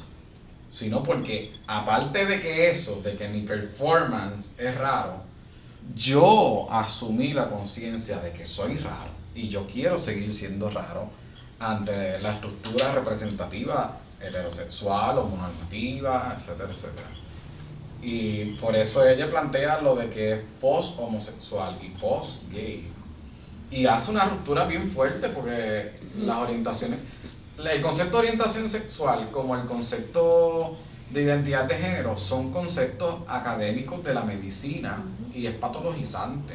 Sino 0.70 1.02
porque, 1.02 1.54
aparte 1.66 2.26
de 2.26 2.40
que 2.40 2.70
eso, 2.70 3.00
de 3.02 3.16
que 3.16 3.28
mi 3.28 3.42
performance 3.42 4.50
es 4.58 4.74
raro, 4.74 5.25
yo 5.94 6.70
asumí 6.70 7.32
la 7.32 7.48
conciencia 7.48 8.18
de 8.18 8.32
que 8.32 8.44
soy 8.44 8.78
raro 8.78 9.10
y 9.34 9.48
yo 9.48 9.66
quiero 9.66 9.98
seguir 9.98 10.32
siendo 10.32 10.70
raro 10.70 11.08
ante 11.58 12.18
la 12.20 12.34
estructura 12.34 12.92
representativa 12.92 13.98
heterosexual, 14.20 15.18
homonormativa, 15.18 16.32
etcétera, 16.34 16.70
etcétera. 16.70 17.08
Y 18.02 18.56
por 18.60 18.76
eso 18.76 19.06
ella 19.06 19.28
plantea 19.30 19.80
lo 19.80 19.96
de 19.96 20.10
que 20.10 20.32
es 20.32 20.40
post-homosexual 20.60 21.78
y 21.82 21.88
post-gay. 21.98 22.90
Y 23.70 23.86
hace 23.86 24.10
una 24.10 24.26
ruptura 24.26 24.64
bien 24.64 24.90
fuerte 24.90 25.28
porque 25.30 25.92
las 26.18 26.38
orientaciones, 26.38 27.00
el 27.58 27.82
concepto 27.82 28.18
de 28.18 28.28
orientación 28.28 28.68
sexual 28.68 29.30
como 29.30 29.56
el 29.56 29.66
concepto 29.66 30.76
de 31.10 31.22
identidad 31.22 31.64
de 31.64 31.74
género 31.76 32.16
son 32.16 32.52
conceptos 32.52 33.20
académicos 33.28 34.02
de 34.02 34.14
la 34.14 34.22
medicina 34.22 35.02
y 35.34 35.46
es 35.46 35.54
patologizante. 35.54 36.54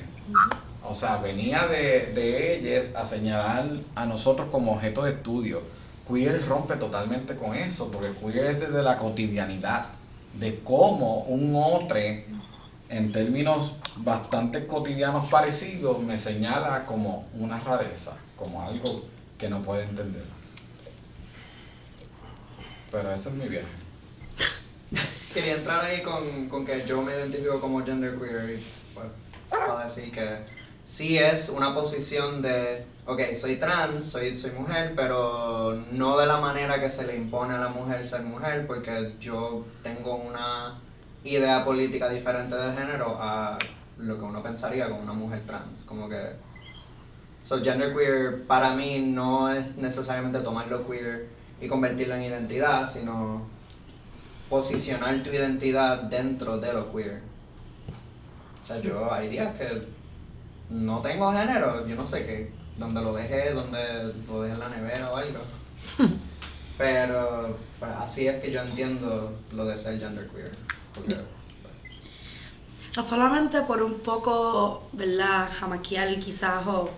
O 0.84 0.94
sea, 0.94 1.18
venía 1.18 1.68
de, 1.68 2.12
de 2.14 2.58
ellas 2.58 2.94
a 2.96 3.06
señalar 3.06 3.68
a 3.96 4.06
nosotros 4.06 4.50
como 4.52 4.74
objeto 4.74 5.04
de 5.04 5.12
estudio. 5.12 5.62
Queer 6.08 6.46
rompe 6.48 6.76
totalmente 6.76 7.36
con 7.36 7.56
eso, 7.56 7.90
porque 7.92 8.12
queer 8.20 8.46
es 8.46 8.60
desde 8.60 8.82
la 8.82 8.98
cotidianidad, 8.98 9.86
de 10.40 10.60
cómo 10.64 11.20
un 11.24 11.56
otro 11.56 11.98
en 11.98 13.12
términos 13.14 13.78
bastante 13.96 14.68
cotidianos 14.68 15.30
parecidos, 15.30 16.00
me 16.00 16.18
señala 16.18 16.86
como 16.86 17.26
una 17.34 17.60
rareza, 17.60 18.18
como 18.36 18.62
algo 18.62 19.06
que 19.38 19.50
no 19.50 19.62
puede 19.62 19.84
entender. 19.84 20.26
Pero 22.92 23.14
ese 23.14 23.30
es 23.30 23.36
mi 23.36 23.48
viaje. 23.48 23.81
Quería 25.34 25.56
entrar 25.56 25.86
ahí 25.86 26.02
con, 26.02 26.50
con 26.50 26.66
que 26.66 26.86
yo 26.86 27.02
me 27.02 27.14
identifico 27.14 27.60
como 27.60 27.84
genderqueer 27.84 28.60
y 28.60 28.66
para 29.50 29.84
decir 29.84 30.12
que 30.12 30.40
sí 30.84 31.18
es 31.18 31.50
una 31.50 31.74
posición 31.74 32.42
de, 32.42 32.86
ok, 33.06 33.34
soy 33.36 33.58
trans, 33.58 34.06
soy, 34.06 34.36
soy 34.36 34.52
mujer, 34.52 34.94
pero 34.96 35.82
no 35.92 36.18
de 36.18 36.26
la 36.26 36.38
manera 36.38 36.80
que 36.80 36.90
se 36.90 37.06
le 37.06 37.16
impone 37.16 37.54
a 37.54 37.60
la 37.60 37.70
mujer 37.70 38.06
ser 38.06 38.24
mujer, 38.24 38.68
porque 38.68 39.14
yo 39.20 39.66
tengo 39.84 40.16
una 40.16 40.80
idea 41.24 41.64
política 41.64 42.10
diferente 42.10 42.56
de 42.56 42.74
género 42.74 43.18
a 43.20 43.58
lo 43.98 44.18
que 44.18 44.24
uno 44.24 44.42
pensaría 44.42 44.90
con 44.90 45.00
una 45.00 45.14
mujer 45.14 45.42
trans. 45.46 45.84
Como 45.86 46.10
que. 46.10 46.52
So, 47.44 47.64
genderqueer 47.64 48.46
para 48.46 48.76
mí 48.76 49.02
no 49.02 49.52
es 49.52 49.76
necesariamente 49.76 50.40
tomar 50.40 50.68
lo 50.68 50.88
queer 50.88 51.28
y 51.60 51.68
convertirlo 51.68 52.16
en 52.16 52.24
identidad, 52.24 52.88
sino 52.88 53.48
posicionar 54.52 55.24
tu 55.24 55.30
identidad 55.30 56.04
dentro 56.04 56.58
de 56.60 56.74
lo 56.74 56.92
queer. 56.92 57.22
O 58.62 58.66
sea, 58.66 58.80
yo 58.82 59.12
hay 59.12 59.30
días 59.30 59.56
que 59.56 59.82
no 60.70 61.02
tengo 61.02 61.32
género, 61.32 61.88
yo 61.88 61.96
no 61.96 62.06
sé 62.06 62.26
qué, 62.26 62.52
donde 62.78 63.02
lo 63.02 63.14
dejé, 63.14 63.54
donde 63.54 64.14
lo 64.28 64.42
dejé 64.42 64.54
en 64.54 64.60
la 64.60 64.70
nevera 64.70 65.10
o 65.10 65.16
algo. 65.16 65.40
Pero 66.78 67.58
pues, 67.80 67.92
así 67.98 68.28
es 68.28 68.42
que 68.42 68.52
yo 68.52 68.62
entiendo 68.62 69.34
lo 69.56 69.66
de 69.66 69.78
ser 69.78 69.98
genderqueer. 70.00 70.52
Porque, 70.94 71.16
No 72.98 73.08
solamente 73.08 73.62
por 73.62 73.82
un 73.82 74.00
poco, 74.00 74.90
¿verdad? 74.92 75.50
Jamaquial 75.60 76.20
quizás, 76.20 76.68
o, 76.68 76.90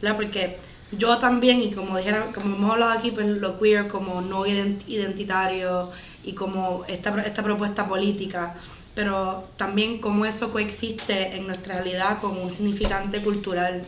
¿verdad? 0.00 0.16
Porque 0.16 0.58
yo 0.92 1.18
también, 1.18 1.60
y 1.62 1.72
como 1.72 1.98
dijera, 1.98 2.26
como 2.34 2.56
hemos 2.56 2.72
hablado 2.72 2.92
aquí, 2.92 3.10
pues 3.10 3.26
lo 3.26 3.58
queer 3.58 3.88
como 3.88 4.20
no 4.22 4.44
ident- 4.46 4.82
identitario 4.86 5.90
y 6.24 6.32
como 6.34 6.84
esta, 6.88 7.20
esta 7.22 7.42
propuesta 7.42 7.86
política, 7.88 8.54
pero 8.94 9.48
también 9.56 9.98
cómo 9.98 10.24
eso 10.26 10.50
coexiste 10.52 11.34
en 11.36 11.46
nuestra 11.46 11.76
realidad 11.76 12.18
con 12.20 12.36
un 12.38 12.50
significante 12.50 13.20
cultural 13.20 13.84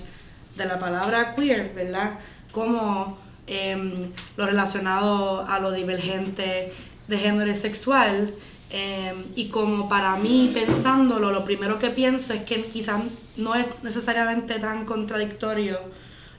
de 0.56 0.64
la 0.66 0.78
palabra 0.78 1.34
queer, 1.34 1.72
¿verdad? 1.74 2.18
Como 2.52 3.18
em, 3.46 4.10
lo 4.36 4.46
relacionado 4.46 5.46
a 5.46 5.58
lo 5.58 5.70
divergente 5.72 6.72
de 7.08 7.18
género 7.18 7.50
y 7.50 7.56
sexual. 7.56 8.32
em, 8.70 9.26
y 9.36 9.48
como 9.50 9.88
para 9.88 10.16
mí, 10.16 10.50
pensándolo, 10.52 11.30
lo 11.30 11.44
primero 11.44 11.78
que 11.78 11.90
pienso 11.90 12.32
es 12.32 12.42
que 12.42 12.64
quizás 12.64 13.02
no 13.36 13.54
es 13.54 13.66
necesariamente 13.84 14.58
tan 14.58 14.84
contradictorio 14.84 15.78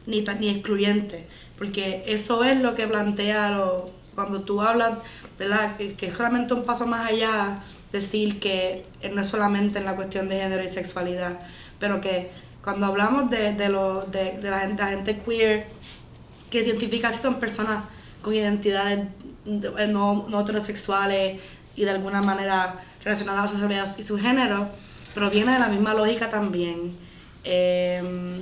ni, 0.06 0.22
tan- 0.24 0.42
ni 0.42 0.50
excluyente, 0.50 1.28
porque 1.58 2.04
eso 2.08 2.44
es 2.44 2.60
lo 2.60 2.76
que 2.76 2.88
plantea 2.88 3.52
lo- 3.52 3.90
cuando 4.16 4.42
tú 4.42 4.62
hablas, 4.62 5.00
¿verdad? 5.38 5.78
Que, 5.78 5.96
es 6.08 6.16
solamente 6.16 6.54
un 6.54 6.64
paso 6.64 6.88
más 6.88 7.10
allá 7.10 7.60
decir 7.92 8.40
que 8.40 8.86
no 9.14 9.22
es 9.22 9.28
solamente 9.28 9.80
en 9.80 9.86
la 9.86 9.96
cuestión 9.96 10.30
de 10.30 10.38
género 10.38 10.64
y 10.64 10.68
sexualidad, 10.68 11.40
pero 11.80 12.02
que 12.02 12.32
cuando 12.64 12.88
hablamos 12.88 13.30
de, 13.30 13.54
de, 13.54 13.70
lo, 13.70 14.02
de, 14.06 14.40
la, 14.42 14.60
gente, 14.60 15.20
queer, 15.20 15.68
que 16.50 16.62
identifica 16.62 17.12
si 17.12 17.22
son 17.22 17.36
personas 17.36 17.84
con 18.22 18.34
identidades 18.34 19.08
de- 19.46 19.88
no, 19.88 20.26
no 20.28 20.42
heterosexuales 20.42 21.40
y 21.76 21.84
de 21.84 21.92
alguna 21.92 22.22
manera 22.22 22.82
relacionadas 23.04 23.46
a 23.46 23.48
su 23.48 23.54
sexualidad 23.54 23.96
y 23.98 24.04
su 24.04 24.18
género, 24.18 24.70
proviene 25.14 25.54
de 25.54 25.60
la 25.60 25.68
misma 25.68 25.94
lógica 25.94 26.30
también. 26.30 26.98
Eh, 27.44 28.42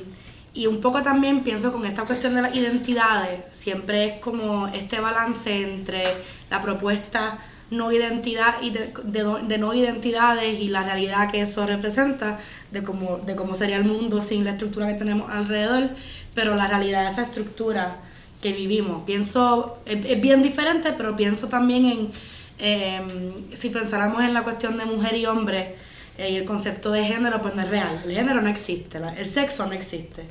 y 0.53 0.67
un 0.67 0.81
poco 0.81 1.01
también 1.01 1.43
pienso 1.43 1.71
con 1.71 1.85
esta 1.85 2.03
cuestión 2.03 2.35
de 2.35 2.43
las 2.43 2.55
identidades, 2.55 3.41
siempre 3.53 4.05
es 4.05 4.21
como 4.21 4.67
este 4.67 4.99
balance 4.99 5.61
entre 5.63 6.03
la 6.49 6.61
propuesta 6.61 7.39
no 7.71 7.91
identidad 7.91 8.61
y 8.61 8.69
de, 8.69 8.93
de 9.03 9.23
de 9.47 9.57
no 9.57 9.73
identidades 9.73 10.59
y 10.59 10.67
la 10.67 10.83
realidad 10.83 11.31
que 11.31 11.41
eso 11.41 11.65
representa, 11.65 12.39
de 12.71 12.83
cómo, 12.83 13.17
de 13.25 13.35
cómo 13.35 13.55
sería 13.55 13.77
el 13.77 13.85
mundo 13.85 14.21
sin 14.21 14.43
la 14.43 14.51
estructura 14.51 14.87
que 14.87 14.93
tenemos 14.93 15.29
alrededor, 15.31 15.89
pero 16.33 16.55
la 16.55 16.67
realidad 16.67 17.05
de 17.05 17.11
esa 17.11 17.23
estructura 17.23 17.97
que 18.41 18.53
vivimos. 18.53 19.03
Pienso, 19.05 19.79
es, 19.85 20.21
bien 20.21 20.43
diferente, 20.43 20.93
pero 20.95 21.15
pienso 21.15 21.47
también 21.47 21.85
en, 21.85 22.11
eh, 22.59 23.01
si 23.53 23.69
pensáramos 23.69 24.21
en 24.21 24.33
la 24.33 24.43
cuestión 24.43 24.77
de 24.77 24.85
mujer 24.85 25.15
y 25.15 25.25
hombre, 25.25 25.75
eh, 26.17 26.37
el 26.37 26.45
concepto 26.45 26.91
de 26.91 27.03
género 27.03 27.41
pues 27.41 27.55
no 27.55 27.61
es 27.61 27.69
real, 27.69 28.01
el 28.05 28.11
género 28.11 28.41
no 28.41 28.49
existe, 28.49 28.99
el 29.17 29.27
sexo 29.27 29.65
no 29.65 29.73
existe. 29.73 30.23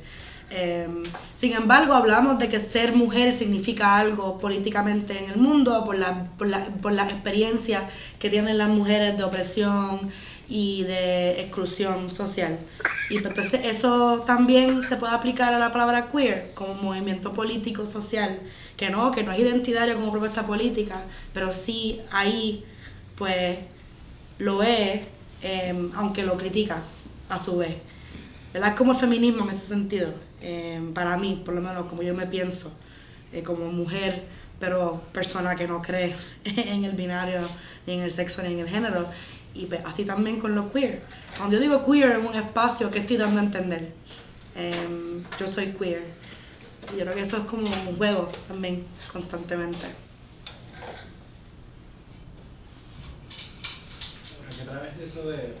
Eh, 0.55 0.87
sin 1.35 1.53
embargo, 1.53 1.93
hablamos 1.93 2.37
de 2.37 2.47
que 2.47 2.59
ser 2.59 2.93
mujer 2.93 3.37
significa 3.39 3.97
algo 3.97 4.37
políticamente 4.37 5.17
en 5.17 5.31
el 5.31 5.37
mundo 5.37 5.83
por 5.83 5.97
la, 5.97 6.25
por 6.37 6.47
la, 6.47 6.67
por 6.81 6.93
que 8.19 8.29
tienen 8.29 8.57
las 8.59 8.69
mujeres 8.69 9.17
de 9.17 9.23
opresión 9.23 10.11
y 10.47 10.83
de 10.83 11.41
exclusión 11.41 12.11
social. 12.11 12.59
Y 13.09 13.19
pues, 13.19 13.25
entonces 13.25 13.61
eso 13.63 14.23
también 14.27 14.83
se 14.83 14.95
puede 14.97 15.15
aplicar 15.15 15.55
a 15.55 15.59
la 15.59 15.71
palabra 15.71 16.09
queer 16.09 16.51
como 16.53 16.75
movimiento 16.75 17.33
político 17.33 17.87
social, 17.87 18.39
que 18.77 18.91
no, 18.91 19.11
que 19.11 19.23
no 19.23 19.31
es 19.31 19.39
identitario 19.39 19.95
como 19.95 20.11
propuesta 20.11 20.45
política, 20.45 21.01
pero 21.33 21.51
sí 21.51 22.01
ahí 22.11 22.63
pues 23.15 23.57
lo 24.37 24.61
es, 24.61 25.01
eh, 25.43 25.89
aunque 25.95 26.23
lo 26.23 26.35
critica 26.37 26.81
a 27.29 27.37
su 27.37 27.57
vez. 27.57 27.75
¿Verdad? 28.53 28.69
Es 28.69 28.75
como 28.75 28.93
el 28.93 28.99
feminismo 28.99 29.43
en 29.43 29.49
ese 29.49 29.67
sentido, 29.67 30.13
eh, 30.41 30.81
para 30.93 31.17
mí, 31.17 31.41
por 31.43 31.53
lo 31.53 31.61
menos 31.61 31.87
como 31.87 32.01
yo 32.03 32.13
me 32.13 32.27
pienso, 32.27 32.71
eh, 33.31 33.43
como 33.43 33.71
mujer, 33.71 34.23
pero 34.59 35.01
persona 35.11 35.55
que 35.55 35.67
no 35.67 35.81
cree 35.81 36.15
en 36.45 36.85
el 36.85 36.91
binario, 36.93 37.47
ni 37.85 37.93
en 37.93 38.01
el 38.01 38.11
sexo, 38.11 38.41
ni 38.43 38.53
en 38.53 38.59
el 38.59 38.69
género. 38.69 39.07
Y 39.53 39.65
pues, 39.65 39.81
así 39.85 40.05
también 40.05 40.39
con 40.39 40.55
lo 40.55 40.71
queer. 40.71 41.01
Cuando 41.37 41.55
yo 41.55 41.61
digo 41.61 41.85
queer 41.85 42.11
es 42.11 42.17
un 42.17 42.35
espacio 42.35 42.89
que 42.89 42.99
estoy 42.99 43.17
dando 43.17 43.39
a 43.39 43.43
entender. 43.43 43.91
Eh, 44.55 45.23
yo 45.39 45.47
soy 45.47 45.73
queer. 45.73 46.03
Y 46.93 46.97
yo 46.97 47.03
creo 47.03 47.15
que 47.15 47.21
eso 47.21 47.37
es 47.37 47.43
como 47.43 47.63
un 47.63 47.97
juego 47.97 48.29
también, 48.47 48.85
constantemente. 49.11 49.87
Hay 54.53 54.59
que 54.59 54.71
traer 54.71 54.93
eso 55.03 55.27
de 55.29 55.53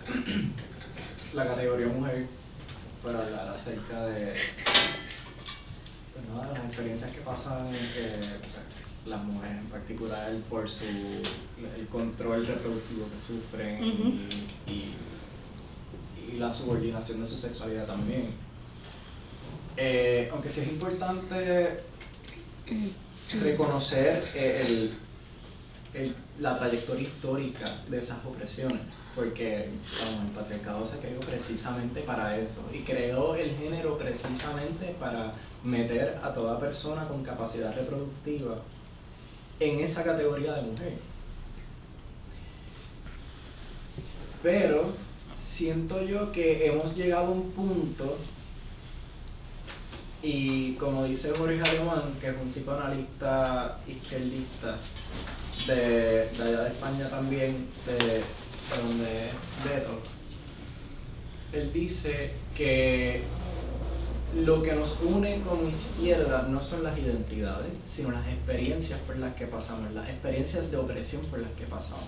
la 1.33 1.47
categoría 1.47 1.87
mujer 1.87 2.27
para 3.03 3.19
hablar 3.25 3.47
acerca 3.49 4.05
de, 4.07 4.33
pues, 6.13 6.25
¿no? 6.31 6.41
de 6.47 6.53
las 6.53 6.65
experiencias 6.65 7.11
que 7.11 7.21
pasan 7.21 7.67
eh, 7.73 8.19
las 9.05 9.23
mujeres 9.23 9.57
en 9.57 9.65
particular 9.65 10.31
por 10.49 10.69
su 10.69 10.85
el 10.85 11.87
control 11.91 12.45
reproductivo 12.45 13.09
que 13.09 13.17
sufren 13.17 13.83
y- 14.67 14.93
y 16.31 16.37
la 16.37 16.51
subordinación 16.51 17.21
de 17.21 17.27
su 17.27 17.37
sexualidad 17.37 17.85
también. 17.87 18.29
Eh, 19.75 20.29
aunque 20.31 20.49
sí 20.51 20.61
es 20.61 20.67
importante 20.67 21.79
reconocer 23.41 24.23
eh, 24.35 24.63
el, 24.67 24.93
el- 25.93 26.15
la 26.39 26.57
trayectoria 26.57 27.03
histórica 27.03 27.65
de 27.89 27.99
esas 27.99 28.25
opresiones, 28.25 28.81
porque 29.15 29.69
vamos, 30.01 30.25
el 30.25 30.31
patriarcado 30.35 30.85
se 30.85 30.97
creó 30.97 31.19
precisamente 31.19 32.01
para 32.01 32.37
eso 32.37 32.61
y 32.73 32.79
creó 32.79 33.35
el 33.35 33.55
género 33.55 33.97
precisamente 33.97 34.95
para 34.99 35.33
meter 35.63 36.19
a 36.23 36.33
toda 36.33 36.59
persona 36.59 37.07
con 37.07 37.23
capacidad 37.23 37.75
reproductiva 37.75 38.57
en 39.59 39.79
esa 39.79 40.03
categoría 40.03 40.53
de 40.55 40.61
mujer. 40.63 40.93
Pero 44.41 44.91
siento 45.37 46.01
yo 46.03 46.31
que 46.31 46.65
hemos 46.67 46.95
llegado 46.95 47.27
a 47.27 47.31
un 47.31 47.51
punto 47.51 48.17
y 50.23 50.73
como 50.75 51.03
dice 51.03 51.31
Jorge 51.37 51.61
Alemán, 51.61 52.15
que 52.21 52.29
es 52.29 52.35
un 52.41 52.47
psicoanalista 52.47 53.77
izquierdista 53.85 54.77
de, 55.67 56.29
de 56.29 56.43
allá 56.43 56.61
de 56.61 56.69
España 56.69 57.09
también, 57.09 57.67
de, 57.85 57.93
de 57.93 58.23
donde 58.81 59.25
es 59.25 59.33
Beto, 59.65 59.99
él 61.51 61.73
dice 61.73 62.31
que 62.55 63.23
lo 64.33 64.63
que 64.63 64.73
nos 64.73 64.97
une 65.01 65.41
como 65.41 65.69
izquierda 65.69 66.43
no 66.43 66.61
son 66.61 66.83
las 66.83 66.97
identidades, 66.97 67.71
sino 67.85 68.11
las 68.11 68.25
experiencias 68.27 68.99
por 69.01 69.17
las 69.17 69.35
que 69.35 69.45
pasamos, 69.45 69.91
las 69.91 70.09
experiencias 70.09 70.71
de 70.71 70.77
opresión 70.77 71.21
por 71.23 71.39
las 71.39 71.51
que 71.51 71.65
pasamos. 71.65 72.05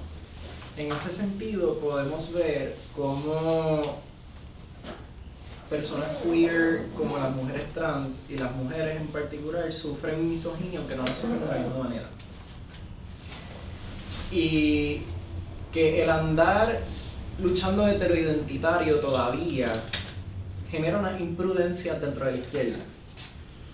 En 0.78 0.92
ese 0.92 1.12
sentido 1.12 1.80
podemos 1.80 2.34
ver 2.34 2.78
cómo 2.96 4.02
personas 5.70 6.08
queer 6.24 6.88
como 6.96 7.18
las 7.18 7.36
mujeres 7.36 7.66
trans 7.74 8.26
y 8.30 8.38
las 8.38 8.54
mujeres 8.56 9.02
en 9.02 9.08
particular 9.08 9.72
sufren 9.74 10.30
misoginia 10.30 10.80
aunque 10.80 10.96
no 10.96 11.04
la 11.04 11.16
sufren 11.16 11.40
de 11.40 11.46
la 11.46 11.58
misma 11.58 11.84
manera. 11.84 12.10
Y 14.32 15.02
que 15.72 16.04
el 16.04 16.10
andar 16.10 16.80
luchando 17.40 17.88
heteroidentitario 17.88 19.00
todavía 19.00 19.74
genera 20.70 21.00
unas 21.00 21.20
imprudencias 21.20 22.00
dentro 22.02 22.26
de 22.26 22.32
la 22.32 22.38
izquierda. 22.38 22.78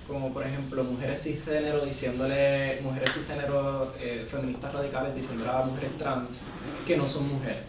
Como 0.08 0.34
por 0.34 0.46
ejemplo 0.46 0.84
mujeres 0.84 1.24
cisgénero 1.24 1.86
diciéndole, 1.86 2.80
mujeres 2.82 3.12
cisgénero 3.14 3.94
eh, 4.00 4.28
feministas 4.30 4.74
radicales 4.74 5.16
diciéndole 5.16 5.50
a 5.50 5.62
mujeres 5.64 5.98
trans 5.98 6.40
que 6.86 6.98
no 6.98 7.08
son 7.08 7.30
mujeres. 7.30 7.64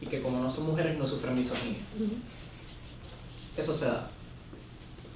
Y 0.00 0.06
que 0.06 0.20
como 0.22 0.42
no 0.42 0.50
son 0.50 0.66
mujeres 0.66 0.98
no 0.98 1.06
sufren 1.06 1.36
misoginia. 1.36 1.80
Eso 3.60 3.74
se 3.74 3.84
da. 3.86 4.08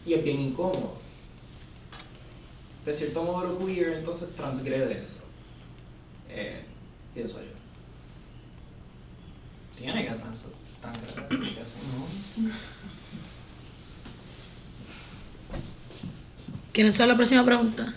Y 0.07 0.15
es 0.15 0.23
bien 0.23 0.39
incómodo. 0.41 0.95
De 2.85 2.93
cierto 2.93 3.23
modo 3.25 3.47
lo 3.47 3.59
queer 3.67 3.95
entonces 3.95 4.29
transgrede 4.37 5.03
eso. 5.03 5.21
Eh, 6.29 6.63
pienso 7.15 7.41
yo. 7.41 7.49
Tiene 9.79 10.05
que 10.07 10.13
trans 10.13 10.45
transgredir, 10.83 11.27
porque 11.29 11.63
si 11.65 12.43
no- 12.43 12.51
¿Quieren 16.73 16.93
saber 16.93 17.11
la 17.11 17.17
próxima 17.17 17.45
pregunta? 17.45 17.95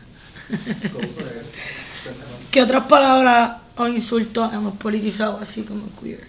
¿Qué 2.52 2.62
otras 2.62 2.86
palabras 2.86 3.58
o 3.76 3.88
insultos 3.88 4.54
hemos 4.54 4.78
politizado 4.78 5.40
así 5.42 5.64
como 5.64 5.90
queer? 6.02 6.28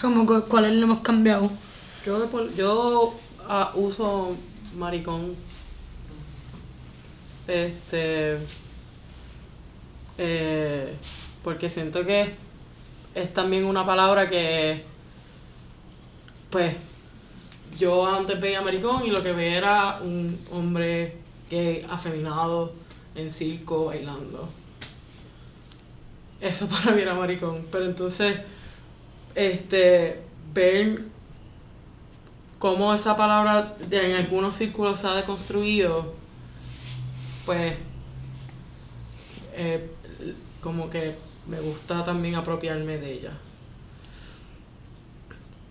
Como 0.00 0.26
cu- 0.26 0.44
cuáles 0.48 0.72
le 0.72 0.82
hemos 0.82 1.00
cambiado. 1.00 1.50
Yo 2.56 3.18
ah, 3.48 3.72
uso 3.74 4.36
maricón. 4.74 5.36
Este. 7.46 8.38
eh, 10.18 10.94
porque 11.42 11.68
siento 11.68 12.06
que 12.06 12.34
es 13.14 13.34
también 13.34 13.64
una 13.64 13.84
palabra 13.84 14.28
que. 14.28 14.84
Pues. 16.50 16.76
Yo 17.78 18.06
antes 18.06 18.40
veía 18.40 18.62
maricón 18.62 19.04
y 19.04 19.10
lo 19.10 19.20
que 19.22 19.32
veía 19.32 19.58
era 19.58 19.98
un 20.00 20.38
hombre 20.52 21.16
gay 21.50 21.84
afeminado 21.90 22.72
en 23.16 23.30
circo 23.32 23.86
bailando. 23.86 24.48
Eso 26.40 26.68
para 26.68 26.92
mí 26.92 27.02
era 27.02 27.14
maricón. 27.14 27.66
Pero 27.70 27.86
entonces. 27.86 28.40
Este. 29.34 30.20
Ver 30.52 31.13
cómo 32.64 32.94
esa 32.94 33.14
palabra 33.14 33.74
de- 33.90 34.10
en 34.10 34.16
algunos 34.16 34.56
círculos 34.56 34.98
se 34.98 35.06
ha 35.06 35.12
deconstruido, 35.12 36.14
pues 37.44 37.76
eh, 39.52 39.90
como 40.62 40.88
que 40.88 41.14
me 41.46 41.60
gusta 41.60 42.02
también 42.06 42.36
apropiarme 42.36 42.96
de 42.96 43.12
ella. 43.12 43.32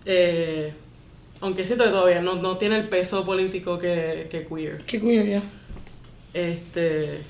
Eh, 0.04 0.72
aunque 1.40 1.66
siento 1.66 1.82
que 1.82 1.90
todavía 1.90 2.22
no, 2.22 2.36
no 2.36 2.58
tiene 2.58 2.76
el 2.76 2.88
peso 2.88 3.24
político 3.24 3.76
que, 3.76 4.28
que 4.30 4.46
queer. 4.46 4.82
Qué 4.84 5.00
queer 5.00 5.26
ya. 5.28 5.42
Este, 6.32 7.24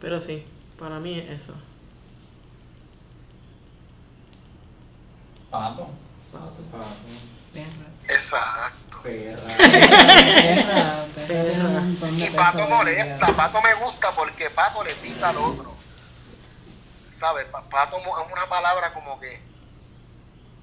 pero 0.00 0.18
sí, 0.18 0.42
para 0.78 0.98
mí 0.98 1.18
es 1.18 1.42
eso. 1.42 1.52
Pato. 5.50 5.88
Pato, 6.32 6.62
pato. 6.72 6.86
Perra. 7.52 7.89
Exacto. 8.10 9.02
Perra. 9.02 9.38
Perra, 11.26 11.82
Y 12.10 12.22
en 12.24 12.68
molesta. 12.68 13.26
Pato 13.28 13.62
me 13.62 13.74
gusta 13.74 14.10
porque 14.12 14.50
Pato 14.50 14.82
le 14.84 14.94
pita 14.96 15.30
al 15.30 15.36
otro. 15.38 15.74
¿Sabes? 17.18 17.46
Pa- 17.46 17.62
Pato 17.62 17.98
mo- 18.00 18.18
es 18.20 18.32
una 18.32 18.46
palabra 18.48 18.92
como 18.92 19.18
que. 19.20 19.40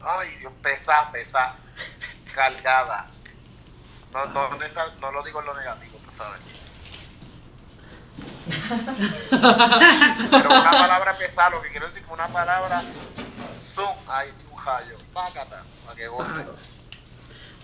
Ay, 0.06 0.36
Dios, 0.38 0.54
pesa, 0.62 1.10
pesa, 1.12 1.56
cargada. 2.34 3.08
No, 4.14 4.26
no, 4.28 4.50
no, 4.50 4.58
no 5.02 5.12
lo 5.12 5.24
digo 5.24 5.40
en 5.42 5.46
lo 5.48 5.54
negativo, 5.56 6.00
tú 6.06 6.12
sabes. 6.16 6.40
Pero 9.30 10.50
una 10.50 10.72
palabra 10.72 11.18
pesada, 11.18 11.50
lo 11.52 11.62
que 11.62 11.70
quiero 11.70 11.88
decir 11.88 12.04
que 12.06 12.14
una 12.14 12.28
palabra. 12.28 12.84
Zoom, 13.76 13.96
ay, 14.08 14.34
un 14.52 14.66
rayo, 14.66 14.98
págata, 15.14 15.64
para 15.86 15.96
que 15.96 16.08
goce. 16.08 16.46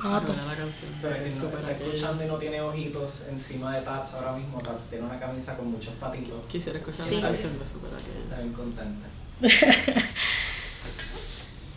La 0.01 0.19
canción. 0.19 0.91
Pero 1.01 1.15
que 1.23 1.29
no 1.29 1.35
Súper 1.41 1.59
está 1.59 1.71
escuchando 1.71 2.23
y 2.23 2.27
no 2.27 2.35
tiene 2.37 2.61
ojitos 2.61 3.23
encima 3.29 3.75
de 3.75 3.81
Tats 3.83 4.13
ahora 4.15 4.33
mismo. 4.33 4.59
Tats 4.59 4.87
tiene 4.87 5.05
una 5.05 5.19
camisa 5.19 5.55
con 5.55 5.71
muchos 5.71 5.93
patitos. 5.95 6.41
Quisiera 6.49 6.79
escuchar 6.79 7.07
Sí. 7.07 7.15
la 7.15 7.21
canción 7.29 7.53
de 7.59 7.65
Super 7.65 7.91
Está 8.23 8.37
bien 8.41 8.53
contenta. 8.53 9.07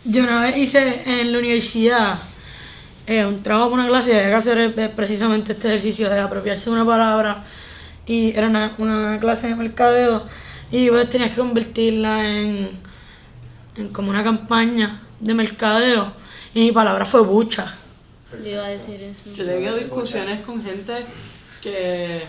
Yo 0.05 0.23
una 0.23 0.41
vez 0.41 0.57
hice 0.57 1.03
en 1.05 1.31
la 1.31 1.39
universidad 1.39 2.19
eh, 3.07 3.25
un 3.25 3.43
trabajo 3.43 3.71
para 3.71 3.83
una 3.83 3.89
clase 3.89 4.11
y 4.11 4.13
había 4.15 4.29
que 4.29 4.35
hacer 4.35 4.57
eh, 4.59 4.89
precisamente 4.89 5.51
este 5.53 5.67
ejercicio 5.67 6.09
de 6.09 6.19
apropiarse 6.19 6.65
de 6.65 6.71
una 6.71 6.85
palabra 6.85 7.43
y 8.05 8.31
era 8.35 8.47
una, 8.47 8.73
una 8.77 9.19
clase 9.19 9.47
de 9.47 9.55
mercadeo 9.55 10.25
y 10.71 10.89
pues 10.89 11.09
tenías 11.09 11.31
que 11.31 11.37
convertirla 11.37 12.25
en, 12.29 12.79
en 13.75 13.89
como 13.89 14.09
una 14.09 14.23
campaña 14.23 15.01
de 15.19 15.33
mercadeo 15.33 16.13
y 16.53 16.61
mi 16.61 16.71
palabra 16.71 17.05
fue 17.05 17.21
bucha. 17.21 17.73
Yo 18.31 18.49
iba 18.49 18.65
a 18.65 18.69
decir 18.69 19.01
eso. 19.01 19.33
Yo 19.33 19.43
he 19.43 19.47
tenido 19.47 19.75
discusiones 19.77 20.41
con 20.45 20.63
gente 20.63 21.05
que 21.61 22.23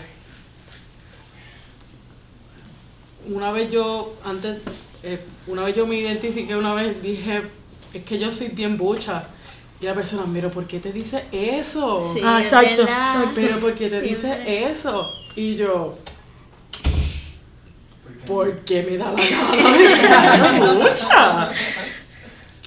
una 3.27 3.51
vez 3.51 3.71
yo, 3.71 4.15
antes, 4.23 4.57
eh, 5.03 5.19
una 5.47 5.63
vez 5.63 5.75
yo 5.75 5.85
me 5.85 5.97
identifiqué, 5.97 6.55
una 6.55 6.73
vez 6.73 7.01
dije, 7.01 7.43
es 7.93 8.03
que 8.03 8.17
yo 8.19 8.31
soy 8.33 8.49
bien 8.49 8.77
bucha. 8.77 9.27
Y 9.81 9.85
la 9.85 9.93
persona, 9.93 10.23
pero 10.33 10.49
¿por 10.49 10.67
qué 10.67 10.79
te 10.79 10.91
dice 10.91 11.25
eso? 11.31 12.13
Sí, 12.13 12.19
Ah, 12.23 12.39
exacto. 12.41 12.85
Pero 13.33 13.59
¿por 13.59 13.75
qué 13.75 13.89
te 13.89 14.01
dice 14.01 14.21
Siempre. 14.21 14.71
eso? 14.71 15.09
Y 15.35 15.55
yo, 15.55 15.97
porque 18.27 18.83
me 18.83 18.97
da 18.97 19.13
la 19.13 19.25
gana 19.25 20.51
de 20.75 20.83
bucha. 20.89 21.51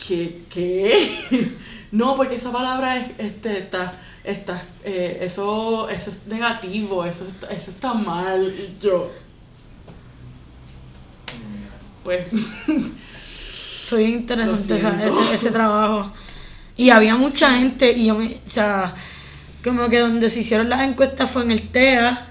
¿Qué? 0.07 0.41
¿Qué? 0.49 1.53
No, 1.93 2.17
porque 2.17 2.37
esa 2.37 2.51
palabra 2.51 2.97
es, 2.97 3.11
este, 3.19 3.59
está, 3.59 3.95
está, 4.25 4.63
eh, 4.83 5.19
eso, 5.23 5.89
eso 5.91 6.11
es 6.11 6.27
negativo, 6.27 7.05
eso, 7.05 7.25
está- 7.27 7.49
eso 7.49 7.71
está 7.71 7.93
mal. 7.95 8.49
Y 8.49 8.79
yo, 8.83 9.11
pues, 12.05 12.27
Fue 13.87 14.05
interesante 14.05 14.77
esa- 14.77 15.05
ese, 15.07 15.35
ese 15.35 15.51
trabajo. 15.51 16.13
Y 16.79 16.89
había 16.91 17.15
mucha 17.15 17.53
gente, 17.59 17.93
y 17.93 18.07
yo 18.07 18.15
me, 18.15 18.27
o 18.47 18.49
sea, 18.49 18.95
como 19.63 19.89
que 19.91 19.99
donde 19.99 20.31
se 20.31 20.41
hicieron 20.41 20.71
las 20.71 20.81
encuestas 20.83 21.31
fue 21.31 21.43
en 21.43 21.51
el 21.51 21.69
TEA, 21.69 22.29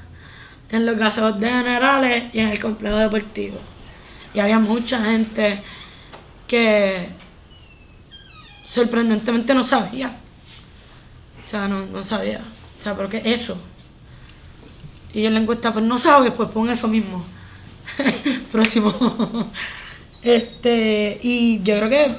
en 0.71 0.85
los 0.87 0.97
gaseos 0.97 1.39
de 1.39 1.47
generales 1.49 2.23
y 2.33 2.39
en 2.39 2.47
el 2.49 2.59
complejo 2.59 2.95
deportivo. 2.97 3.57
Y 4.33 4.39
había 4.39 4.57
mucha 4.57 5.03
gente 5.05 5.61
que 6.47 7.09
sorprendentemente 8.71 9.53
no 9.53 9.65
sabía. 9.65 10.15
O 11.45 11.49
sea, 11.49 11.67
no, 11.67 11.85
no 11.85 12.05
sabía. 12.05 12.39
O 12.79 12.81
sea, 12.81 12.95
pero 12.95 13.09
¿qué 13.09 13.17
es 13.17 13.41
eso? 13.41 13.57
Y 15.13 15.23
yo 15.23 15.27
en 15.27 15.33
la 15.33 15.41
encuesta, 15.41 15.73
pues 15.73 15.83
no 15.83 15.97
sabes, 15.97 16.31
pues 16.31 16.49
pon 16.51 16.69
eso 16.69 16.87
mismo. 16.87 17.21
Próximo. 18.51 18.93
este, 20.23 21.19
y 21.21 21.61
yo 21.63 21.75
creo 21.75 21.89
que 21.89 22.15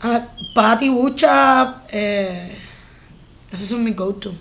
ah, 0.00 0.28
Pati 0.54 0.88
Bucha, 0.88 1.82
eh, 1.88 2.56
esos 3.52 3.68
son 3.68 3.84
mis 3.84 3.94
go-to. 3.94 4.32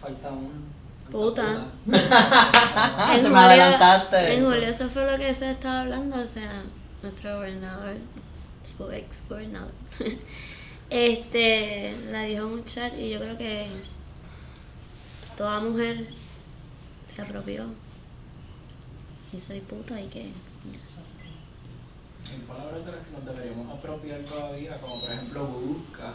Falta 0.00 0.30
uno. 0.30 0.48
Puta. 1.10 1.66
Ah, 1.92 3.12
En 3.16 3.22
te 3.22 3.28
me 3.28 3.38
adelantaste. 3.38 4.32
En 4.34 4.46
julio 4.46 4.66
eso 4.66 4.88
fue 4.88 5.10
lo 5.10 5.18
que 5.18 5.34
se 5.34 5.50
estaba 5.50 5.82
hablando, 5.82 6.16
o 6.16 6.26
sea, 6.26 6.62
nuestro 7.02 7.36
gobernador, 7.36 7.96
su 8.78 8.90
ex 8.90 9.06
gobernador, 9.28 9.72
este, 10.90 11.96
la 12.10 12.22
dijo 12.22 12.46
en 12.46 12.52
un 12.52 12.64
chat 12.64 12.96
y 12.96 13.10
yo 13.10 13.18
creo 13.18 13.36
que 13.36 13.66
toda 15.36 15.60
mujer 15.60 16.08
se 17.14 17.22
apropió. 17.22 17.66
Y 19.32 19.40
soy 19.40 19.60
puta 19.60 20.00
y 20.00 20.06
que... 20.06 20.32
Hay 22.30 22.38
palabras 22.46 22.84
de 22.86 22.92
las 22.92 23.04
que 23.04 23.10
nos 23.12 23.24
deberíamos 23.24 23.78
apropiar 23.78 24.20
todavía, 24.20 24.80
como 24.80 25.00
por 25.00 25.12
ejemplo 25.12 25.46
busca. 25.46 26.14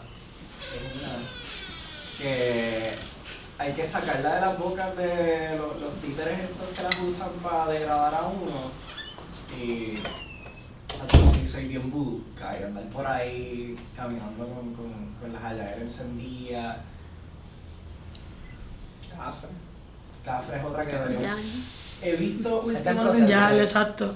Es 0.74 1.01
una 1.01 1.30
que 2.18 2.91
hay 3.57 3.74
que 3.74 3.86
sacarla 3.86 4.36
de 4.36 4.41
las 4.41 4.57
bocas 4.57 4.95
de 4.95 5.57
los, 5.57 5.82
los 5.82 6.01
títeres 6.01 6.39
estos 6.39 6.70
que 6.70 6.84
las 6.84 6.99
usan 6.99 7.32
para 7.41 7.68
degradar 7.68 8.14
a 8.16 8.24
uno. 8.26 8.72
Y 9.55 9.99
así 11.06 11.28
sí 11.39 11.47
soy 11.47 11.68
bien 11.68 11.89
busca 11.91 12.60
y 12.60 12.64
andar 12.64 12.84
por 12.89 13.06
ahí 13.06 13.78
caminando 13.95 14.45
con, 14.47 14.74
con, 14.74 15.14
con 15.20 15.34
las 15.34 15.41
halladeras 15.41 15.82
encendidas. 15.82 16.78
Cafre. 19.16 19.49
Cafre 20.26 20.58
es 20.58 20.66
otra 20.66 20.86
que 20.86 20.95
He 22.01 22.16
visto 22.16 22.62
últimamente. 22.64 23.28
Ya, 23.28 23.56
exacto. 23.58 24.16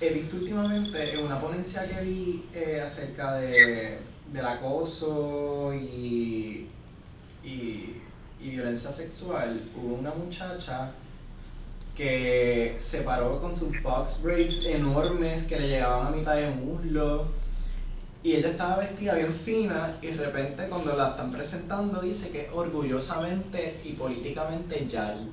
he 0.00 0.10
visto 0.10 0.36
últimamente 0.36 1.14
en 1.14 1.24
una 1.24 1.40
ponencia 1.40 1.84
que 1.86 2.00
vi 2.04 2.44
eh, 2.52 2.82
acerca 2.84 3.34
de, 3.36 3.98
del 4.32 4.46
acoso 4.46 5.72
y, 5.72 6.68
y, 7.44 7.96
y 8.40 8.50
violencia 8.50 8.90
sexual, 8.90 9.60
hubo 9.76 9.94
una 9.94 10.10
muchacha 10.12 10.90
que 12.02 12.74
se 12.78 13.02
paró 13.02 13.40
con 13.40 13.54
sus 13.54 13.80
box 13.80 14.20
braids 14.20 14.66
enormes 14.66 15.44
que 15.44 15.60
le 15.60 15.68
llegaban 15.68 16.08
a 16.08 16.10
mitad 16.10 16.34
de 16.34 16.50
muslo 16.50 17.26
y 18.24 18.34
ella 18.34 18.48
estaba 18.48 18.78
vestida 18.78 19.14
bien 19.14 19.32
fina 19.32 19.98
y 20.02 20.08
de 20.08 20.16
repente 20.16 20.66
cuando 20.68 20.96
la 20.96 21.10
están 21.10 21.30
presentando 21.30 22.00
dice 22.00 22.30
que 22.30 22.50
orgullosamente 22.52 23.80
y 23.84 23.92
políticamente 23.92 24.84
yal. 24.88 25.28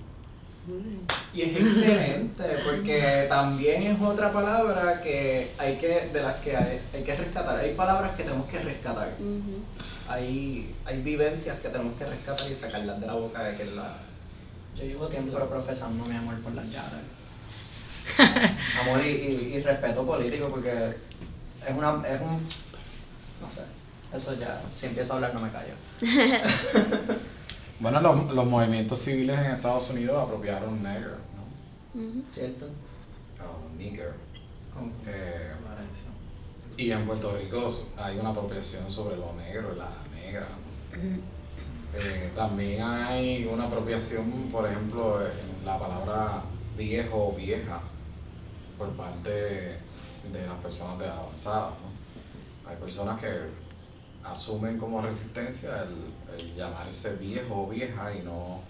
Y 1.34 1.42
es 1.42 1.58
excelente 1.58 2.44
porque 2.64 3.26
también 3.28 3.82
es 3.82 4.00
otra 4.00 4.32
palabra 4.32 5.02
que 5.02 5.50
hay 5.58 5.76
que 5.78 6.10
de 6.14 6.22
las 6.22 6.36
que 6.42 6.56
hay, 6.56 6.82
hay 6.94 7.04
que 7.04 7.16
rescatar. 7.16 7.58
Hay 7.58 7.74
palabras 7.74 8.16
que 8.16 8.24
tenemos 8.24 8.48
que 8.48 8.60
rescatar. 8.60 9.10
Hay, 10.08 10.76
hay 10.86 11.02
vivencias 11.02 11.60
que 11.62 11.70
tenemos 11.70 11.98
que 11.98 12.06
rescatar 12.06 12.52
y 12.52 12.54
sacarlas 12.54 13.02
de 13.02 13.08
la 13.08 13.14
boca 13.14 13.44
de 13.44 13.58
que 13.58 13.66
la 13.66 14.09
Yo 14.80 14.86
llevo 14.86 15.08
tiempo 15.08 15.38
profesando 15.38 16.06
mi 16.06 16.16
amor 16.16 16.40
por 16.40 16.54
las 16.54 16.66
llaves. 16.68 17.02
amor 18.82 19.06
y, 19.06 19.10
y, 19.10 19.54
y 19.56 19.62
respeto 19.62 20.06
político 20.06 20.50
porque 20.50 20.96
es 21.68 21.78
una 21.78 22.02
es 22.08 22.22
un 22.22 22.48
no 23.42 23.52
sé, 23.52 23.62
eso 24.14 24.34
ya, 24.34 24.62
si 24.74 24.88
empiezo 24.88 25.14
a 25.14 25.16
hablar 25.18 25.34
no 25.34 25.42
me 25.42 25.52
callo. 25.52 25.74
Bueno, 27.80 28.02
los, 28.02 28.34
los 28.34 28.46
movimientos 28.46 29.00
civiles 29.00 29.40
en 29.40 29.52
Estados 29.52 29.90
Unidos 29.90 30.22
apropiaron 30.22 30.84
negro, 30.84 31.14
¿no? 31.34 32.24
¿Cierto? 32.30 32.66
O 33.40 33.78
nigger. 33.78 34.16
¿Cómo 34.74 34.92
Eh? 35.08 35.48
Y 36.76 36.92
en 36.92 37.06
Puerto 37.06 37.38
Rico 37.38 37.72
hay 37.98 38.18
una 38.18 38.32
apropiación 38.32 38.92
sobre 38.92 39.16
lo 39.16 39.34
negro 39.34 39.74
y 39.74 39.78
la 39.78 39.92
negra. 40.14 40.48
¿no? 40.50 41.39
Eh, 41.96 42.32
también 42.36 42.82
hay 42.84 43.46
una 43.52 43.66
apropiación, 43.66 44.50
por 44.52 44.68
ejemplo, 44.70 45.22
en 45.22 45.66
la 45.66 45.80
palabra 45.80 46.44
viejo 46.78 47.30
o 47.30 47.36
vieja 47.36 47.82
por 48.78 48.90
parte 48.92 49.30
de 49.30 50.48
las 50.48 50.58
personas 50.62 51.00
de 51.00 51.06
edad 51.06 51.18
avanzada. 51.18 51.70
¿no? 51.72 52.70
Hay 52.70 52.78
personas 52.78 53.20
que 53.20 53.30
asumen 54.24 54.78
como 54.78 55.02
resistencia 55.02 55.84
el, 55.84 56.40
el 56.40 56.56
llamarse 56.56 57.14
viejo 57.16 57.64
o 57.64 57.68
vieja 57.68 58.14
y 58.14 58.22
no 58.22 58.62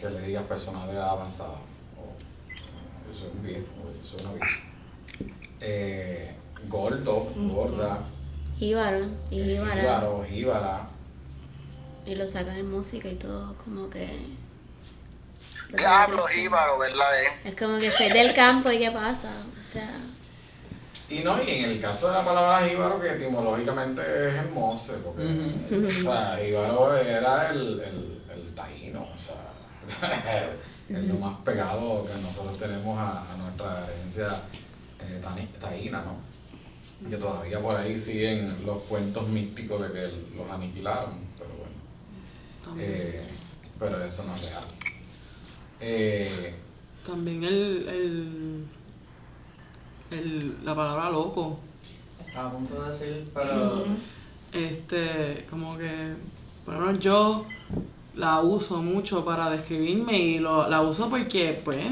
que 0.00 0.08
le 0.08 0.20
digas 0.22 0.44
personas 0.44 0.86
de 0.86 0.94
edad 0.94 1.10
avanzada. 1.10 1.58
O, 1.98 3.10
yo 3.10 3.18
soy 3.18 3.28
un 3.36 3.42
viejo, 3.42 3.66
o 3.82 3.92
yo 3.92 4.06
soy 4.08 4.20
una 4.24 4.34
vieja. 4.34 5.34
Eh, 5.60 6.34
gordo, 6.68 7.28
gorda, 7.36 8.00
Jíbaro 8.58 9.04
eh, 9.30 9.44
jíbara. 9.44 9.74
jíbaro, 9.80 10.24
jíbara. 10.28 10.88
Y 12.06 12.14
lo 12.14 12.26
sacan 12.26 12.56
en 12.56 12.70
música 12.70 13.08
y 13.08 13.16
todo, 13.16 13.56
como 13.64 13.88
que. 13.90 14.36
lo 15.70 15.78
Diablo, 15.78 16.26
jíbaro, 16.26 16.78
¿verdad? 16.78 17.22
Eh? 17.22 17.28
Es 17.44 17.56
como 17.56 17.78
que 17.78 17.90
soy 17.90 18.10
del 18.10 18.34
campo 18.34 18.70
y 18.70 18.78
qué 18.78 18.90
pasa. 18.90 19.44
O 19.66 19.70
sea, 19.72 20.00
Y 21.08 21.20
no, 21.20 21.42
y 21.42 21.50
en 21.50 21.64
el 21.70 21.80
caso 21.80 22.08
de 22.08 22.14
la 22.14 22.24
palabra 22.24 22.66
jíbaro, 22.68 23.00
que 23.00 23.12
etimológicamente 23.12 24.00
es 24.02 24.34
hermoso, 24.34 24.94
porque 25.04 25.22
o 25.22 26.02
sea, 26.02 26.38
jíbaro 26.42 26.96
era 26.96 27.50
el, 27.50 27.80
el, 27.80 28.22
el 28.32 28.54
taíno, 28.54 29.02
o 29.14 29.18
sea, 29.18 29.36
es 30.88 31.04
lo 31.04 31.14
más 31.14 31.38
pegado 31.44 32.06
que 32.06 32.20
nosotros 32.20 32.58
tenemos 32.58 32.98
a, 32.98 33.32
a 33.32 33.36
nuestra 33.36 33.86
herencia 33.86 34.42
eh, 35.00 35.20
taína, 35.60 36.02
¿no? 36.02 37.10
Que 37.10 37.16
todavía 37.16 37.60
por 37.60 37.76
ahí 37.76 37.98
siguen 37.98 38.64
los 38.64 38.78
cuentos 38.84 39.28
místicos 39.28 39.82
de 39.82 39.92
que 39.92 40.36
los 40.36 40.50
aniquilaron, 40.50 41.23
Eh, 42.78 43.26
pero 43.78 44.02
eso 44.04 44.24
no 44.24 44.36
es 44.36 44.42
real. 44.42 44.64
Eh, 45.80 46.54
también 47.06 47.44
el, 47.44 47.88
el, 47.88 48.64
el, 50.10 50.64
la 50.64 50.74
palabra 50.74 51.10
loco. 51.10 51.58
Estaba 52.26 52.48
a 52.48 52.52
punto 52.52 52.82
de 52.82 52.88
decir, 52.88 53.30
pero 53.34 53.84
Este, 54.52 55.46
como 55.50 55.76
que, 55.76 56.14
por 56.64 56.74
lo 56.74 56.80
menos 56.80 56.98
yo 57.00 57.44
la 58.14 58.40
uso 58.40 58.80
mucho 58.82 59.24
para 59.24 59.50
describirme 59.50 60.18
y 60.18 60.38
lo, 60.38 60.68
la 60.68 60.80
uso 60.82 61.10
porque, 61.10 61.60
pues, 61.64 61.84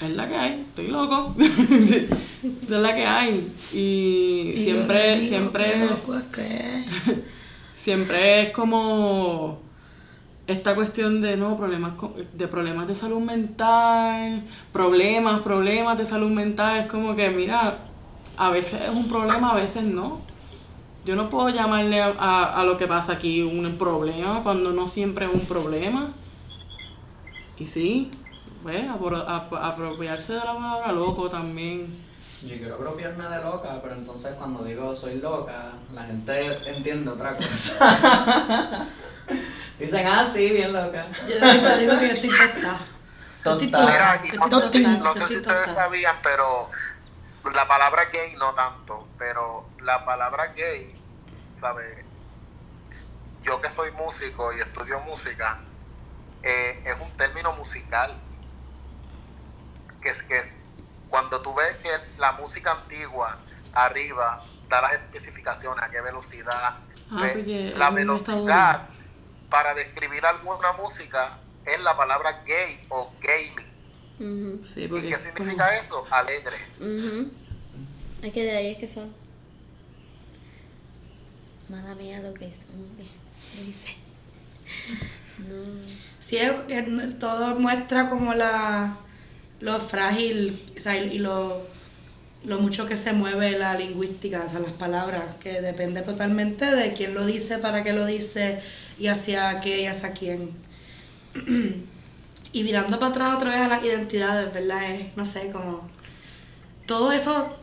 es 0.00 0.10
la 0.10 0.28
que 0.28 0.36
hay, 0.36 0.60
estoy 0.68 0.88
loco. 0.88 1.34
es 1.40 2.70
la 2.70 2.94
que 2.94 3.06
hay. 3.06 3.52
Y, 3.72 3.76
Y 3.76 4.54
yo 4.56 4.62
siempre, 4.62 5.26
siempre, 5.26 5.86
loco 5.86 6.16
es 6.16 6.24
que 6.24 6.80
es. 6.80 6.86
siempre 7.86 8.42
es 8.42 8.52
como 8.52 9.62
esta 10.46 10.74
cuestión 10.74 11.20
de 11.20 11.36
no 11.36 11.56
problemas 11.56 11.94
de 12.34 12.48
problemas 12.48 12.86
de 12.88 12.94
salud 12.94 13.20
mental, 13.20 14.48
problemas, 14.72 15.42
problemas 15.42 15.98
de 15.98 16.06
salud 16.06 16.30
mental, 16.30 16.80
es 16.80 16.86
como 16.88 17.16
que 17.16 17.30
mira, 17.30 17.92
a 18.36 18.50
veces 18.50 18.82
es 18.82 18.90
un 18.90 19.08
problema, 19.08 19.52
a 19.52 19.56
veces 19.56 19.84
no. 19.84 20.26
Yo 21.04 21.16
no 21.16 21.30
puedo 21.30 21.48
llamarle 21.50 22.00
a, 22.02 22.08
a- 22.18 22.60
a 22.60 22.64
lo 22.64 22.76
que 22.78 22.86
pasa 22.88 23.14
aquí 23.14 23.42
un 23.42 23.78
problema 23.78 24.42
cuando 24.44 24.72
no 24.72 24.88
siempre 24.88 25.26
es 25.26 25.32
un 25.34 25.46
problema. 25.46 26.14
Y 27.56 27.66
sí, 27.66 28.10
pues, 28.62 28.84
apro- 28.88 29.24
ap- 29.26 29.54
apropiarse 29.54 30.32
de 30.34 30.38
la 30.40 30.54
palabra 30.54 30.92
loco 30.92 31.28
también. 31.30 32.06
Yo 32.42 32.56
quiero 32.56 32.74
apropiarme 32.74 33.28
de 33.28 33.42
loca, 33.42 33.80
pero 33.82 33.94
entonces 33.94 34.34
cuando 34.34 34.64
digo 34.64 34.94
soy 34.94 35.20
loca, 35.20 35.72
la 35.92 36.04
gente 36.04 36.68
entiende 36.68 37.10
otra 37.10 37.36
cosa. 37.36 38.88
Dicen, 39.78 40.06
ah, 40.06 40.24
sí, 40.24 40.50
bien 40.50 40.72
loca. 40.72 41.06
Yo 41.28 41.38
siempre 41.38 41.78
digo 41.78 41.98
que 41.98 42.08
yo 42.08 42.14
estoy 42.14 42.30
estoy 42.30 42.62
Tonta. 43.42 43.80
Mira, 43.80 44.20
y 44.24 44.36
no 44.36 44.60
sé, 44.60 44.68
si, 44.70 44.86
no 44.86 45.14
sé 45.14 45.24
ustedes 45.38 45.72
sabían, 45.72 46.16
pero 46.22 46.70
la 47.52 47.68
palabra 47.68 48.06
gay 48.06 48.34
no 48.36 48.54
tanto, 48.54 49.06
pero 49.18 49.68
la 49.82 50.04
palabra 50.04 50.48
gay, 50.48 50.94
¿sabes? 51.60 52.04
Yo 53.42 53.60
que 53.60 53.70
soy 53.70 53.92
músico 53.92 54.52
y 54.52 54.60
estudio 54.60 55.00
música, 55.00 55.60
eh, 56.42 56.82
es 56.84 56.96
un 57.00 57.16
término 57.16 57.52
musical. 57.52 58.16
Que 60.02 60.10
es 60.10 60.22
que 60.22 60.38
es, 60.38 60.56
cuando 61.10 61.40
tú 61.40 61.54
ves 61.54 61.76
que 61.78 61.90
la 62.18 62.32
música 62.32 62.72
antigua 62.72 63.38
arriba 63.72 64.42
da 64.68 64.82
las 64.82 64.92
especificaciones, 64.94 65.82
a 65.84 65.90
qué 65.90 66.00
velocidad, 66.00 66.76
Ah, 67.10 67.20
ve- 67.22 67.72
la 67.76 67.90
velocidad 67.90 68.88
para 69.48 69.74
describir 69.74 70.26
alguna 70.26 70.72
música 70.72 71.38
es 71.64 71.80
la 71.80 71.96
palabra 71.96 72.42
gay 72.44 72.84
o 72.88 73.12
Sí, 74.64 74.84
¿Y 74.84 74.88
qué 75.08 75.18
significa 75.18 75.76
eso? 75.78 76.04
Alegre. 76.10 76.56
ujú. 76.80 77.30
Es 78.22 78.32
que 78.32 78.42
de 78.42 78.56
ahí 78.56 78.66
es 78.72 78.78
que 78.78 78.88
son. 78.88 79.14
Mala 81.68 81.94
mía 81.94 82.20
lo 82.20 82.32
que 82.34 82.52
son. 82.54 82.96
Dice. 83.64 83.96
No. 85.38 85.82
Sí, 86.20 86.38
es- 86.38 86.52
es- 86.68 87.18
todo 87.18 87.54
muestra 87.60 88.08
como 88.08 88.34
la 88.34 88.96
lo 89.60 89.80
frágil 89.80 90.74
o 90.76 90.80
sea, 90.80 90.96
y 90.96 91.18
lo, 91.18 91.66
lo 92.44 92.58
mucho 92.58 92.86
que 92.86 92.96
se 92.96 93.12
mueve 93.12 93.58
la 93.58 93.74
lingüística, 93.74 94.44
o 94.46 94.50
sea, 94.50 94.60
las 94.60 94.72
palabras, 94.72 95.36
que 95.40 95.60
depende 95.60 96.02
totalmente 96.02 96.64
de 96.64 96.92
quién 96.92 97.14
lo 97.14 97.24
dice, 97.26 97.58
para 97.58 97.82
qué 97.82 97.92
lo 97.92 98.06
dice 98.06 98.60
y 98.98 99.08
hacia 99.08 99.60
qué 99.60 99.82
y 99.82 99.86
hacia 99.86 100.12
quién. 100.12 100.50
Y 102.52 102.62
mirando 102.62 102.98
para 102.98 103.10
atrás 103.10 103.34
otra 103.36 103.50
vez 103.50 103.60
a 103.60 103.68
las 103.68 103.84
identidades, 103.84 104.54
¿verdad? 104.54 104.94
Es, 104.94 105.14
no 105.14 105.26
sé, 105.26 105.50
como 105.50 105.86
todo 106.86 107.12
eso, 107.12 107.54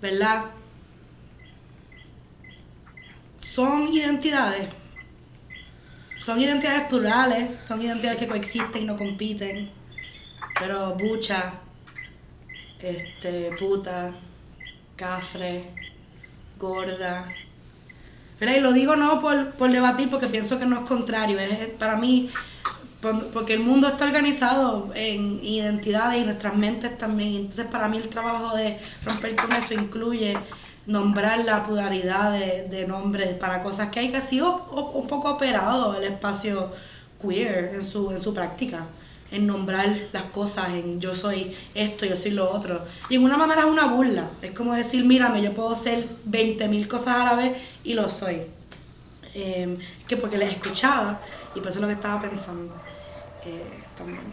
¿verdad? 0.00 0.46
Son 3.38 3.86
identidades 3.92 4.70
son 6.28 6.42
identidades 6.42 6.82
plurales, 6.88 7.62
son 7.64 7.80
identidades 7.80 8.18
que 8.18 8.28
coexisten 8.28 8.82
y 8.82 8.84
no 8.84 8.98
compiten. 8.98 9.70
Pero 10.58 10.94
bucha, 10.94 11.52
este, 12.80 13.50
puta, 13.58 14.12
cafre, 14.96 15.64
gorda. 16.58 17.26
¿Verdad? 18.40 18.56
Y 18.56 18.60
lo 18.60 18.72
digo 18.72 18.96
no 18.96 19.20
por, 19.20 19.52
por 19.52 19.70
debatir, 19.70 20.10
porque 20.10 20.26
pienso 20.28 20.58
que 20.58 20.66
no 20.66 20.80
es 20.80 20.88
contrario. 20.88 21.38
Es 21.38 21.68
para 21.70 21.96
mí, 21.96 22.30
por- 23.00 23.28
porque 23.28 23.54
el 23.54 23.60
mundo 23.60 23.88
está 23.88 24.04
organizado 24.06 24.90
en 24.94 25.40
identidades 25.44 26.22
y 26.22 26.24
nuestras 26.24 26.56
mentes 26.56 26.96
también. 26.98 27.34
Entonces, 27.34 27.66
para 27.66 27.88
mí, 27.88 27.96
el 27.98 28.08
trabajo 28.08 28.56
de 28.56 28.78
romper 29.04 29.36
con 29.36 29.52
eso 29.52 29.74
incluye 29.74 30.36
nombrar 30.86 31.40
la 31.44 31.64
pluralidad 31.64 32.32
de, 32.32 32.66
de 32.70 32.86
nombres 32.86 33.34
para 33.34 33.60
cosas 33.62 33.90
que 33.90 34.00
hay 34.00 34.10
que 34.10 34.16
ha 34.16 34.20
un 34.94 35.06
poco 35.06 35.30
operado 35.32 35.94
el 35.96 36.04
espacio 36.04 36.72
queer 37.20 37.74
en 37.74 37.84
su, 37.84 38.10
en 38.10 38.22
su 38.22 38.32
práctica. 38.32 38.86
En 39.30 39.46
nombrar 39.46 40.08
las 40.12 40.24
cosas, 40.24 40.70
en 40.70 41.00
yo 41.00 41.14
soy 41.14 41.54
esto, 41.74 42.06
yo 42.06 42.16
soy 42.16 42.32
lo 42.32 42.50
otro. 42.50 42.84
Y 43.08 43.16
en 43.16 43.24
una 43.24 43.36
manera 43.36 43.62
es 43.62 43.66
una 43.66 43.86
burla. 43.86 44.30
Es 44.42 44.52
como 44.52 44.74
decir, 44.74 45.04
mírame, 45.04 45.42
yo 45.42 45.52
puedo 45.54 45.74
ser 45.76 46.08
20.000 46.28 46.86
cosas 46.88 47.08
a 47.08 47.24
la 47.24 47.34
vez 47.34 47.56
y 47.84 47.94
lo 47.94 48.08
soy. 48.08 48.42
Eh, 49.34 49.78
que 50.06 50.16
porque 50.16 50.38
les 50.38 50.52
escuchaba 50.54 51.20
y 51.54 51.60
por 51.60 51.68
eso 51.68 51.78
es 51.78 51.82
lo 51.82 51.86
que 51.86 51.94
estaba 51.94 52.20
pensando 52.20 52.74
eh, 53.44 53.84
también. 53.96 54.32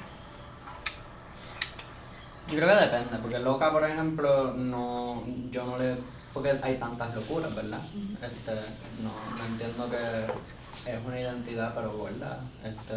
Yo 2.48 2.56
creo 2.56 2.68
que 2.70 2.86
depende, 2.86 3.18
porque 3.22 3.40
loca, 3.40 3.72
por 3.72 3.84
ejemplo, 3.84 4.54
no, 4.54 5.24
yo 5.52 5.66
no 5.66 5.78
le, 5.78 5.98
porque 6.34 6.58
hay 6.62 6.78
tantas 6.78 7.14
locuras, 7.16 7.54
¿verdad? 7.56 7.82
Este, 8.22 8.54
no, 9.02 9.38
no 9.38 9.46
entiendo 9.46 9.90
que 9.90 10.28
es 10.86 11.06
una 11.06 11.20
identidad, 11.20 11.74
pero 11.76 12.04
¿verdad? 12.04 12.40
Este, 12.64 12.94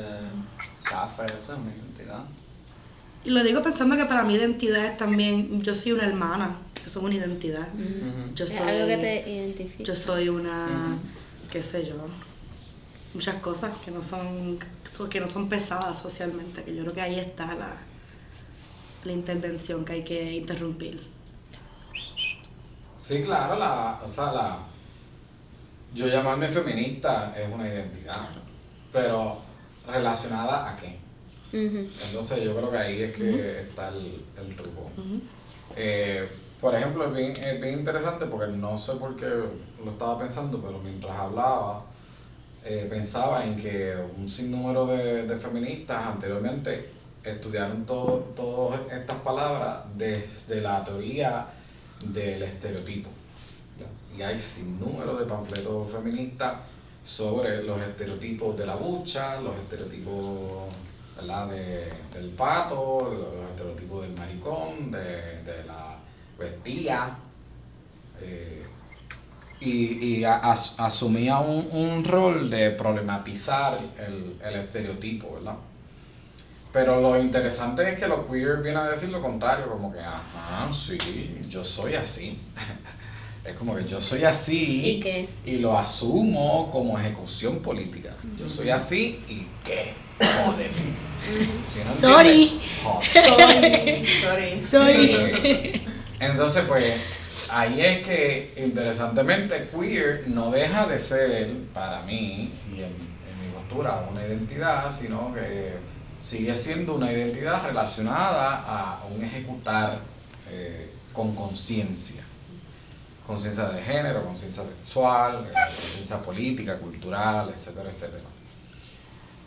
café, 0.85 1.25
eso 1.27 1.53
es 1.55 1.59
una 1.59 1.71
identidad. 1.75 2.25
Y 3.25 3.31
lo 3.31 3.43
digo 3.43 3.63
pensando 3.63 3.97
que 3.97 4.05
para 4.05 4.23
mi 4.25 4.35
identidad 4.35 4.85
es 4.87 4.97
también, 4.97 5.61
yo 5.63 5.75
soy 5.75 5.93
una 5.93 6.05
hermana, 6.07 6.57
eso 6.87 7.01
es 7.01 7.05
una 7.05 7.15
identidad. 7.15 7.69
Yo 8.35 8.45
Es 8.45 8.53
soy, 8.53 8.69
algo 8.69 8.87
que 8.87 8.97
te 8.99 9.31
identifica. 9.31 9.85
yo 9.85 9.97
soy 9.97 10.29
una, 10.29 10.97
qué 11.51 11.63
sé 11.63 11.85
yo, 11.85 11.95
muchas 13.15 13.37
cosas 13.37 13.77
que 13.85 13.91
no 13.91 14.03
son, 14.03 14.59
que 15.11 15.21
no 15.21 15.27
son 15.29 15.49
pesadas 15.49 15.99
socialmente, 15.99 16.63
que 16.63 16.75
yo 16.75 16.83
creo 16.83 16.95
que 16.95 17.01
ahí 17.01 17.19
está 17.19 17.55
la, 17.55 17.77
la 19.05 19.13
intervención 19.13 19.85
que 19.85 19.95
hay 19.95 20.05
que 20.05 20.33
interrumpir. 20.37 21.03
Sí, 22.97 23.23
claro, 23.25 23.59
la, 23.59 24.01
o 24.05 24.09
sea, 24.09 24.33
la, 24.33 24.59
yo 25.95 26.07
llamarme 26.07 26.49
feminista 26.49 27.35
es 27.37 27.53
una 27.53 27.67
identidad, 27.69 28.29
pero 28.93 29.39
relacionada 29.87 30.71
a 30.71 30.77
qué. 30.77 30.99
Entonces 32.09 32.43
yo 32.43 32.55
creo 32.57 32.71
que 32.71 32.77
ahí 32.79 33.03
es 33.03 33.15
que 33.17 33.61
está 33.63 33.89
el, 33.89 34.23
el 34.39 34.55
truco. 34.57 34.91
Eh, 35.77 36.29
por 36.61 36.75
ejemplo, 36.75 37.07
es 37.07 37.13
bien, 37.15 37.33
es 37.37 37.61
bien 37.61 37.79
interesante 37.81 38.27
porque 38.27 38.53
no 38.53 38.77
sé 38.79 38.95
por 38.95 39.17
qué 39.17 39.27
lo 39.27 39.91
estaba 39.93 40.19
pensando, 40.19 40.61
pero 40.61 40.79
mientras 40.81 41.17
hablaba, 41.17 41.85
eh, 42.65 42.87
pensaba 42.91 43.45
en 43.45 43.57
que 43.57 43.95
un 44.17 44.29
sinnúmero 44.29 44.87
de, 44.87 45.27
de 45.27 45.37
feministas 45.39 46.05
anteriormente 46.07 46.91
estudiaron 47.23 47.87
todo- 47.87 48.33
todas 48.37 48.81
estas 48.91 49.17
palabras 49.21 49.79
desde 49.97 50.61
la 50.61 50.85
teoría 50.85 51.47
del 52.05 52.43
estereotipo. 52.43 53.09
Y 54.19 54.23
hay 54.23 54.39
sinnúmero 54.39 55.17
de 55.17 55.27
panfletos 55.27 55.93
feministas 55.93 56.55
sobre 57.05 57.63
los 57.63 57.81
estereotipos 57.81 58.57
de 58.59 58.67
la 58.67 58.77
bucha, 58.77 59.41
los 59.41 59.57
estereotipos. 59.57 60.75
De, 61.51 61.91
del 62.13 62.31
pato, 62.31 63.13
los 63.13 63.51
estereotipos 63.51 64.03
del 64.03 64.15
maricón, 64.17 64.91
de, 64.93 65.43
de 65.43 65.65
la 65.67 65.97
vestía. 66.39 67.19
eh, 68.21 68.67
y 69.61 70.19
y 70.21 70.25
as- 70.25 70.75
asumía 70.79 71.39
un, 71.41 71.69
un 71.73 72.05
rol 72.05 72.51
de 72.51 72.71
problematizar 72.73 73.79
el, 73.99 74.39
el 74.45 74.55
estereotipo, 74.57 75.35
¿verdad? 75.35 75.57
Pero 76.73 77.01
lo 77.01 77.19
interesante 77.21 77.93
es 77.93 77.99
que 77.99 78.07
los 78.07 78.27
queer 78.27 78.59
vienen 78.63 78.77
a 78.83 78.91
decir 78.91 79.09
lo 79.09 79.23
contrario, 79.23 79.69
como 79.71 79.93
que, 79.93 80.01
ajá, 80.01 80.73
sí, 80.75 80.99
yo 81.49 81.65
soy 81.65 81.95
así. 81.95 82.39
es 83.45 83.55
como 83.55 83.77
que 83.77 83.85
yo 83.85 84.01
soy 84.01 84.25
así 84.25 85.29
¿Y 85.45 85.57
lo 85.59 85.79
asumo 85.79 86.71
como 86.71 86.99
ejecución 86.99 87.61
política. 87.61 88.17
Yo 88.39 88.49
soy 88.49 88.71
así 88.71 89.21
y 89.29 89.47
qué. 89.65 89.95
Si 91.73 91.85
no 91.85 91.97
Sorry. 91.97 92.61
Sorry. 94.23 94.61
Sorry. 94.69 95.83
Entonces, 96.21 96.65
pues, 96.67 96.95
ahí 97.49 97.81
es 97.81 98.07
que, 98.07 98.55
interesantemente, 98.57 99.69
queer 99.71 100.29
no 100.29 100.51
deja 100.51 100.87
de 100.87 100.99
ser, 100.99 101.53
para 101.73 102.03
mí, 102.03 102.53
y 102.71 102.79
en, 102.79 102.87
en 102.87 103.47
mi 103.47 103.53
postura, 103.55 104.09
una 104.11 104.27
identidad, 104.27 104.91
sino 104.91 105.33
que 105.33 105.75
sigue 106.19 106.57
siendo 106.57 106.97
una 106.97 107.13
identidad 107.13 107.65
relacionada 107.65 108.65
a 108.67 109.05
un 109.07 109.23
ejecutar 109.23 110.01
eh, 110.51 110.91
con 111.13 111.35
conciencia. 111.35 112.23
Conciencia 113.29 113.65
de 113.69 113.83
género, 113.83 114.25
conciencia 114.25 114.63
sexual, 114.65 115.47
eh, 115.47 115.53
conciencia 115.79 116.21
política, 116.23 116.79
cultural, 116.79 117.51
etcétera, 117.55 117.91
etcétera. 117.91 118.25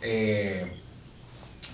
Eh, 0.00 0.76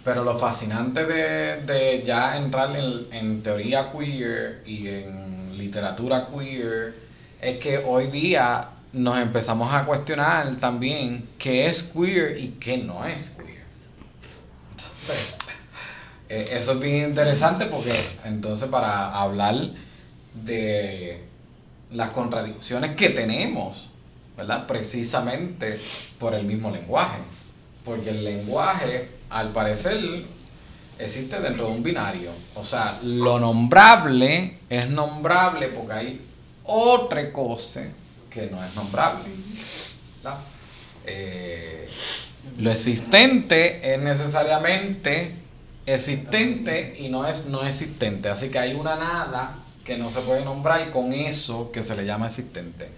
pero 0.02 0.24
lo 0.24 0.38
fascinante 0.38 1.04
de, 1.04 1.60
de 1.66 2.02
ya 2.02 2.38
entrar 2.38 2.74
en, 2.74 3.12
en 3.12 3.42
teoría 3.42 3.92
queer 3.92 4.62
y 4.64 4.88
en 4.88 5.56
literatura 5.58 6.28
queer 6.28 6.94
es 7.42 7.58
que 7.58 7.78
hoy 7.78 8.06
día 8.06 8.70
nos 8.92 9.18
empezamos 9.18 9.72
a 9.72 9.84
cuestionar 9.84 10.56
también 10.56 11.28
qué 11.38 11.66
es 11.66 11.82
queer 11.82 12.38
y 12.38 12.48
qué 12.60 12.78
no 12.78 13.04
es 13.04 13.30
queer. 13.36 13.64
Entonces, 14.70 15.36
eh, 16.30 16.48
eso 16.52 16.72
es 16.72 16.80
bien 16.80 17.10
interesante 17.10 17.66
porque 17.66 18.02
entonces 18.24 18.66
para 18.70 19.12
hablar 19.12 19.56
de 20.32 21.27
las 21.92 22.10
contradicciones 22.10 22.94
que 22.96 23.10
tenemos, 23.10 23.88
¿verdad? 24.36 24.66
Precisamente 24.66 25.80
por 26.18 26.34
el 26.34 26.44
mismo 26.44 26.70
lenguaje. 26.70 27.18
Porque 27.84 28.10
el 28.10 28.24
lenguaje, 28.24 29.08
al 29.30 29.52
parecer, 29.52 29.98
existe 30.98 31.40
dentro 31.40 31.66
de 31.66 31.72
un 31.72 31.82
binario. 31.82 32.32
O 32.54 32.64
sea, 32.64 32.98
lo 33.02 33.38
nombrable 33.38 34.58
es 34.68 34.88
nombrable 34.90 35.68
porque 35.68 35.92
hay 35.92 36.20
otra 36.64 37.32
cosa 37.32 37.82
que 38.30 38.46
no 38.46 38.62
es 38.62 38.74
nombrable. 38.74 39.24
Eh, 41.06 41.88
lo 42.58 42.70
existente 42.70 43.94
es 43.94 44.00
necesariamente 44.00 45.34
existente 45.86 46.96
y 46.98 47.08
no 47.08 47.26
es 47.26 47.46
no 47.46 47.62
existente. 47.62 48.28
Así 48.28 48.50
que 48.50 48.58
hay 48.58 48.74
una 48.74 48.96
nada 48.96 49.58
que 49.88 49.96
no 49.96 50.10
se 50.10 50.20
puede 50.20 50.44
nombrar 50.44 50.90
con 50.90 51.14
eso 51.14 51.72
que 51.72 51.82
se 51.82 51.96
le 51.96 52.04
llama 52.04 52.26
existente. 52.26 52.90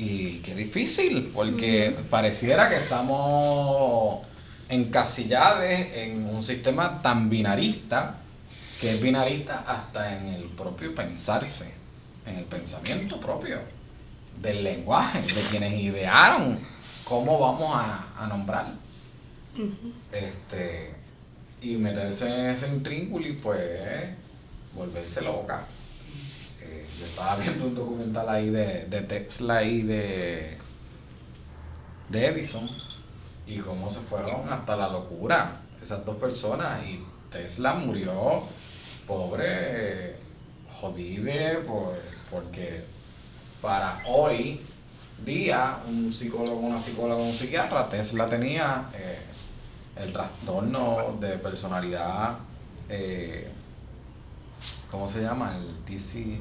Y 0.00 0.38
qué 0.38 0.56
difícil, 0.56 1.30
porque 1.32 1.96
pareciera 2.10 2.68
que 2.68 2.74
estamos 2.74 4.26
encasillados 4.68 5.62
en 5.62 6.26
un 6.26 6.42
sistema 6.42 7.00
tan 7.02 7.30
binarista, 7.30 8.16
que 8.80 8.94
es 8.94 9.00
binarista 9.00 9.60
hasta 9.64 10.18
en 10.18 10.26
el 10.34 10.42
propio 10.46 10.92
pensarse, 10.92 11.72
en 12.26 12.38
el 12.38 12.44
pensamiento 12.46 13.20
propio 13.20 13.60
del 14.42 14.64
lenguaje, 14.64 15.20
de 15.20 15.40
quienes 15.52 15.80
idearon 15.80 16.58
cómo 17.04 17.38
vamos 17.38 17.72
a, 17.76 18.08
a 18.18 18.26
nombrar. 18.26 18.72
Este, 20.10 20.94
y 21.62 21.76
meterse 21.76 22.26
en 22.26 22.46
ese 22.46 22.66
intrínculo 22.66 23.28
y 23.28 23.34
pues 23.34 24.19
volverse 24.80 25.20
loca. 25.20 25.64
Eh, 26.62 26.86
yo 26.98 27.06
estaba 27.06 27.36
viendo 27.36 27.66
un 27.66 27.74
documental 27.74 28.28
ahí 28.28 28.50
de, 28.50 28.86
de 28.86 29.02
Tesla 29.02 29.62
y 29.62 29.82
de, 29.82 30.56
de 32.08 32.26
Edison 32.26 32.68
y 33.46 33.58
cómo 33.58 33.90
se 33.90 34.00
fueron 34.00 34.52
hasta 34.52 34.76
la 34.76 34.88
locura 34.88 35.60
esas 35.82 36.04
dos 36.04 36.16
personas 36.16 36.86
y 36.86 37.04
Tesla 37.30 37.74
murió 37.74 38.44
pobre, 39.06 40.16
jodido, 40.80 41.62
por, 41.66 41.98
porque 42.30 42.84
para 43.60 44.02
hoy 44.06 44.60
día 45.24 45.78
un 45.86 46.12
psicólogo, 46.12 46.60
una 46.60 46.78
psicóloga, 46.78 47.22
un 47.22 47.32
psiquiatra, 47.32 47.88
Tesla 47.88 48.28
tenía 48.28 48.88
eh, 48.94 49.18
el 49.96 50.12
trastorno 50.12 51.16
de 51.20 51.38
personalidad, 51.38 52.38
eh, 52.88 53.50
¿cómo 54.90 55.08
se 55.08 55.22
llama? 55.22 55.56
El 55.56 55.74
TC. 55.84 56.38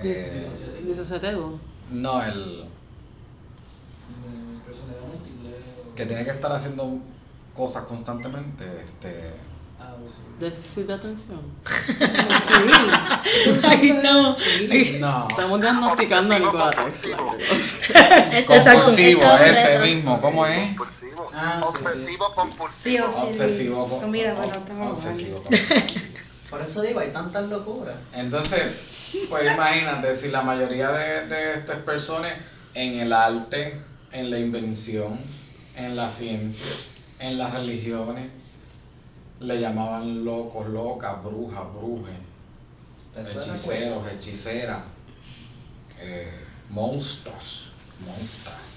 eh, 0.00 0.46
Disociativo. 0.86 1.58
no, 1.90 2.22
el 2.22 2.64
Personalidad 4.66 5.02
múltiple. 5.06 5.50
que 5.94 6.06
tiene 6.06 6.24
que 6.24 6.30
estar 6.30 6.52
haciendo 6.52 6.98
cosas 7.54 7.84
constantemente. 7.84 8.64
Este, 8.84 9.34
Ah, 9.80 9.92
pues 10.00 10.14
sí. 10.14 10.20
Déficit 10.40 10.86
de 10.86 10.94
atención. 10.94 11.40
Aquí 13.70 13.90
estamos. 13.90 14.38
no, 15.00 15.28
Estamos 15.28 15.60
diagnosticando 15.60 16.34
a 16.34 16.38
Nicolás 16.38 16.74
Tesla. 16.74 17.18
Esto 18.32 18.54
compulsivo, 18.72 19.22
ese 19.44 19.78
mismo, 19.80 20.20
¿cómo 20.22 20.46
es? 20.46 20.68
Compulsivo. 20.68 21.28
Ah, 21.34 21.60
sí, 21.62 21.68
sí. 21.82 21.84
Obsesivo 21.86 22.26
Sí, 22.28 22.34
compulsivo. 22.34 23.06
sí, 23.08 23.14
Obsesivo. 23.26 24.00
sí. 24.02 24.06
mira, 24.10 24.32
bueno, 24.34 24.52
estamos 24.54 24.92
obsesivo 25.04 25.42
compulsivo. 25.42 25.74
Por 26.50 26.60
eso 26.60 26.82
digo, 26.82 27.00
hay 27.00 27.10
tantas 27.10 27.48
locuras. 27.48 27.96
Entonces, 28.12 28.74
pues 29.28 29.52
imagínate, 29.52 30.14
si 30.14 30.28
la 30.28 30.42
mayoría 30.42 30.90
de, 30.92 31.26
de 31.26 31.54
estas 31.58 31.78
personas 31.82 32.34
en 32.74 33.00
el 33.00 33.12
arte, 33.12 33.80
en 34.12 34.30
la 34.30 34.38
invención, 34.38 35.20
en 35.76 35.96
la 35.96 36.08
ciencia, 36.10 36.66
en 37.18 37.38
las 37.38 37.52
religiones, 37.52 38.30
le 39.40 39.60
llamaban 39.60 40.24
locos, 40.24 40.68
locas, 40.68 41.22
brujas, 41.22 41.64
brujes, 41.74 42.14
es 43.16 43.30
hechiceros, 43.30 44.08
hechiceras, 44.08 44.82
eh, 46.00 46.30
monstruos, 46.70 47.70
monstras. 48.04 48.74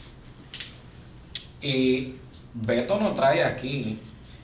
Y 1.61 2.15
Beto 2.53 2.99
nos 2.99 3.15
trae 3.15 3.43
aquí 3.43 3.99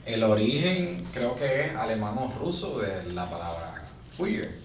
el 0.06 0.22
origen, 0.22 1.06
creo 1.12 1.34
que 1.36 1.66
es 1.66 1.74
alemán 1.74 2.16
o 2.18 2.32
ruso 2.38 2.78
de 2.78 3.12
la 3.12 3.28
palabra 3.28 3.88
queer, 4.16 4.58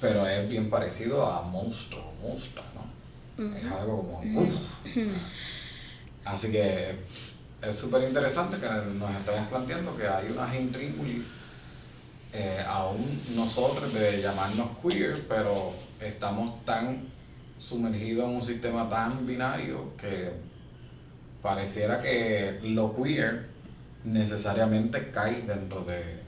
pero 0.00 0.26
es 0.26 0.48
bien 0.48 0.70
parecido 0.70 1.26
a 1.26 1.42
monstruo, 1.42 2.12
monstrua, 2.20 2.64
¿no? 2.74 3.56
Es 3.56 3.64
algo 3.64 4.02
como... 4.02 4.40
uf. 4.42 4.54
Así 6.24 6.50
que 6.50 6.94
es 7.60 7.76
súper 7.76 8.08
interesante 8.08 8.58
que 8.58 8.66
nos 8.66 9.10
estemos 9.16 9.48
planteando 9.48 9.96
que 9.96 10.06
hay 10.06 10.30
unas 10.30 10.54
intríngulis 10.54 11.24
eh, 12.32 12.64
aún 12.66 13.20
nosotros 13.34 13.92
de 13.92 14.22
llamarnos 14.22 14.68
queer, 14.82 15.26
pero 15.28 15.74
estamos 16.00 16.64
tan 16.64 17.08
sumergidos 17.58 18.24
en 18.24 18.36
un 18.36 18.42
sistema 18.42 18.88
tan 18.88 19.26
binario 19.26 19.96
que 19.96 20.32
pareciera 21.42 22.00
que 22.00 22.58
lo 22.62 22.96
queer 22.96 23.51
necesariamente 24.04 25.10
cae 25.12 25.42
dentro 25.42 25.82
de, 25.84 26.22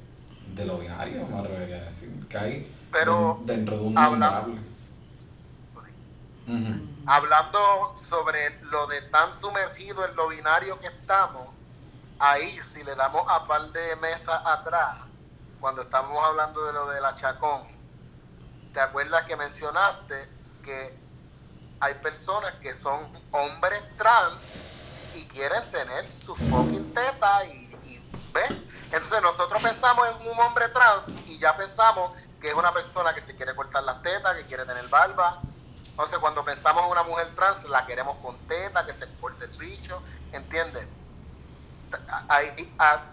de 0.54 0.64
lo 0.64 0.78
binario, 0.78 1.26
me 1.26 1.38
atrevería 1.38 1.76
a 1.76 1.84
decir, 1.84 2.10
cae 2.28 2.66
Pero, 2.92 3.38
den- 3.40 3.64
dentro 3.64 3.76
de 3.78 3.82
un. 3.84 4.74
Ujú. 6.46 6.80
Hablando 7.06 7.96
sobre 8.08 8.62
lo 8.64 8.86
de 8.86 9.02
tan 9.02 9.34
sumergido 9.38 10.04
en 10.06 10.14
lo 10.14 10.28
binario 10.28 10.78
que 10.78 10.88
estamos, 10.88 11.48
ahí 12.18 12.58
si 12.72 12.82
le 12.82 12.94
damos 12.94 13.26
a 13.28 13.46
par 13.46 13.72
de 13.72 13.96
mesas 13.96 14.40
atrás, 14.44 14.96
cuando 15.60 15.82
estábamos 15.82 16.22
hablando 16.22 16.64
de 16.66 16.72
lo 16.72 16.88
de 16.88 17.00
la 17.00 17.14
chacón, 17.16 17.62
¿te 18.72 18.80
acuerdas 18.80 19.24
que 19.26 19.36
mencionaste 19.36 20.28
que 20.62 20.94
hay 21.80 21.94
personas 21.94 22.54
que 22.62 22.74
son 22.74 23.06
hombres 23.32 23.82
trans 23.98 24.42
y 25.14 25.24
quieren 25.24 25.62
tener 25.70 26.08
su 26.24 26.34
fucking 26.34 26.92
teta 26.94 27.44
y 27.46 27.63
¿ves? 28.34 28.52
Entonces 28.90 29.22
nosotros 29.22 29.62
pensamos 29.62 30.06
en 30.08 30.28
un 30.28 30.38
hombre 30.40 30.68
trans 30.70 31.04
y 31.24 31.38
ya 31.38 31.56
pensamos 31.56 32.12
que 32.40 32.48
es 32.50 32.54
una 32.54 32.72
persona 32.72 33.14
que 33.14 33.20
se 33.22 33.36
quiere 33.36 33.54
cortar 33.56 33.82
las 33.84 34.02
tetas, 34.02 34.36
que 34.36 34.46
quiere 34.46 34.66
tener 34.66 34.88
barba. 34.88 35.42
Entonces 35.90 36.18
cuando 36.20 36.44
pensamos 36.44 36.84
en 36.84 36.90
una 36.90 37.04
mujer 37.04 37.34
trans 37.34 37.64
la 37.64 37.86
queremos 37.86 38.18
con 38.18 38.46
teta, 38.46 38.84
que 38.86 38.92
se 38.94 39.16
corte 39.16 39.46
el 39.46 39.56
bicho, 39.58 40.02
¿entiendes? 40.32 40.88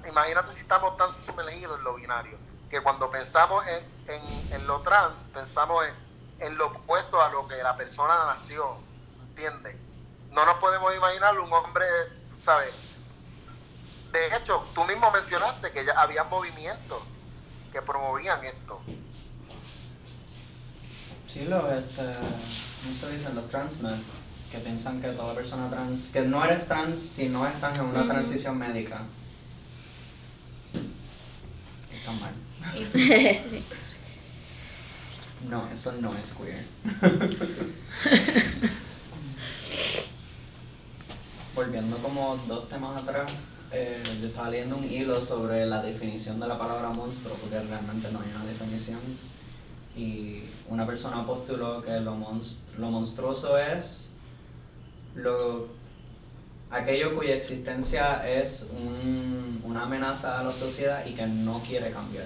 Imagínate 0.07 0.53
si 0.53 0.61
estamos 0.61 0.97
tan 0.97 1.09
sumergidos 1.23 1.77
en 1.77 1.83
lo 1.83 1.95
binario, 1.95 2.39
que 2.69 2.81
cuando 2.81 3.09
pensamos 3.11 3.65
en, 3.67 3.85
en- 4.07 4.47
en 4.51 4.67
lo 4.67 4.81
trans, 4.81 5.17
pensamos 5.33 5.85
en, 5.85 5.95
en 6.39 6.57
lo 6.57 6.67
opuesto 6.67 7.21
a 7.21 7.29
lo 7.29 7.47
que 7.47 7.55
la 7.61 7.75
persona 7.77 8.25
nació, 8.25 8.87
¿entiendes? 9.19 9.77
No 10.29 10.45
nos 10.45 10.57
podemos 10.57 10.95
imaginar 10.95 11.37
un 11.39 11.51
hombre, 11.53 11.85
¿sabes? 12.39 12.73
De 14.11 14.27
hecho, 14.35 14.63
tú 14.75 14.83
mismo 14.85 15.09
mencionaste 15.11 15.71
que 15.71 15.85
ya 15.85 15.93
había 15.93 16.23
movimientos 16.25 17.01
que 17.71 17.81
promovían 17.81 18.43
esto. 18.43 18.81
Sí, 21.27 21.45
lo, 21.45 21.71
este, 21.71 22.01
¿cómo 22.83 22.95
se 22.95 23.11
dicen? 23.15 23.35
Los 23.35 23.49
trans 23.49 23.81
men, 23.81 24.03
que 24.51 24.57
piensan 24.57 25.01
que 25.01 25.07
toda 25.09 25.33
persona 25.33 25.69
trans, 25.69 26.09
que 26.11 26.21
no 26.21 26.43
eres 26.43 26.67
trans 26.67 26.99
si 26.99 27.29
no 27.29 27.47
estás 27.47 27.79
en 27.79 27.85
una 27.85 28.05
transición 28.05 28.57
médica. 28.57 29.03
Está 31.91 32.11
mal. 32.11 32.33
Sí. 32.85 33.63
No, 35.49 35.67
eso 35.71 35.93
no 35.93 36.15
es 36.17 36.33
queer. 36.33 36.65
Volviendo 41.55 41.97
como 41.97 42.37
dos 42.47 42.69
temas 42.69 43.01
atrás, 43.01 43.31
eh, 43.71 44.01
yo 44.21 44.27
estaba 44.27 44.49
leyendo 44.49 44.77
un 44.77 44.83
hilo 44.85 45.19
sobre 45.21 45.65
la 45.65 45.81
definición 45.81 46.39
de 46.39 46.47
la 46.47 46.57
palabra 46.57 46.89
monstruo, 46.89 47.35
porque 47.39 47.59
realmente 47.59 48.11
no 48.11 48.19
hay 48.19 48.29
una 48.35 48.45
definición. 48.45 48.99
Y 49.95 50.43
una 50.69 50.85
persona 50.85 51.25
postuló 51.25 51.81
que 51.81 51.99
lo, 51.99 52.15
monst- 52.15 52.61
lo 52.77 52.89
monstruoso 52.89 53.57
es 53.57 54.09
lo, 55.15 55.67
aquello 56.69 57.15
cuya 57.15 57.35
existencia 57.35 58.27
es 58.29 58.67
un- 58.71 59.61
una 59.65 59.83
amenaza 59.83 60.39
a 60.39 60.43
la 60.43 60.53
sociedad 60.53 61.05
y 61.05 61.13
que 61.13 61.25
no 61.27 61.61
quiere 61.67 61.91
cambiar. 61.91 62.25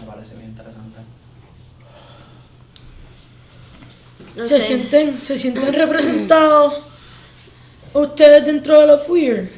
Me 0.00 0.06
parece 0.06 0.34
bien 0.36 0.50
interesante. 0.50 0.98
No 4.36 4.44
¿Se, 4.44 4.60
sienten, 4.60 5.20
¿Se 5.20 5.38
sienten 5.38 5.72
representados 5.72 6.74
ustedes 7.92 8.44
dentro 8.46 8.80
de 8.80 8.86
lo 8.86 9.04
queer? 9.04 9.50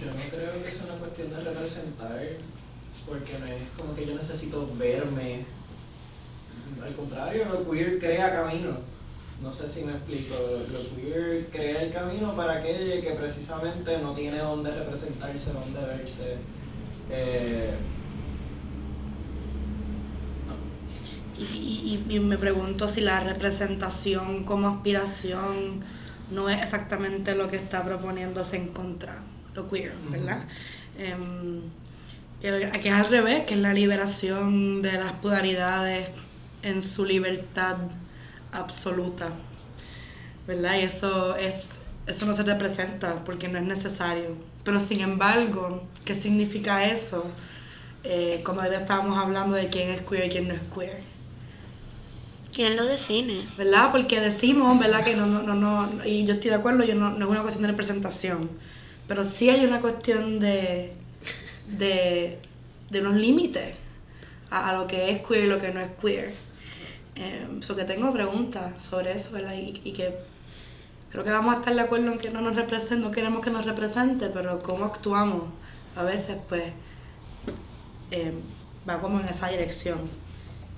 Yo 0.00 0.06
no 0.06 0.20
creo 0.30 0.62
que 0.64 0.70
sea 0.70 0.84
una 0.84 0.94
cuestión 0.94 1.30
de 1.30 1.40
representar, 1.40 2.18
porque 3.08 3.38
no 3.38 3.46
es 3.46 3.62
como 3.76 3.94
que 3.94 4.06
yo 4.06 4.14
necesito 4.14 4.68
verme. 4.78 5.44
Al 6.84 6.94
contrario, 6.94 7.44
lo 7.46 7.70
queer 7.70 7.98
crea 7.98 8.32
camino. 8.34 8.70
No 9.42 9.50
sé 9.52 9.68
si 9.68 9.82
me 9.84 9.92
explico. 9.92 10.34
Lo, 10.72 10.96
queer 10.96 11.46
crea 11.50 11.82
el 11.82 11.92
camino 11.92 12.34
para 12.36 12.54
aquel 12.58 13.00
que 13.02 13.10
precisamente 13.12 13.98
no 13.98 14.12
tiene 14.14 14.38
dónde 14.38 14.70
representarse, 14.72 15.52
dónde 15.52 15.80
verse. 15.80 16.36
Eh, 17.10 17.74
Y, 21.38 21.42
y- 21.42 22.04
y- 22.10 22.16
y 22.16 22.18
me 22.20 22.36
pregunto 22.36 22.88
si 22.88 23.00
la 23.00 23.20
representación 23.20 24.42
como 24.42 24.66
aspiración 24.66 25.84
no 26.32 26.48
es 26.50 26.60
exactamente 26.60 27.36
lo 27.36 27.48
que 27.48 27.56
está 27.56 27.84
proponiéndose 27.84 28.56
en 28.56 28.68
contra, 28.68 29.18
lo 29.54 29.68
queer, 29.68 29.92
¿verdad? 30.10 30.40
Em, 30.98 31.60
que, 32.40 32.70
que 32.80 32.88
es 32.88 32.94
al 32.94 33.08
revés, 33.10 33.44
que 33.44 33.54
es 33.54 33.60
la 33.60 33.72
liberación 33.72 34.82
de 34.82 34.92
las 34.92 35.12
polaridades 35.14 36.10
en 36.62 36.82
su 36.82 37.04
libertad 37.04 37.76
absoluta, 38.52 39.30
¿verdad? 40.46 40.76
Y 40.76 40.82
eso 40.82 41.36
es 41.36 41.78
eso 42.08 42.24
no 42.24 42.32
se 42.32 42.42
representa 42.42 43.22
porque 43.24 43.48
no 43.48 43.58
es 43.58 43.64
necesario. 43.64 44.36
Pero 44.64 44.80
sin 44.80 45.00
embargo, 45.00 45.84
¿qué 46.04 46.14
significa 46.14 46.84
eso? 46.84 47.26
Eh, 48.02 48.40
como 48.44 48.62
ya 48.62 48.80
estábamos 48.80 49.18
hablando 49.18 49.54
de 49.54 49.68
quién 49.68 49.90
es 49.90 50.02
queer 50.02 50.26
y 50.26 50.28
quién 50.30 50.48
no 50.48 50.54
es 50.54 50.62
queer. 50.74 51.00
¿Quién 52.52 52.76
lo 52.76 52.84
define? 52.84 53.46
¿verdad? 53.58 53.90
Porque 53.92 54.20
decimos, 54.20 54.78
¿verdad? 54.78 55.04
Que 55.04 55.14
no, 55.14 55.26
no, 55.26 55.42
no, 55.42 55.54
no, 55.54 56.04
y 56.04 56.24
yo 56.24 56.34
estoy 56.34 56.50
de 56.50 56.56
acuerdo, 56.56 56.82
yo 56.82 56.94
no, 56.94 57.10
no 57.10 57.26
es 57.26 57.30
una 57.30 57.42
cuestión 57.42 57.62
de 57.62 57.68
representación, 57.68 58.50
pero 59.06 59.24
sí 59.24 59.50
hay 59.50 59.64
una 59.66 59.80
cuestión 59.80 60.40
de, 60.40 60.94
de, 61.76 62.38
de 62.90 63.00
unos 63.00 63.14
límites 63.16 63.76
a, 64.50 64.70
a 64.70 64.72
lo 64.74 64.86
que 64.86 65.10
es 65.10 65.26
queer 65.26 65.44
y 65.44 65.48
lo 65.48 65.60
que 65.60 65.72
no 65.72 65.80
es 65.80 65.90
queer. 66.00 66.34
Eh, 67.16 67.46
so 67.60 67.74
que 67.76 67.84
tengo 67.84 68.12
preguntas 68.12 68.84
sobre 68.84 69.12
eso, 69.12 69.32
¿verdad? 69.32 69.54
Y, 69.54 69.80
y 69.84 69.92
que 69.92 70.14
creo 71.10 71.24
que 71.24 71.30
vamos 71.30 71.54
a 71.54 71.58
estar 71.58 71.74
de 71.74 71.80
acuerdo 71.80 72.12
en 72.12 72.18
que 72.18 72.30
no 72.30 72.40
nos 72.40 72.56
represente, 72.56 72.96
no 72.96 73.10
queremos 73.10 73.42
que 73.44 73.50
nos 73.50 73.66
represente, 73.66 74.28
pero 74.28 74.60
cómo 74.62 74.84
actuamos 74.86 75.44
a 75.96 76.04
veces, 76.04 76.36
pues, 76.48 76.64
eh, 78.10 78.32
va 78.88 79.00
como 79.00 79.20
en 79.20 79.26
esa 79.28 79.48
dirección. 79.48 79.98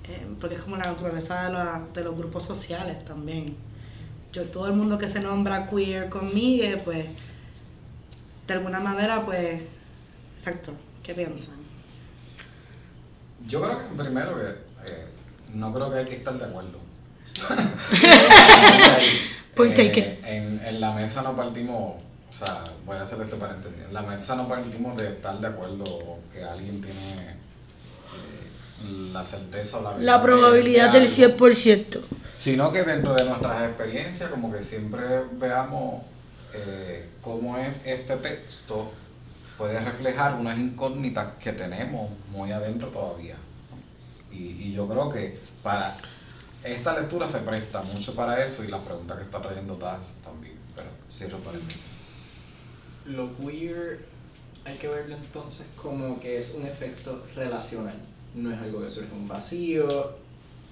Eh, 0.07 0.27
porque 0.39 0.55
es 0.55 0.61
como 0.61 0.77
la 0.77 0.85
naturaleza 0.85 1.45
de, 1.47 1.53
la- 1.53 1.87
de 1.93 2.03
los 2.03 2.17
grupos 2.17 2.43
sociales 2.43 3.03
también. 3.05 3.55
Yo, 4.33 4.45
todo 4.45 4.67
el 4.67 4.73
mundo 4.73 4.97
que 4.97 5.07
se 5.07 5.19
nombra 5.21 5.67
queer 5.67 6.09
conmigo, 6.09 6.79
pues, 6.85 7.05
de 8.47 8.53
alguna 8.53 8.79
manera, 8.79 9.25
pues, 9.25 9.61
exacto, 10.41 10.71
¿qué 11.03 11.13
piensan? 11.13 11.53
Yo 13.47 13.61
creo 13.61 13.77
que 13.77 14.03
primero 14.03 14.35
que 14.35 14.47
eh, 14.91 15.05
no 15.53 15.71
creo 15.71 15.91
que 15.91 15.97
hay 15.99 16.05
que 16.05 16.15
estar 16.15 16.33
de 16.33 16.45
acuerdo. 16.45 16.79
Point 19.55 19.77
Eh, 19.77 19.85
taken. 19.87 20.19
En, 20.25 20.61
en 20.65 20.81
la 20.81 20.93
mesa 20.93 21.21
no 21.21 21.35
partimos, 21.35 21.95
o 21.95 22.01
sea, 22.45 22.63
voy 22.87 22.97
a 22.97 23.03
hacer 23.03 23.21
este 23.21 23.35
paréntesis, 23.35 23.83
en 23.85 23.93
la 23.93 24.01
mesa 24.01 24.35
no 24.35 24.47
partimos 24.47 24.97
de 24.97 25.09
estar 25.09 25.39
de 25.39 25.47
acuerdo 25.47 25.83
o 25.83 26.19
que 26.33 26.43
alguien 26.43 26.81
tiene 26.81 27.29
eh, 27.29 27.35
la 29.13 29.23
certeza 29.23 29.77
o 29.77 29.83
la 29.83 29.89
verdad 29.91 30.03
La 30.05 30.23
probabilidad 30.23 30.91
de 30.91 31.01
del 31.01 31.07
algo. 31.07 31.37
100%. 31.37 31.99
Sino 32.33 32.71
que 32.71 32.81
dentro 32.81 33.13
de 33.13 33.25
nuestras 33.25 33.67
experiencias, 33.69 34.31
como 34.31 34.51
que 34.51 34.63
siempre 34.63 35.03
veamos 35.33 36.01
eh, 36.53 37.07
cómo 37.21 37.57
es 37.57 37.75
este 37.85 38.15
texto 38.17 38.91
puede 39.61 39.79
reflejar 39.79 40.39
unas 40.39 40.57
incógnitas 40.57 41.35
que 41.37 41.53
tenemos 41.53 42.09
muy 42.31 42.51
adentro 42.51 42.87
todavía. 42.87 43.35
Y, 44.31 44.37
y 44.37 44.73
yo 44.73 44.87
creo 44.87 45.07
que 45.07 45.39
para 45.61 45.97
esta 46.63 46.99
lectura 46.99 47.27
se 47.27 47.41
presta 47.41 47.83
mucho 47.83 48.15
para 48.15 48.43
eso 48.43 48.63
y 48.63 48.69
las 48.69 48.81
preguntas 48.81 49.19
que 49.19 49.23
está 49.25 49.39
trayendo 49.39 49.75
Taz 49.75 50.13
también. 50.23 50.55
Pero 50.75 50.87
cierro 51.11 51.37
paréntesis. 51.39 51.83
lo 53.05 53.37
queer 53.37 54.07
hay 54.65 54.77
que 54.79 54.87
verlo 54.87 55.15
entonces 55.15 55.67
como 55.79 56.19
que 56.19 56.39
es 56.39 56.55
un 56.55 56.65
efecto 56.65 57.23
relacional. 57.35 57.99
No 58.33 58.51
es 58.51 58.59
algo 58.59 58.81
que 58.81 58.89
surge 58.89 59.13
un 59.13 59.27
vacío. 59.27 59.85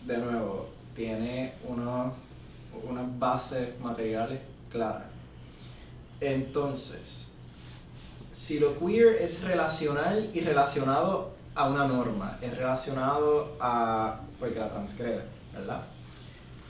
De 0.08 0.18
nuevo, 0.18 0.70
tiene 0.96 1.54
unas 1.68 3.20
bases 3.20 3.80
materiales 3.80 4.40
claras. 4.72 5.04
Entonces, 6.20 7.29
si 8.40 8.58
lo 8.58 8.80
queer 8.80 9.18
es 9.22 9.44
relacional 9.44 10.30
y 10.34 10.40
relacionado 10.40 11.34
a 11.56 11.68
una 11.68 11.86
norma, 11.86 12.40
es 12.42 12.58
relacionado 12.58 13.58
a. 13.60 14.22
porque 14.40 14.58
la 14.58 14.70
transgrede, 14.70 15.24
¿verdad? 15.54 15.82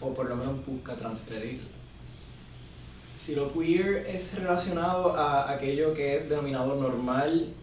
O 0.02 0.12
por 0.12 0.28
lo 0.28 0.36
menos 0.36 0.66
busca 0.66 0.96
transgredirla. 0.96 1.70
Si 3.16 3.36
lo 3.36 3.54
queer 3.54 4.08
es 4.08 4.34
relacionado 4.34 5.16
a 5.16 5.52
aquello 5.52 5.94
que 5.94 6.18
es 6.18 6.28
denominado 6.28 6.76
normal, 6.76 7.54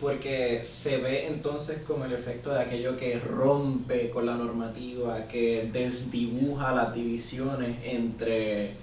porque 0.00 0.62
se 0.62 0.96
ve 0.96 1.26
entonces 1.26 1.82
como 1.86 2.06
el 2.06 2.14
efecto 2.14 2.54
de 2.54 2.62
aquello 2.62 2.96
que 2.96 3.18
rompe 3.18 4.08
con 4.08 4.24
la 4.24 4.34
normativa, 4.36 5.28
que 5.28 5.68
desdibuja 5.70 6.74
las 6.74 6.94
divisiones 6.94 7.76
entre 7.84 8.76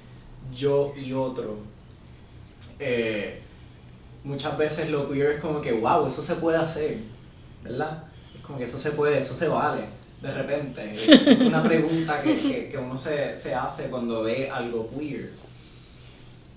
yo 0.54 0.93
y 0.95 1.12
otro. 1.12 1.58
Eh, 2.80 3.43
muchas 4.24 4.57
veces 4.57 4.89
lo 4.89 5.09
queer 5.09 5.32
es 5.34 5.41
como 5.41 5.61
que, 5.61 5.71
wow, 5.74 6.07
eso 6.07 6.21
se 6.24 6.36
puede 6.36 6.57
hacer, 6.57 6.97
¿verdad? 7.63 8.03
Es 8.36 8.41
como 8.41 8.57
que 8.57 8.65
eso 8.65 8.80
se 8.80 8.91
puede, 8.91 9.19
eso 9.19 9.34
se 9.36 9.47
vale, 9.47 9.84
de 10.21 10.32
repente. 10.34 10.93
Es 10.93 11.39
una 11.41 11.61
pregunta 11.63 12.21
que, 12.21 12.39
que- 12.39 12.69
que 12.69 12.78
uno 12.78 12.97
se, 12.97 13.36
se 13.36 13.53
hace 13.53 13.86
cuando 13.89 14.24
ve 14.24 14.49
algo 14.49 14.89
queer. 14.97 15.32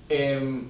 Em, 0.08 0.68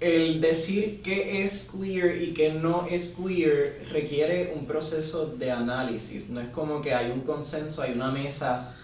el 0.00 0.40
decir 0.40 1.00
qué 1.02 1.44
es 1.44 1.70
queer 1.70 2.20
y 2.22 2.34
qué 2.34 2.52
no 2.52 2.86
es 2.90 3.14
queer 3.16 3.86
requiere 3.90 4.52
un 4.54 4.66
proceso 4.66 5.26
de 5.26 5.50
análisis. 5.50 6.28
No 6.28 6.40
es 6.40 6.48
como 6.48 6.82
que 6.82 6.92
hay 6.92 7.10
un 7.10 7.20
consenso, 7.20 7.80
hay 7.80 7.92
una 7.92 8.10
mesa, 8.10 8.74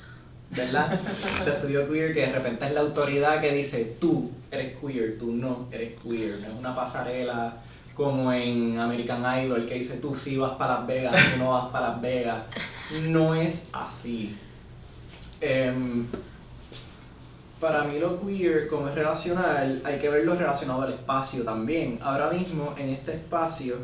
¿verdad? 0.51 0.99
De 1.45 1.51
estudio 1.51 1.89
queer 1.89 2.13
que 2.13 2.21
de 2.21 2.33
repente 2.33 2.67
es 2.67 2.73
la 2.73 2.81
autoridad 2.81 3.41
que 3.41 3.53
dice 3.53 3.97
tú 4.01 4.31
eres 4.51 4.77
queer, 4.79 5.19
tú 5.19 5.33
no 5.33 5.69
eres 5.71 5.95
queer. 6.01 6.41
No 6.41 6.49
es 6.49 6.55
una 6.59 6.75
pasarela 6.75 7.59
como 7.95 8.33
en 8.33 8.79
American 8.79 9.23
Idol 9.45 9.67
que 9.67 9.75
dice 9.75 9.99
tú 9.99 10.17
sí 10.17 10.37
vas 10.37 10.53
para 10.53 10.79
Las 10.79 10.87
Vegas, 10.87 11.17
tú 11.33 11.39
no 11.39 11.51
vas 11.51 11.67
para 11.67 11.91
Las 11.91 12.01
Vegas. 12.01 12.43
No 13.03 13.35
es 13.35 13.69
así. 13.73 14.37
Em, 15.41 16.07
para 17.61 17.85
mí 17.85 17.99
lo 17.99 18.21
queer, 18.21 18.69
como 18.69 18.89
es 18.89 18.95
relacional, 18.95 19.83
hay 19.85 19.99
que 19.99 20.09
verlo 20.09 20.35
relacionado 20.35 20.83
al 20.83 20.95
espacio 20.95 21.45
también. 21.45 21.99
Ahora 22.03 22.31
mismo, 22.31 22.75
en 22.77 22.89
este 22.89 23.13
espacio, 23.13 23.77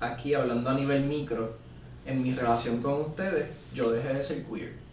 aquí 0.00 0.34
hablando 0.34 0.70
a 0.70 0.74
nivel 0.74 1.04
micro, 1.04 1.56
en 2.06 2.22
mi 2.22 2.32
relación 2.32 2.80
con 2.82 3.02
ustedes, 3.02 3.50
yo 3.74 3.90
dejé 3.90 4.14
de 4.14 4.22
ser 4.22 4.44
queer. 4.44 4.87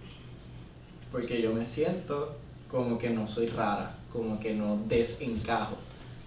Porque 1.15 1.41
yo 1.41 1.53
me 1.53 1.65
siento 1.65 2.35
como 2.69 2.97
que 2.99 3.09
no 3.09 3.25
soy 3.25 3.47
rara, 3.47 3.95
como 4.11 4.37
que 4.37 4.53
no 4.53 4.81
desencajo. 4.85 5.77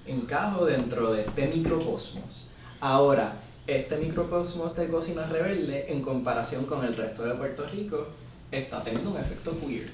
Encajo 0.06 0.64
dentro 0.64 1.12
de 1.12 1.26
este 1.26 1.46
microcosmos. 1.46 2.50
Ahora, 2.80 3.34
este 3.66 3.98
microcosmos 3.98 4.74
de 4.74 4.88
Cocina 4.88 5.26
Rebelde, 5.26 5.92
en 5.92 6.00
comparación 6.00 6.64
con 6.64 6.86
el 6.86 6.96
resto 6.96 7.22
de 7.22 7.34
Puerto 7.34 7.66
Rico, 7.68 8.06
está 8.50 8.82
teniendo 8.82 9.10
un 9.10 9.18
efecto 9.18 9.54
queer 9.60 9.90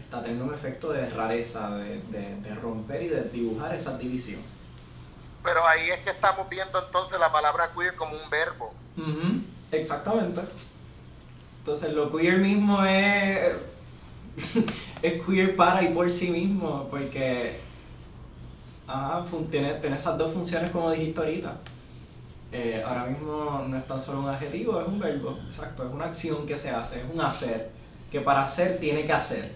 está 0.00 0.22
teniendo 0.22 0.44
un 0.44 0.54
efecto 0.54 0.92
de 0.92 1.10
rareza, 1.10 1.76
de, 1.76 1.98
de- 2.02 2.36
de 2.42 2.54
romper 2.54 3.02
y 3.02 3.08
de 3.08 3.22
dibujar 3.24 3.74
esa 3.74 3.98
división. 3.98 4.42
Pero 5.42 5.66
ahí 5.66 5.90
es 5.90 5.98
que 6.04 6.10
estamos 6.10 6.48
viendo 6.48 6.78
entonces 6.78 7.18
la 7.18 7.32
palabra 7.32 7.72
queer 7.76 7.96
como 7.96 8.12
un 8.12 8.30
verbo. 8.30 8.72
Ujú, 8.96 9.40
Exactamente. 9.72 10.42
Entonces 11.64 11.94
lo 11.94 12.14
queer 12.14 12.40
mismo 12.40 12.84
es, 12.84 13.52
es 15.02 15.22
queer 15.22 15.56
para 15.56 15.82
y 15.82 15.94
por 15.94 16.10
sí 16.10 16.30
mismo, 16.30 16.86
porque 16.90 17.56
fun- 19.30 19.46
tiene, 19.50 19.72
tiene 19.74 19.96
esas 19.96 20.18
dos 20.18 20.34
funciones 20.34 20.68
como 20.68 20.90
dijiste 20.90 21.20
ahorita. 21.20 21.56
Eh, 22.52 22.84
ahora 22.86 23.06
mismo 23.06 23.64
no 23.66 23.76
es 23.78 23.86
tan 23.86 23.98
solo 23.98 24.20
un 24.20 24.28
adjetivo, 24.28 24.78
es 24.78 24.86
un 24.86 25.00
verbo, 25.00 25.38
exacto, 25.46 25.86
es 25.86 25.92
una 25.92 26.04
acción 26.04 26.46
que 26.46 26.56
se 26.56 26.68
hace, 26.70 27.00
es 27.00 27.06
un 27.12 27.20
hacer, 27.20 27.70
que 28.12 28.20
para 28.20 28.44
hacer 28.44 28.78
tiene 28.78 29.04
que 29.06 29.12
hacer. 29.12 29.52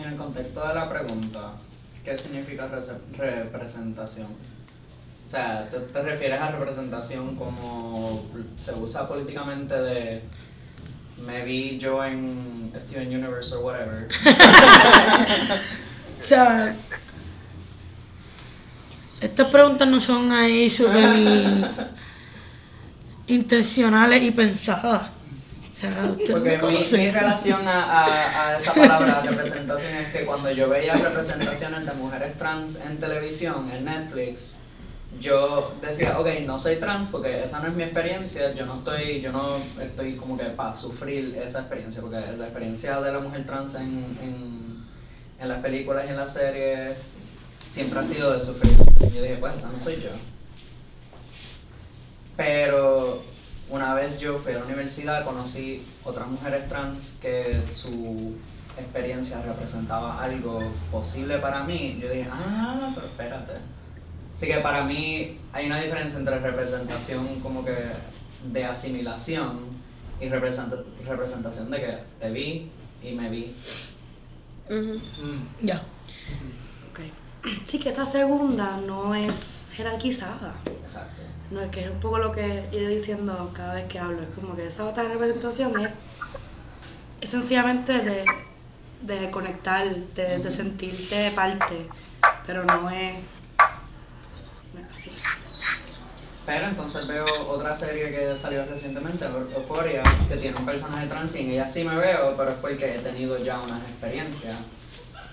En 0.00 0.08
el 0.12 0.16
contexto 0.16 0.66
de 0.66 0.74
la 0.74 0.88
pregunta, 0.88 1.52
¿qué 2.04 2.16
significa 2.16 2.68
rese- 2.68 2.98
representación? 3.16 4.28
O 5.26 5.30
sea, 5.30 5.68
¿te, 5.70 5.78
te 5.78 6.02
refieres 6.02 6.40
a 6.40 6.50
representación 6.50 7.36
como 7.36 8.24
se 8.56 8.72
usa 8.74 9.06
políticamente 9.06 9.74
de 9.74 10.22
me 11.24 11.44
vi 11.44 11.78
yo 11.78 12.02
en 12.04 12.72
Steven 12.80 13.08
Universe 13.08 13.54
o 13.54 13.60
whatever? 13.60 14.08
O 16.20 16.22
sea, 16.22 16.76
estas 19.22 19.48
preguntas 19.48 19.88
no 19.88 19.98
son 19.98 20.30
ahí 20.32 20.68
súper 20.68 21.08
intencionales 23.26 24.22
y 24.22 24.30
pensadas. 24.30 25.10
Porque 26.32 26.58
mi, 26.66 26.78
mi 26.98 27.10
relación 27.10 27.66
a, 27.68 27.84
a- 27.84 28.48
a 28.50 28.58
esa 28.58 28.74
palabra 28.74 29.20
representación 29.22 29.94
es 29.94 30.12
que 30.12 30.24
cuando 30.26 30.50
yo 30.50 30.68
veía 30.68 30.94
representaciones 30.94 31.86
de 31.86 31.92
mujeres 31.92 32.36
trans 32.36 32.80
en 32.84 32.98
televisión, 32.98 33.70
en 33.72 33.84
Netflix, 33.84 34.56
yo 35.20 35.74
decía, 35.82 36.18
ok, 36.20 36.28
no 36.46 36.58
soy 36.58 36.76
trans 36.76 37.08
porque 37.08 37.42
esa 37.44 37.60
no 37.60 37.68
es 37.68 37.74
mi 37.74 37.82
experiencia, 37.82 38.52
yo 38.52 38.64
no 38.66 38.76
estoy, 38.76 39.20
yo 39.20 39.32
no 39.32 39.56
estoy 39.80 40.14
como 40.16 40.38
que 40.38 40.44
para 40.44 40.74
sufrir 40.76 41.36
esa 41.44 41.60
experiencia, 41.60 42.00
porque 42.00 42.16
la 42.38 42.44
experiencia 42.44 43.00
de 43.00 43.12
la 43.12 43.18
mujer 43.18 43.44
trans 43.44 43.74
en, 43.74 44.16
en, 44.22 44.84
en 45.40 45.48
las 45.48 45.60
películas 45.60 46.04
y 46.06 46.10
en 46.10 46.16
las 46.16 46.32
series 46.32 46.96
siempre 47.66 47.98
ha 48.00 48.04
sido 48.04 48.32
de 48.32 48.40
sufrir. 48.40 48.72
Y 49.00 49.14
yo 49.14 49.22
dije, 49.22 49.36
pues 49.40 49.56
esa 49.56 49.68
no 49.70 49.80
soy 49.80 49.96
yo. 49.96 50.10
Pero 52.36 53.22
una 53.70 53.94
vez 53.94 54.18
yo 54.20 54.38
fui 54.38 54.52
a 54.52 54.58
la 54.58 54.64
universidad, 54.64 55.24
conocí 55.24 55.84
otras 56.04 56.26
mujeres 56.28 56.68
trans 56.68 57.14
que 57.20 57.60
su 57.70 58.34
experiencia 58.78 59.40
representaba 59.42 60.22
algo 60.22 60.60
posible 60.90 61.38
para 61.38 61.64
mí. 61.64 61.98
Yo 62.00 62.08
dije, 62.10 62.28
ah, 62.30 62.90
pero 62.94 63.06
espérate. 63.06 63.52
Así 64.34 64.46
que 64.46 64.56
para 64.58 64.84
mí 64.84 65.38
hay 65.52 65.66
una 65.66 65.80
diferencia 65.80 66.18
entre 66.18 66.38
representación 66.38 67.40
como 67.40 67.64
que 67.64 67.76
de 68.44 68.64
asimilación 68.64 69.60
y 70.20 70.28
representa- 70.28 70.82
representación 71.06 71.70
de 71.70 71.80
que 71.80 71.98
te 72.20 72.30
vi 72.30 72.70
y 73.02 73.12
me 73.12 73.28
vi. 73.28 73.54
Mm. 74.70 75.66
Ya. 75.66 75.82
Ok. 76.90 77.00
Sí, 77.64 77.78
que 77.78 77.88
esta 77.88 78.04
segunda 78.04 78.76
no 78.86 79.14
es 79.14 79.62
jerarquizada. 79.74 80.54
Exacto. 80.66 81.19
No, 81.50 81.60
es 81.60 81.70
que 81.70 81.80
es 81.80 81.90
un 81.90 81.98
poco 81.98 82.18
lo 82.18 82.30
que 82.30 82.68
iré 82.70 82.88
diciendo 82.88 83.50
cada 83.52 83.74
vez 83.74 83.86
que 83.86 83.98
hablo. 83.98 84.22
Es 84.22 84.28
como 84.30 84.54
que 84.54 84.66
esa 84.66 84.84
otra 84.84 85.02
representación 85.04 85.72
es, 85.80 87.28
sencillamente 87.28 87.98
de, 87.98 88.24
de 89.02 89.30
conectar, 89.30 89.84
de, 89.94 90.38
de 90.38 90.50
sentirte 90.50 91.32
parte, 91.32 91.88
pero 92.46 92.64
no 92.64 92.88
es, 92.88 93.16
así. 94.92 95.10
Pero 96.46 96.66
entonces 96.66 97.06
veo 97.06 97.26
otra 97.48 97.74
serie 97.74 98.10
que 98.10 98.36
salió 98.36 98.64
recientemente, 98.64 99.24
Euphoria, 99.24 100.02
que 100.28 100.36
tiene 100.36 100.56
un 100.56 100.64
personaje 100.64 101.06
trans 101.06 101.34
y 101.36 101.50
ella 101.50 101.66
sí 101.66 101.84
me 101.84 101.96
veo, 101.96 102.34
pero 102.36 102.50
es 102.50 102.56
porque 102.56 102.96
he 102.96 102.98
tenido 103.00 103.38
ya 103.38 103.60
unas 103.60 103.82
experiencias 103.82 104.58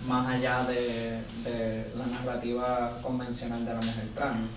más 0.06 0.28
allá 0.28 0.64
de, 0.64 1.22
de 1.44 1.92
la 1.96 2.06
narrativa 2.06 3.00
convencional 3.02 3.66
de 3.66 3.74
la 3.74 3.82
mujer 3.82 4.10
trans. 4.16 4.54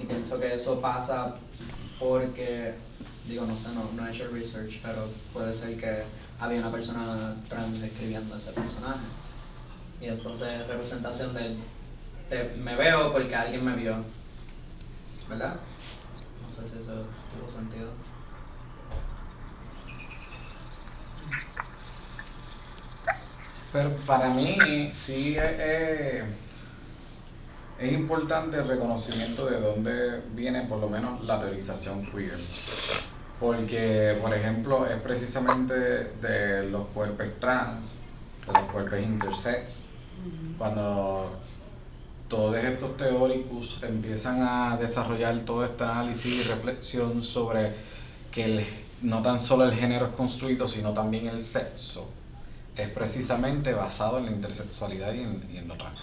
Y 0.00 0.06
pienso 0.06 0.38
que 0.40 0.54
eso 0.54 0.80
pasa 0.80 1.34
porque, 1.98 2.74
digo, 3.28 3.44
no 3.44 3.58
sé, 3.58 3.68
no, 3.74 3.90
no 3.94 4.06
he 4.06 4.10
hecho 4.10 4.28
research, 4.28 4.80
pero 4.82 5.08
puede 5.32 5.52
ser 5.52 5.78
que 5.78 6.04
había 6.38 6.60
una 6.60 6.72
persona 6.72 7.34
trans 7.48 7.82
escribiendo 7.82 8.36
ese 8.36 8.52
personaje. 8.52 9.06
Y 10.00 10.06
entonces 10.06 10.66
representación 10.66 11.34
de, 11.34 11.56
de 12.30 12.44
me 12.56 12.74
veo 12.76 13.12
porque 13.12 13.34
alguien 13.34 13.64
me 13.64 13.76
vio. 13.76 13.96
¿Verdad? 15.28 15.56
No 16.42 16.48
sé 16.48 16.62
si 16.66 16.78
eso 16.82 17.04
tuvo 17.30 17.48
sentido. 17.50 17.90
Pero 23.72 23.90
para 24.06 24.30
mí 24.30 24.90
sí 24.92 25.36
es, 25.36 25.60
es- 25.60 26.24
es 27.80 27.92
importante 27.92 28.58
el 28.58 28.68
reconocimiento 28.68 29.46
de 29.46 29.60
dónde 29.60 30.22
viene 30.34 30.62
por 30.62 30.78
lo 30.78 30.88
menos 30.88 31.22
la 31.24 31.40
teorización 31.40 32.06
queer. 32.10 32.38
Porque, 33.38 34.18
por 34.20 34.34
ejemplo, 34.34 34.86
es 34.86 35.00
precisamente 35.00 35.74
de 35.74 36.68
los 36.70 36.86
cuerpos 36.88 37.26
trans, 37.40 37.86
de 38.46 38.52
los 38.52 38.70
cuerpos 38.70 39.00
intersex, 39.00 39.80
cuando 40.58 41.30
todos 42.28 42.56
estos 42.56 42.96
teóricos 42.98 43.78
empiezan 43.82 44.42
a 44.42 44.76
desarrollar 44.76 45.38
todo 45.40 45.64
este 45.64 45.82
análisis 45.84 46.26
y 46.26 46.42
reflexión 46.42 47.22
sobre 47.24 47.72
que 48.30 48.44
el- 48.44 48.66
no 49.02 49.22
tan 49.22 49.40
solo 49.40 49.64
el 49.64 49.72
género 49.72 50.06
es 50.08 50.12
construido, 50.12 50.68
sino 50.68 50.92
también 50.92 51.26
el 51.26 51.40
sexo, 51.42 52.08
es 52.76 52.88
precisamente 52.90 53.72
basado 53.72 54.18
en 54.18 54.26
la 54.26 54.30
intersexualidad 54.32 55.14
y 55.14 55.20
en, 55.20 55.48
y 55.52 55.56
en 55.56 55.66
lo 55.68 55.76
trans. 55.76 55.98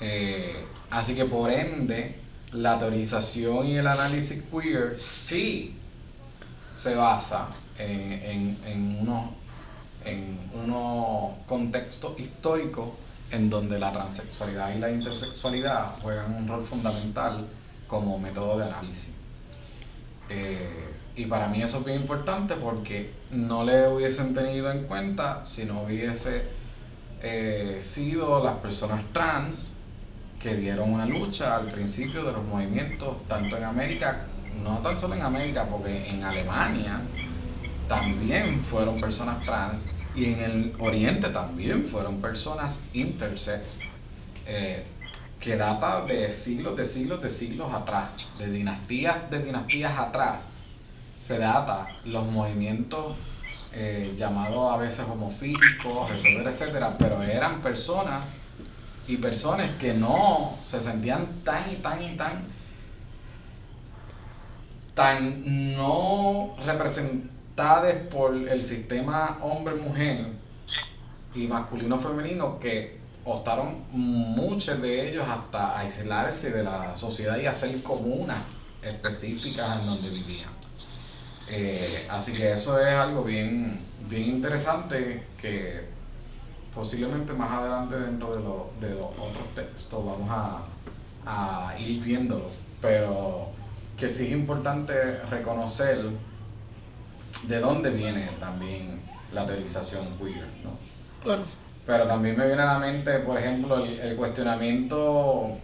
Eh, 0.00 0.64
así 0.90 1.14
que 1.14 1.24
por 1.24 1.50
ende, 1.50 2.16
la 2.52 2.78
teorización 2.78 3.66
y 3.66 3.76
el 3.76 3.86
análisis 3.86 4.42
queer 4.50 4.98
sí 4.98 5.74
se 6.76 6.94
basa 6.94 7.48
en, 7.78 8.98
unos, 9.00 9.30
en 10.04 10.38
unos 10.54 11.34
contextos 11.46 12.18
históricos 12.18 12.90
en 13.30 13.50
donde 13.50 13.78
la 13.78 13.92
transexualidad 13.92 14.74
y 14.74 14.78
la 14.78 14.90
intersexualidad 14.90 15.98
juegan 16.00 16.34
un 16.34 16.48
rol 16.48 16.64
fundamental 16.64 17.46
como 17.86 18.18
método 18.18 18.58
de 18.58 18.66
análisis. 18.66 19.08
Eh, 20.30 20.94
y 21.16 21.26
para 21.26 21.48
mí 21.48 21.62
eso 21.62 21.78
es 21.78 21.84
bien 21.84 22.00
importante 22.02 22.54
porque 22.54 23.12
no 23.30 23.64
le 23.64 23.88
hubiesen 23.88 24.34
tenido 24.34 24.70
en 24.70 24.84
cuenta 24.84 25.44
si 25.44 25.64
no 25.64 25.82
hubiese 25.82 26.44
eh, 27.20 27.78
sido 27.80 28.42
las 28.44 28.56
personas 28.58 29.02
trans 29.12 29.70
que 30.40 30.54
dieron 30.54 30.92
una 30.92 31.06
lucha 31.06 31.56
al 31.56 31.66
principio 31.66 32.24
de 32.24 32.32
los 32.32 32.44
movimientos, 32.44 33.16
tanto 33.26 33.56
en 33.56 33.64
América, 33.64 34.26
no 34.62 34.78
tan 34.78 34.98
solo 34.98 35.14
en 35.14 35.22
América, 35.22 35.66
porque 35.68 36.08
en 36.08 36.22
Alemania 36.22 37.00
también 37.88 38.62
fueron 38.70 39.00
personas 39.00 39.42
trans 39.42 39.82
y 40.14 40.26
en 40.26 40.40
el 40.40 40.74
Oriente 40.78 41.28
también 41.30 41.88
fueron 41.88 42.20
personas 42.20 42.78
intersex, 42.92 43.78
eh, 44.46 44.84
que 45.40 45.56
data 45.56 46.04
de 46.04 46.30
siglos, 46.32 46.76
de 46.76 46.84
siglos, 46.84 47.22
de 47.22 47.30
siglos 47.30 47.72
atrás, 47.72 48.10
de 48.38 48.50
dinastías, 48.50 49.30
de 49.30 49.42
dinastías 49.42 49.98
atrás, 49.98 50.40
se 51.18 51.38
data 51.38 51.88
los 52.04 52.26
movimientos 52.26 53.16
eh, 53.72 54.14
llamados 54.16 54.72
a 54.72 54.76
veces 54.76 55.04
homofílicos, 55.08 56.10
etcétera, 56.10 56.50
etcétera, 56.50 56.96
pero 56.98 57.22
eran 57.22 57.60
personas 57.60 58.22
y 59.08 59.16
personas 59.16 59.70
que 59.80 59.94
no 59.94 60.58
se 60.62 60.80
sentían 60.80 61.42
tan 61.42 61.72
y 61.72 61.76
tan 61.76 62.02
y 62.02 62.16
tan 62.16 62.44
tan 64.94 65.74
no 65.74 66.56
representadas 66.64 67.94
por 68.10 68.34
el 68.34 68.62
sistema 68.62 69.38
hombre-mujer 69.42 70.26
y 71.34 71.46
masculino-femenino 71.46 72.58
que 72.60 72.98
optaron 73.24 73.84
muchos 73.90 74.80
de 74.80 75.10
ellos 75.10 75.26
hasta 75.28 75.78
aislarse 75.78 76.50
de 76.50 76.64
la 76.64 76.94
sociedad 76.96 77.38
y 77.38 77.46
hacer 77.46 77.82
comunas 77.82 78.38
específicas 78.82 79.80
en 79.80 79.86
donde 79.86 80.10
vivían. 80.10 80.50
Eh, 81.48 82.06
así 82.10 82.32
que 82.32 82.52
eso 82.52 82.78
es 82.78 82.94
algo 82.94 83.24
bien, 83.24 83.80
bien 84.08 84.24
interesante 84.24 85.22
que 85.40 85.97
posiblemente 86.74 87.32
más 87.32 87.50
adelante 87.50 87.96
dentro 87.98 88.36
de, 88.36 88.42
lo- 88.42 88.70
de 88.80 88.94
los 88.94 89.10
otros 89.10 89.54
textos 89.54 90.04
vamos 90.04 90.28
a, 90.30 90.62
a 91.26 91.78
ir 91.78 92.02
viéndolo, 92.02 92.50
pero 92.80 93.48
que 93.96 94.08
sí 94.08 94.26
es 94.26 94.32
importante 94.32 95.20
reconocer 95.30 95.98
de 97.46 97.60
dónde 97.60 97.90
viene 97.90 98.28
también 98.40 99.00
la 99.32 99.44
teorización 99.46 100.06
queer, 100.18 100.46
¿no? 100.64 100.70
Claro. 101.22 101.42
Pero 101.86 102.06
también 102.06 102.36
me 102.36 102.46
viene 102.46 102.62
a 102.62 102.74
la 102.74 102.78
mente, 102.78 103.18
por 103.20 103.38
ejemplo, 103.38 103.82
el, 103.84 103.98
el 103.98 104.16
cuestionamiento, 104.16 105.56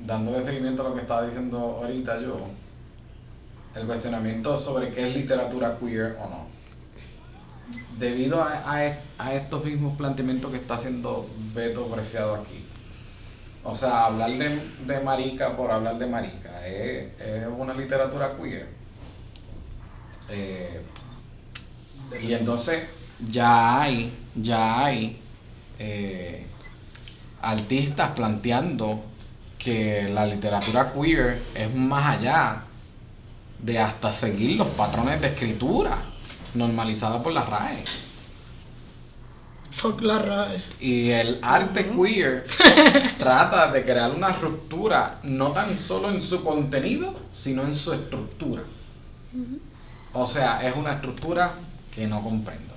dándole 0.00 0.42
seguimiento 0.44 0.82
a 0.86 0.90
lo 0.90 0.94
que 0.94 1.00
estaba 1.02 1.24
diciendo 1.26 1.58
ahorita 1.82 2.20
yo, 2.20 2.38
el 3.74 3.86
cuestionamiento 3.86 4.56
sobre 4.56 4.90
qué 4.90 5.08
es 5.08 5.16
literatura 5.16 5.76
queer 5.78 6.16
o 6.22 6.28
no. 6.28 6.46
Debido 7.98 8.42
a, 8.42 9.34
estos 9.34 9.64
mismos 9.64 9.96
planteamientos 9.96 10.50
que 10.50 10.56
está 10.56 10.74
haciendo 10.74 11.28
Beto 11.54 11.86
Preciado 11.86 12.36
aquí. 12.36 12.64
O 13.62 13.76
sea, 13.76 14.06
hablar 14.06 14.30
de, 14.30 15.00
marica 15.00 15.54
por 15.56 15.70
hablar 15.70 15.98
de 15.98 16.06
marica 16.06 16.66
es, 16.66 17.20
es 17.20 17.46
una 17.58 17.74
literatura 17.74 18.36
queer. 18.36 18.68
Eh, 20.30 20.80
y 22.22 22.32
entonces 22.32 22.84
ya 23.28 23.82
hay, 23.82 24.12
ya 24.34 24.84
hay 24.84 25.20
eh, 25.78 26.46
artistas 27.42 28.12
planteando 28.12 29.04
que 29.58 30.08
la 30.08 30.26
literatura 30.26 30.92
queer 30.92 31.42
es 31.54 31.74
más 31.74 32.18
allá 32.18 32.62
de 33.58 33.78
hasta 33.78 34.12
seguir 34.12 34.56
los 34.56 34.68
patrones 34.68 35.20
de 35.20 35.28
escritura 35.28 35.98
normalizada 36.54 37.22
por 37.22 37.32
la 37.32 37.44
RAE. 37.44 37.84
Fuck 39.70 40.00
la 40.02 40.18
RAE. 40.18 40.62
Y 40.80 41.10
el 41.10 41.38
arte 41.42 41.90
queer 41.90 42.44
trata 43.18 43.70
de 43.72 43.84
crear 43.84 44.10
una 44.10 44.32
ruptura 44.32 45.18
no 45.22 45.52
tan 45.52 45.78
solo 45.78 46.10
en 46.10 46.20
su 46.20 46.42
contenido, 46.42 47.14
sino 47.30 47.62
en 47.62 47.74
su 47.74 47.92
estructura. 47.92 48.62
O 50.12 50.26
sea, 50.26 50.66
es 50.66 50.74
una 50.74 50.94
estructura 50.94 51.52
que 51.94 52.06
no 52.06 52.22
comprendo. 52.22 52.74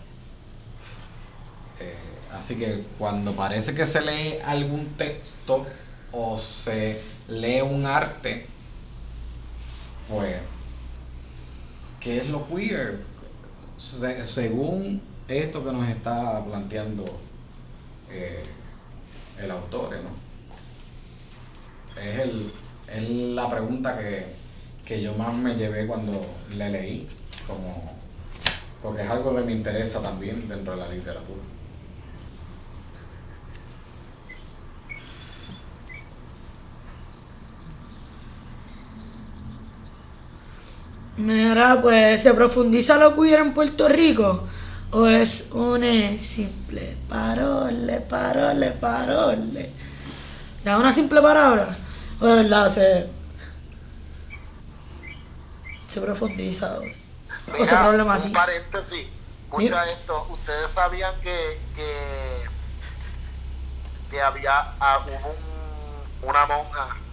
Eh, 1.80 1.96
así 2.32 2.56
que 2.56 2.86
cuando 2.98 3.34
parece 3.34 3.74
que 3.74 3.86
se 3.86 4.02
lee 4.02 4.40
algún 4.46 4.94
texto 4.98 5.66
o 6.12 6.38
se 6.38 7.02
lee 7.28 7.62
un 7.62 7.86
arte, 7.86 8.46
pues, 10.08 10.36
¿qué 12.00 12.18
es 12.18 12.30
lo 12.30 12.48
queer? 12.48 13.13
Se- 13.84 14.26
según 14.26 15.02
esto 15.28 15.64
que 15.64 15.72
nos 15.72 15.88
está 15.90 16.44
planteando 16.46 17.20
eh, 18.10 18.46
el 19.42 19.52
autor, 19.52 19.90
¿no? 20.04 20.24
Es, 22.02 22.20
el, 22.20 22.52
es 22.88 23.10
la 23.10 23.50
pregunta 23.50 24.00
que, 24.00 24.26
que 24.86 25.02
yo 25.02 25.14
más 25.16 25.34
me 25.34 25.56
llevé 25.56 25.86
cuando 25.86 26.26
le 26.56 26.70
leí, 26.70 27.10
como, 27.46 27.92
porque 28.82 29.04
es 29.04 29.10
algo 29.10 29.36
que 29.36 29.42
me 29.42 29.52
interesa 29.52 30.02
también 30.02 30.48
dentro 30.48 30.74
de 30.76 30.80
la 30.80 30.90
literatura. 30.90 31.42
Mira, 41.16 41.80
pues, 41.82 42.24
¿se 42.24 42.34
profundiza 42.34 42.98
lo 42.98 43.16
queer 43.16 43.40
en 43.42 43.54
Puerto 43.54 43.88
Rico? 43.88 44.48
¿O 44.92 45.08
es 45.08 45.48
una 45.52 46.18
simple 46.20 46.98
parole, 47.08 48.00
parole, 48.02 48.72
parole? 48.72 49.70
¿Ya 50.66 50.78
una 50.78 50.94
simple 50.94 51.22
palabra? 51.22 51.78
¿O 52.20 52.26
de 52.28 52.36
verdad 52.44 52.70
se, 52.74 53.08
se 55.88 56.02
profundiza? 56.02 56.80
O, 56.80 56.88
o 57.62 57.66
se 57.66 57.78
Mira, 57.78 57.82
un 58.14 58.32
problematiza? 58.32 58.32
paréntesis. 58.32 59.08
Escucha 59.44 59.90
esto. 59.92 60.28
Ustedes 60.30 60.72
sabían 60.74 61.20
que, 61.22 61.70
que, 61.74 62.52
que 64.10 64.22
había 64.22 64.76
ah, 64.80 65.04
hubo 65.08 65.32
un- 65.34 66.08
una 66.22 66.46
monja 66.46 67.04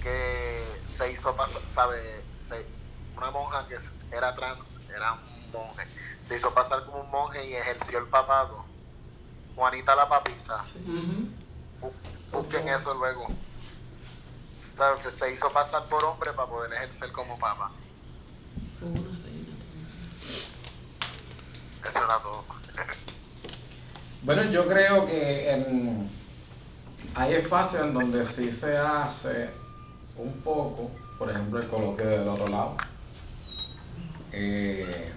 que 0.00 0.84
se 0.88 1.12
hizo 1.12 1.36
pasar, 1.36 1.62
¿sabe? 1.74 2.26
Se- 2.48 2.77
una 3.18 3.30
monja 3.30 3.66
que 3.68 3.76
era 4.16 4.34
trans, 4.34 4.78
era 4.88 5.12
un 5.14 5.52
monje. 5.52 5.84
Se 6.24 6.36
hizo 6.36 6.52
pasar 6.54 6.84
como 6.86 7.00
un 7.00 7.10
monje 7.10 7.46
y 7.48 7.54
ejerció 7.54 7.98
el 7.98 8.06
papado. 8.06 8.64
Juanita 9.56 9.94
la 9.94 10.08
papisa. 10.08 10.58
Bu- 11.80 11.92
Busquen 12.32 12.68
eso 12.68 12.94
luego. 12.94 13.26
Se 15.10 15.32
hizo 15.32 15.50
pasar 15.50 15.84
por 15.86 16.04
hombre 16.04 16.32
para 16.32 16.48
poder 16.48 16.72
ejercer 16.74 17.10
como 17.12 17.36
papa. 17.38 17.70
Eso 21.88 21.98
era 22.04 22.18
todo. 22.20 22.44
Bueno, 24.20 24.42
yo 24.50 24.66
creo 24.66 25.06
que 25.06 25.48
en- 25.50 26.10
hay 27.14 27.34
espacios 27.34 27.82
en 27.84 27.94
donde 27.94 28.24
sí 28.24 28.50
se 28.50 28.76
hace 28.76 29.50
un 30.16 30.32
poco, 30.42 30.90
por 31.18 31.30
ejemplo, 31.30 31.60
el 31.60 31.68
coloquio 31.68 32.04
del 32.04 32.28
otro 32.28 32.48
lado. 32.48 32.76
Eh, 34.32 35.12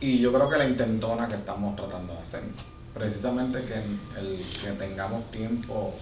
y 0.00 0.18
yo 0.18 0.32
creo 0.32 0.48
que 0.48 0.56
la 0.56 0.66
intentona 0.66 1.28
que 1.28 1.34
estamos 1.34 1.76
tratando 1.76 2.14
de 2.14 2.18
hacer, 2.20 2.42
precisamente 2.94 3.60
que 3.64 3.74
el 4.18 4.44
que 4.62 4.72
tengamos 4.72 5.30
tiempo 5.30 5.94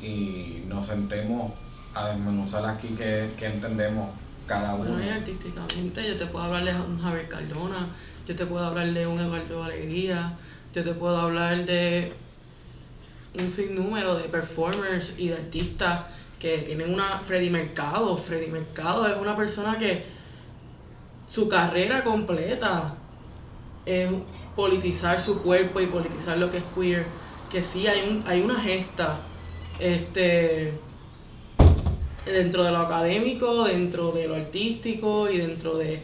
y 0.00 0.62
nos 0.66 0.86
sentemos 0.86 1.52
a 1.94 2.08
desmenuzar 2.08 2.64
aquí 2.64 2.94
qué, 2.96 3.32
qué 3.36 3.46
entendemos 3.46 4.10
cada 4.46 4.74
uno. 4.74 4.90
Bueno, 4.90 5.04
y 5.04 5.08
artísticamente 5.08 6.06
yo 6.06 6.16
te 6.16 6.26
puedo 6.26 6.44
hablar 6.44 6.64
de 6.64 6.80
un 6.80 7.00
Javier 7.00 7.28
Cardona, 7.28 7.88
yo 8.26 8.36
te 8.36 8.46
puedo 8.46 8.64
hablar 8.64 8.92
de 8.92 9.06
un 9.06 9.18
Eduardo 9.18 9.64
Alegría, 9.64 10.34
yo 10.72 10.84
te 10.84 10.92
puedo 10.92 11.18
hablar 11.18 11.66
de 11.66 12.12
un 13.38 13.50
sinnúmero 13.50 14.16
de 14.16 14.24
performers 14.24 15.14
y 15.18 15.28
de 15.28 15.34
artistas 15.34 16.04
que 16.38 16.58
tienen 16.58 16.94
una 16.94 17.18
Freddy 17.26 17.50
Mercado. 17.50 18.16
Freddy 18.16 18.46
Mercado 18.46 19.06
es 19.06 19.16
una 19.16 19.36
persona 19.36 19.78
que 19.78 20.04
su 21.30 21.48
carrera 21.48 22.02
completa 22.02 22.94
es 23.86 24.10
politizar 24.56 25.22
su 25.22 25.42
cuerpo 25.42 25.80
y 25.80 25.86
politizar 25.86 26.38
lo 26.38 26.50
que 26.50 26.58
es 26.58 26.64
queer. 26.74 27.06
Que 27.50 27.62
sí 27.62 27.86
hay 27.86 28.08
un, 28.08 28.24
hay 28.26 28.40
una 28.40 28.60
gesta 28.60 29.18
este 29.78 30.72
dentro 32.26 32.64
de 32.64 32.70
lo 32.70 32.78
académico, 32.78 33.64
dentro 33.64 34.12
de 34.12 34.28
lo 34.28 34.34
artístico 34.34 35.30
y 35.30 35.38
dentro 35.38 35.78
de, 35.78 36.02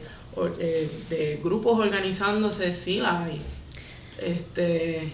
eh, 0.59 0.91
de 1.11 1.41
grupos 1.43 1.79
organizándose, 1.79 2.75
sí 2.75 2.99
la 2.99 3.25
hay. 3.25 3.43
Este, 4.19 5.13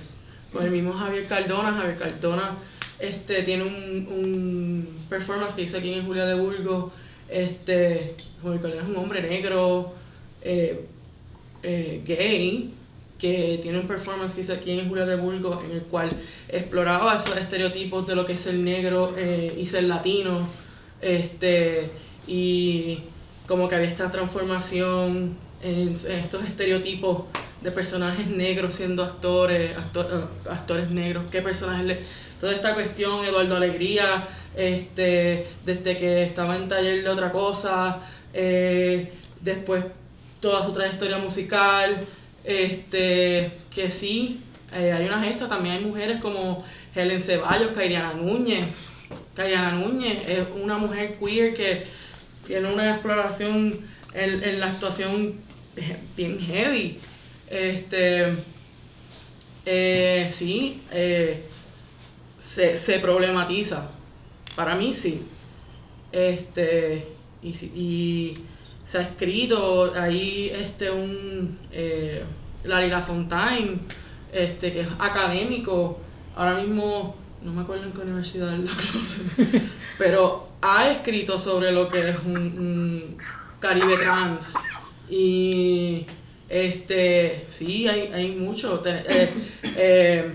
con 0.52 0.64
el 0.64 0.70
mismo 0.70 0.92
Javier 0.92 1.26
Cardona, 1.26 1.72
Javier 1.72 1.98
Cardona 1.98 2.58
este, 2.98 3.42
tiene 3.42 3.64
un, 3.64 4.08
un 4.08 4.88
performance 5.08 5.54
que 5.54 5.62
hizo 5.62 5.78
aquí 5.78 5.92
en 5.92 6.06
Julia 6.06 6.24
de 6.24 6.34
Burgos. 6.34 6.92
Este, 7.28 8.14
Javier 8.42 8.60
Cardona 8.60 8.82
es 8.82 8.88
un 8.88 8.96
hombre 8.96 9.22
negro, 9.22 9.94
eh, 10.44 10.86
eh, 11.62 12.02
gay, 12.04 12.74
que 13.18 13.60
tiene 13.62 13.78
un 13.78 13.86
performance 13.86 14.34
que 14.34 14.40
hizo 14.40 14.52
aquí 14.52 14.72
en 14.72 14.88
Julia 14.88 15.06
de 15.06 15.14
Burgos, 15.14 15.64
en 15.64 15.72
el 15.72 15.82
cual 15.82 16.10
exploraba 16.48 17.16
esos 17.16 17.36
estereotipos 17.36 18.06
de 18.06 18.16
lo 18.16 18.26
que 18.26 18.32
es 18.32 18.40
ser 18.40 18.54
negro 18.54 19.14
eh, 19.16 19.56
y 19.56 19.66
ser 19.66 19.84
latino. 19.84 20.48
Este, 21.00 21.90
y 22.26 22.98
como 23.46 23.68
que 23.68 23.76
había 23.76 23.88
esta 23.88 24.10
transformación 24.10 25.36
en, 25.62 25.94
estos 25.94 26.44
estereotipos 26.44 27.24
de 27.62 27.70
personajes 27.70 28.26
negros 28.26 28.74
siendo 28.74 29.04
actores, 29.04 29.76
actor- 29.76 30.28
actores 30.50 30.90
negros, 30.90 31.24
qué 31.30 31.42
personajes 31.42 31.84
le... 31.84 31.98
Toda 32.40 32.54
esta 32.54 32.74
cuestión, 32.74 33.24
Eduardo 33.24 33.54
Alegría, 33.54 34.28
este, 34.56 35.46
desde 35.64 35.96
que 35.96 36.24
estaba 36.24 36.56
en 36.56 36.68
taller 36.68 37.04
de 37.04 37.08
otra 37.08 37.30
cosa, 37.30 38.00
después 39.40 39.84
toda 40.42 40.66
su 40.66 40.72
trayectoria 40.72 41.16
musical, 41.16 42.04
este, 42.44 43.52
que 43.74 43.90
sí, 43.90 44.40
eh, 44.74 44.92
hay 44.92 45.06
una 45.06 45.22
gesta, 45.22 45.48
también 45.48 45.76
hay 45.76 45.84
mujeres 45.84 46.20
como 46.20 46.64
Helen 46.94 47.22
Ceballos, 47.22 47.72
Kairiana 47.72 48.12
Núñez. 48.12 48.66
Kairiana 49.34 49.72
Núñez 49.72 50.28
es 50.28 50.48
una 50.54 50.76
mujer 50.76 51.16
queer 51.18 51.54
que 51.54 51.84
tiene 52.46 52.70
una 52.72 52.90
exploración 52.90 53.80
en, 54.12 54.42
en 54.42 54.60
la 54.60 54.66
actuación 54.66 55.40
bien 56.16 56.38
heavy. 56.40 56.98
Este, 57.48 58.34
eh, 59.64 60.30
sí, 60.32 60.82
eh, 60.90 61.44
se, 62.40 62.76
se 62.76 62.98
problematiza. 62.98 63.90
Para 64.56 64.74
mí 64.74 64.92
sí. 64.92 65.22
Este, 66.10 67.06
y, 67.42 67.48
y 67.48 68.34
se 68.92 68.98
ha 68.98 69.02
escrito 69.02 69.94
ahí 69.94 70.50
este 70.52 70.90
un 70.90 71.58
eh, 71.72 72.22
Larry 72.64 72.90
Lafontaine, 72.90 73.78
este, 74.30 74.70
que 74.70 74.80
es 74.80 74.88
académico, 74.98 75.98
ahora 76.36 76.58
mismo 76.58 77.16
no 77.42 77.54
me 77.54 77.62
acuerdo 77.62 77.84
en 77.84 77.92
qué 77.92 78.02
universidad 78.02 78.52
él 78.52 78.66
da 78.66 78.72
clase, 78.74 79.62
pero 79.98 80.50
ha 80.60 80.90
escrito 80.90 81.38
sobre 81.38 81.72
lo 81.72 81.88
que 81.88 82.10
es 82.10 82.16
un, 82.26 82.36
un 82.36 83.16
Caribe 83.60 83.96
trans. 83.96 84.52
Y 85.08 86.04
este 86.50 87.46
sí, 87.48 87.88
hay, 87.88 88.12
hay 88.12 88.32
mucho. 88.32 88.82
Eh, 88.84 89.30
eh, 89.74 90.32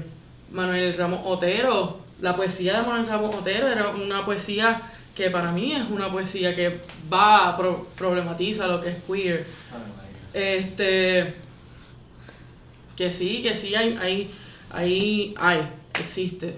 Manuel 0.51 0.97
Ramos 0.97 1.20
Otero, 1.26 1.99
la 2.22 2.36
poesía 2.36 2.82
de 2.82 2.88
Manuel 2.88 3.05
Ramos 3.05 3.36
Otero 3.36 3.68
era 3.68 3.89
una 3.89 4.26
poesía 4.26 4.82
que 5.18 5.32
para 5.32 5.51
mí 5.51 5.74
es 5.74 5.89
una 5.89 6.11
poesía 6.11 6.55
que 6.55 6.80
va, 7.11 7.57
pro- 7.57 7.88
problematiza 7.97 8.68
lo 8.68 8.80
que 8.80 8.89
es 8.89 8.97
queer. 9.03 9.47
Este, 10.32 11.34
que 12.95 13.11
sí, 13.11 13.41
que 13.41 13.55
sí, 13.55 13.74
hay, 13.74 13.97
hay, 13.99 14.32
hay, 14.70 15.36
hay, 15.39 15.70
existe, 15.99 16.53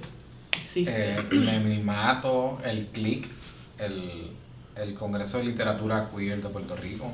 existe. 0.62 0.91
Eh, 0.93 1.24
Memil 1.32 1.84
Mato, 1.86 2.60
el 2.66 2.88
CLIC, 2.88 3.28
el, 3.78 4.32
el 4.76 4.93
Congreso 4.93 5.38
de 5.38 5.45
Literatura 5.45 6.10
Queer 6.14 6.41
de 6.41 6.49
Puerto 6.49 6.76
Rico. 6.76 7.14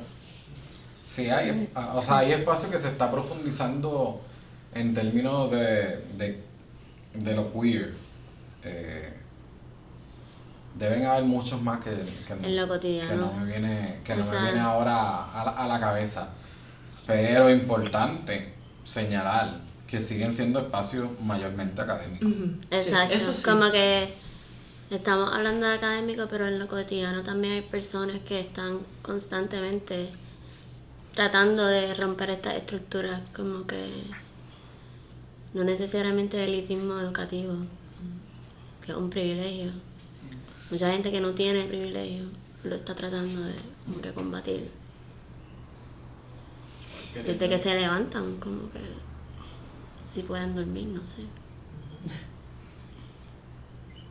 Sí, 1.08 1.30
hay, 1.30 1.70
o 1.94 2.02
sea, 2.02 2.18
hay 2.20 2.32
espacio 2.34 2.72
que 2.72 2.80
se 2.80 2.88
está 2.88 3.12
profundizando 3.12 4.20
en 4.74 4.96
términos 4.96 5.52
de, 5.52 6.02
de, 6.18 6.40
de 7.14 7.36
lo 7.36 7.54
queer. 7.54 7.94
Eh, 8.64 9.14
deben 10.78 11.06
haber 11.06 11.24
muchos 11.24 11.62
más 11.62 11.80
que, 11.84 11.92
que, 12.28 12.36
no- 12.36 12.48
En 12.48 12.56
lo 12.56 12.80
que 12.80 13.16
no 13.16 13.34
me 13.34 13.46
viene, 13.46 14.00
que 14.04 14.16
no 14.16 14.26
me 14.26 14.42
viene 14.42 14.60
ahora 14.60 15.32
a 15.34 15.46
la, 15.46 15.52
a 15.52 15.68
la 15.68 15.80
cabeza. 15.80 16.30
Pero 17.08 17.50
importante 17.50 18.54
señalar 18.84 19.60
que 19.88 20.02
siguen 20.02 20.34
siendo 20.34 20.60
espacios 20.60 21.10
mayormente 21.22 21.82
académicos. 21.82 22.28
Sí, 22.30 22.60
Exacto, 22.72 23.14
eso 23.14 23.34
sí. 23.34 23.44
como 23.44 23.72
que 23.72 24.14
estamos 24.90 25.32
hablando 25.34 25.68
de 25.68 25.76
académico, 25.76 26.28
pero 26.30 26.48
en 26.48 26.58
lo 26.60 26.68
cotidiano 26.68 27.22
también 27.24 27.54
hay 27.54 27.62
personas 27.62 28.20
que 28.22 28.40
están 28.40 28.80
constantemente 29.02 30.10
tratando 31.14 31.66
de 31.66 31.94
romper 31.94 32.32
estas 32.32 32.56
estructuras, 32.56 33.22
como 33.36 33.66
que 33.68 34.04
no 35.54 35.64
necesariamente 35.64 36.44
el 36.44 36.50
elitismo 36.54 37.00
educativo, 37.00 37.54
que 38.86 38.92
es 38.92 38.98
un 38.98 39.10
privilegio. 39.10 39.72
Mucha 40.76 40.92
gente 40.92 41.10
que 41.10 41.22
no 41.22 41.32
tiene 41.32 41.64
privilegio 41.64 42.26
lo 42.66 42.76
está 42.76 42.94
tratando 42.94 43.44
de 43.44 43.54
como 43.86 44.02
que 44.02 44.12
combatir. 44.12 44.70
Desde 47.14 47.48
que 47.48 47.58
se 47.58 47.76
levantan, 47.76 48.36
como 48.42 48.70
que 48.72 48.82
si 50.06 50.24
pueden 50.24 50.54
dormir, 50.54 50.88
no 50.88 51.06
sé. 51.06 51.22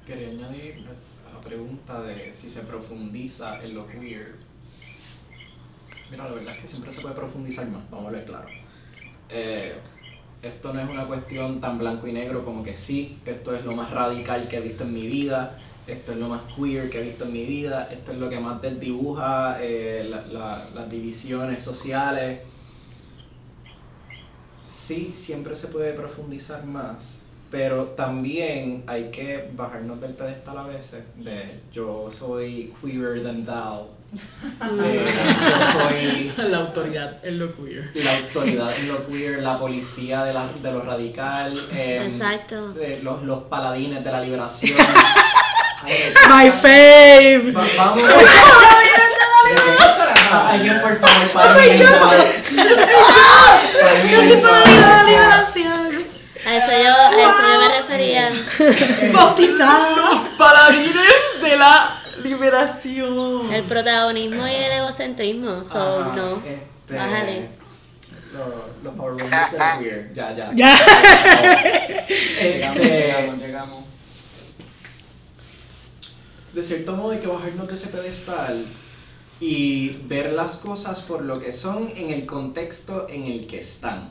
Quería 0.07 0.29
añadir 0.29 0.87
a 1.29 1.35
la 1.35 1.41
pregunta 1.43 2.01
de 2.01 2.33
si 2.33 2.49
se 2.49 2.63
profundiza 2.63 3.63
en 3.63 3.75
lo 3.75 3.87
queer. 3.87 4.37
Mira, 6.11 6.25
la 6.25 6.33
verdad 6.33 6.55
es 6.55 6.63
que 6.63 6.69
siempre 6.69 6.91
se 6.91 7.03
puede 7.03 7.15
profundizar 7.15 7.69
más, 7.69 7.83
vamos 7.91 8.07
a 8.07 8.11
ver 8.13 8.25
claro. 8.25 8.49
Eh, 9.29 9.75
esto 10.41 10.73
no 10.73 10.81
es 10.81 10.89
una 10.89 11.07
cuestión 11.07 11.61
tan 11.61 11.77
blanco 11.77 12.07
y 12.07 12.15
negro 12.15 12.43
como 12.43 12.65
que 12.65 12.75
sí, 12.75 13.19
esto 13.27 13.55
es 13.55 13.67
lo 13.67 13.77
más 13.77 13.91
radical 13.91 14.49
que 14.49 14.57
he 14.57 14.61
visto 14.63 14.85
en 14.85 14.95
mi 14.95 15.07
vida, 15.07 15.59
esto 15.87 16.13
es 16.13 16.19
lo 16.19 16.29
más 16.29 16.41
queer 16.57 16.89
que 16.91 17.01
he 17.01 17.03
visto 17.03 17.25
en 17.25 17.33
mi 17.33 17.45
vida, 17.45 17.89
esto 17.93 18.13
es 18.13 18.19
lo 18.19 18.29
que 18.31 18.39
más 18.41 18.61
desdibuja 18.63 19.59
eh, 19.61 20.07
la- 20.09 20.23
la- 20.27 20.65
las 20.75 20.91
divisiones 20.91 21.63
sociales. 21.63 22.41
Sí, 24.69 25.13
siempre 25.15 25.55
se 25.55 25.69
puede 25.69 25.93
profundizar 25.93 26.65
más, 26.65 27.23
pero 27.51 27.85
también 27.97 28.83
hay 28.87 29.11
que 29.11 29.51
bajarnos 29.55 30.01
del 30.01 30.13
pedestal 30.15 30.59
a 30.59 30.67
veces 30.67 31.05
de 31.17 31.61
yo 31.73 32.09
soy 32.11 32.73
queerer 32.83 33.23
than 33.23 33.45
thou. 33.45 33.89
de, 34.13 35.05
yo 35.05 35.81
soy 35.81 36.33
La 36.51 36.59
autoridad 36.59 37.25
en 37.25 37.39
lo 37.39 37.55
queer. 37.57 37.91
la 37.95 38.19
autoridad 38.19 38.77
en 38.79 38.89
lo 38.89 39.07
queer, 39.07 39.43
la 39.43 39.59
policía 39.59 40.25
de, 40.25 40.33
la, 40.33 40.49
de 40.53 40.71
lo 40.73 40.83
radical, 40.83 41.57
em, 41.73 42.03
Exacto. 42.11 42.73
de 42.73 43.01
los, 43.03 43.23
los 43.23 43.45
paladines 43.45 44.03
de 44.05 44.11
la 44.13 44.21
liberación. 44.21 44.79
My 46.29 46.51
fave. 46.51 47.53
va- 47.53 47.67
vamos. 47.77 48.05
Alguien 50.51 50.81
por 50.81 50.99
favor, 51.01 51.29
paren 51.33 51.71
el 51.73 51.79
liberación. 55.07 56.05
A 56.47 56.57
eso 56.57 56.67
yo, 56.67 56.93
a 56.95 57.11
eso 57.11 57.41
yo 57.43 57.61
me 57.61 57.69
refería. 57.79 58.33
Bautizados. 59.13 60.19
Paladines 60.39 61.13
de 61.43 61.57
la 61.57 61.91
liberación. 62.23 63.53
El 63.53 63.65
protagonismo 63.65 64.47
y 64.47 64.55
el 64.55 64.73
egocentrismo. 64.73 65.65
So, 65.65 66.01
Ajá, 66.01 66.13
no. 66.17 66.37
este, 66.45 66.95
Bájale. 66.97 67.49
Los, 68.33 68.83
los 68.83 68.95
Power 68.95 69.15
Rangers 69.31 69.53
de 69.53 69.59
lo 69.59 69.79
queer. 69.79 70.13
Ya, 70.15 70.33
ya. 70.35 70.51
Ya. 70.55 70.77
Llegamos, 72.41 72.77
Este, 72.79 72.89
llegamos, 73.07 73.39
llegamos. 73.39 73.84
De 76.55 76.63
cierto 76.63 76.95
modo 76.95 77.11
hay 77.11 77.19
que 77.19 77.27
bajarnos 77.27 77.67
de 77.67 77.75
ese 77.75 77.89
pedestal 77.89 78.65
y 79.41 79.91
ver 80.07 80.33
las 80.33 80.57
cosas 80.57 81.03
por 81.03 81.23
lo 81.23 81.41
que 81.41 81.53
son 81.53 81.89
en 81.97 82.11
el 82.11 82.27
contexto 82.27 83.09
en 83.09 83.25
el 83.25 83.47
que 83.47 83.61
están. 83.61 84.11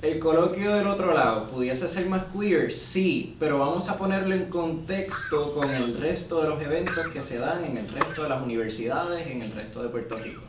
El 0.00 0.20
coloquio 0.20 0.76
del 0.76 0.86
otro 0.86 1.12
lado 1.12 1.50
pudiese 1.50 1.88
ser 1.88 2.06
más 2.06 2.26
queer, 2.32 2.72
sí, 2.72 3.34
pero 3.40 3.58
vamos 3.58 3.88
a 3.88 3.98
ponerlo 3.98 4.32
en 4.32 4.48
contexto 4.48 5.52
con 5.52 5.68
el 5.70 5.98
resto 5.98 6.40
de 6.40 6.48
los 6.48 6.62
eventos 6.62 7.08
que 7.08 7.20
se 7.20 7.38
dan 7.38 7.64
en 7.64 7.76
el 7.78 7.88
resto 7.88 8.22
de 8.22 8.28
las 8.28 8.40
universidades, 8.40 9.26
en 9.26 9.42
el 9.42 9.50
resto 9.50 9.82
de 9.82 9.88
Puerto 9.88 10.14
Rico. 10.14 10.42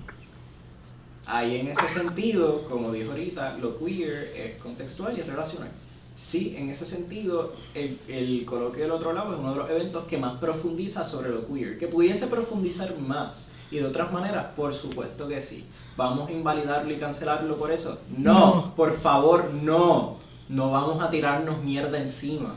Ahí 1.26 1.60
en 1.60 1.69
ese 1.69 1.89
sentido, 1.89 2.68
como 2.69 2.91
dijo 2.91 3.10
ahorita, 3.11 3.57
lo 3.57 3.80
queer 3.80 4.34
es 4.35 4.61
contextual 4.61 5.18
y 5.18 5.22
es 5.22 5.27
relacional. 5.27 5.72
Sí, 6.19 6.53
en 6.57 6.69
ese 6.69 6.83
sentido, 6.85 7.53
el, 7.73 7.97
el 8.09 8.43
coloquio 8.45 8.81
del 8.83 8.91
otro 8.91 9.13
lado 9.13 9.33
es 9.33 9.39
uno 9.39 9.51
de 9.53 9.57
los 9.59 9.69
eventos 9.69 10.03
que 10.03 10.17
más 10.17 10.37
profundiza 10.37 11.05
sobre 11.05 11.29
lo 11.29 11.47
queer. 11.47 11.77
Que 11.79 11.87
pudiese 11.87 12.27
profundizar 12.27 12.97
más 12.99 13.47
y 13.71 13.77
de 13.77 13.85
otras 13.85 14.11
maneras, 14.11 14.47
por 14.53 14.73
supuesto 14.73 15.29
que 15.29 15.41
sí. 15.41 15.63
¿Vamos 15.95 16.27
a 16.27 16.33
invalidarlo 16.33 16.91
y 16.93 16.97
cancelarlo 16.97 17.55
por 17.57 17.71
eso? 17.71 17.99
No, 18.17 18.33
No. 18.33 18.75
por 18.75 18.93
favor, 18.99 19.53
no. 19.53 20.17
No 20.49 20.71
vamos 20.71 21.01
a 21.01 21.09
tirarnos 21.09 21.63
mierda 21.63 21.97
encima. 21.97 22.55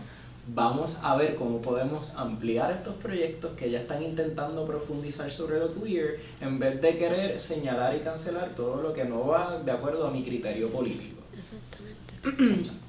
Vamos 0.49 0.99
a 1.01 1.15
ver 1.15 1.37
cómo 1.37 1.63
podemos 1.63 2.17
ampliar 2.17 2.73
estos 2.73 2.95
proyectos 2.97 3.53
que 3.57 3.71
ya 3.71 3.79
están 3.83 4.03
intentando 4.03 4.67
profundizar 4.67 5.31
sobre 5.31 5.61
lo 5.61 5.73
queer 5.73 6.19
en 6.41 6.59
vez 6.59 6.81
de 6.83 6.97
querer 6.97 7.39
señalar 7.39 7.95
y 7.95 8.01
cancelar 8.01 8.57
todo 8.57 8.83
lo 8.83 8.93
que 8.93 9.05
no 9.05 9.25
va 9.29 9.61
de 9.65 9.71
acuerdo 9.71 10.09
a 10.09 10.11
mi 10.11 10.25
criterio 10.25 10.69
político. 10.69 11.23
Exactamente. 11.39 12.82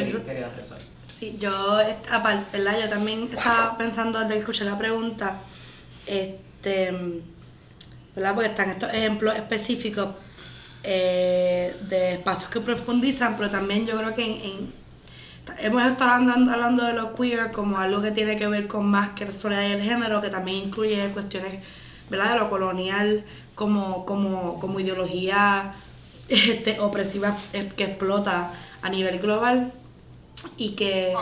Yo, 0.00 0.18
sí, 1.18 1.36
yo, 1.38 1.78
aparte, 2.10 2.58
¿verdad? 2.58 2.80
Yo 2.82 2.88
también 2.88 3.28
estaba 3.32 3.76
pensando 3.78 4.18
antes 4.18 4.34
de 4.34 4.40
escuchar 4.40 4.66
la 4.68 4.78
pregunta, 4.78 5.36
este, 6.06 6.92
¿verdad? 8.14 8.34
Porque 8.34 8.48
están 8.50 8.70
estos 8.70 8.92
ejemplos 8.92 9.34
específicos 9.36 10.08
eh, 10.84 11.76
de 11.88 12.14
espacios 12.14 12.50
que 12.50 12.60
profundizan, 12.60 13.36
pero 13.36 13.50
también 13.50 13.86
yo 13.86 13.96
creo 13.98 14.14
que 14.14 14.24
en, 14.24 14.32
en- 14.44 14.72
hemos 15.58 15.82
estado 15.84 16.10
hablando, 16.12 16.52
hablando 16.52 16.84
de 16.84 16.92
lo 16.92 17.14
queer 17.14 17.50
como 17.52 17.78
algo 17.78 18.00
que 18.02 18.10
tiene 18.10 18.36
que 18.36 18.46
ver 18.48 18.66
con 18.66 18.86
más 18.86 19.10
que 19.10 19.24
la 19.24 19.32
sexualidad 19.32 19.62
y 19.68 19.72
el 19.72 19.82
género, 19.82 20.20
que 20.20 20.28
también 20.30 20.68
incluye 20.68 21.08
cuestiones, 21.12 21.62
¿verdad? 22.10 22.32
De 22.32 22.38
lo 22.38 22.50
colonial 22.50 23.24
como, 23.54 24.04
como, 24.06 24.58
como 24.58 24.80
ideología 24.80 25.74
este, 26.28 26.80
opresiva 26.80 27.38
eh, 27.52 27.70
que 27.76 27.84
explota 27.84 28.52
a 28.82 28.88
nivel 28.88 29.18
global 29.20 29.72
y 30.56 30.70
que 30.70 31.14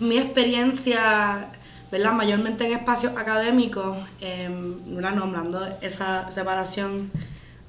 mi 0.00 0.18
experiencia, 0.18 1.52
¿verdad? 1.90 2.12
Mayormente 2.12 2.66
en 2.66 2.72
espacios 2.72 3.12
académicos, 3.16 3.96
eh, 4.20 4.48
nombrando 4.48 5.66
esa 5.80 6.30
separación 6.30 7.10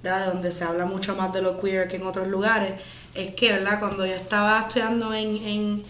de 0.03 0.25
donde 0.25 0.51
se 0.51 0.63
habla 0.63 0.85
mucho 0.85 1.15
más 1.15 1.33
de 1.33 1.41
lo 1.41 1.59
queer 1.59 1.87
que 1.87 1.95
en 1.97 2.03
otros 2.03 2.27
lugares, 2.27 2.73
es 3.15 3.33
que, 3.33 3.51
¿verdad? 3.51 3.79
Cuando 3.79 4.05
yo 4.05 4.13
estaba 4.13 4.59
estudiando 4.59 5.13
en, 5.13 5.37
en, 5.37 5.83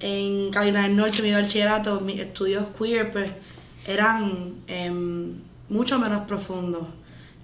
en 0.00 0.50
Carolina 0.50 0.82
del 0.82 0.96
Norte, 0.96 1.22
mi 1.22 1.32
bachillerato, 1.32 2.00
mis 2.00 2.20
estudios 2.20 2.66
queer, 2.78 3.10
pues 3.10 3.30
eran 3.86 4.62
em, 4.66 5.34
mucho 5.68 5.98
menos 5.98 6.26
profundos 6.26 6.86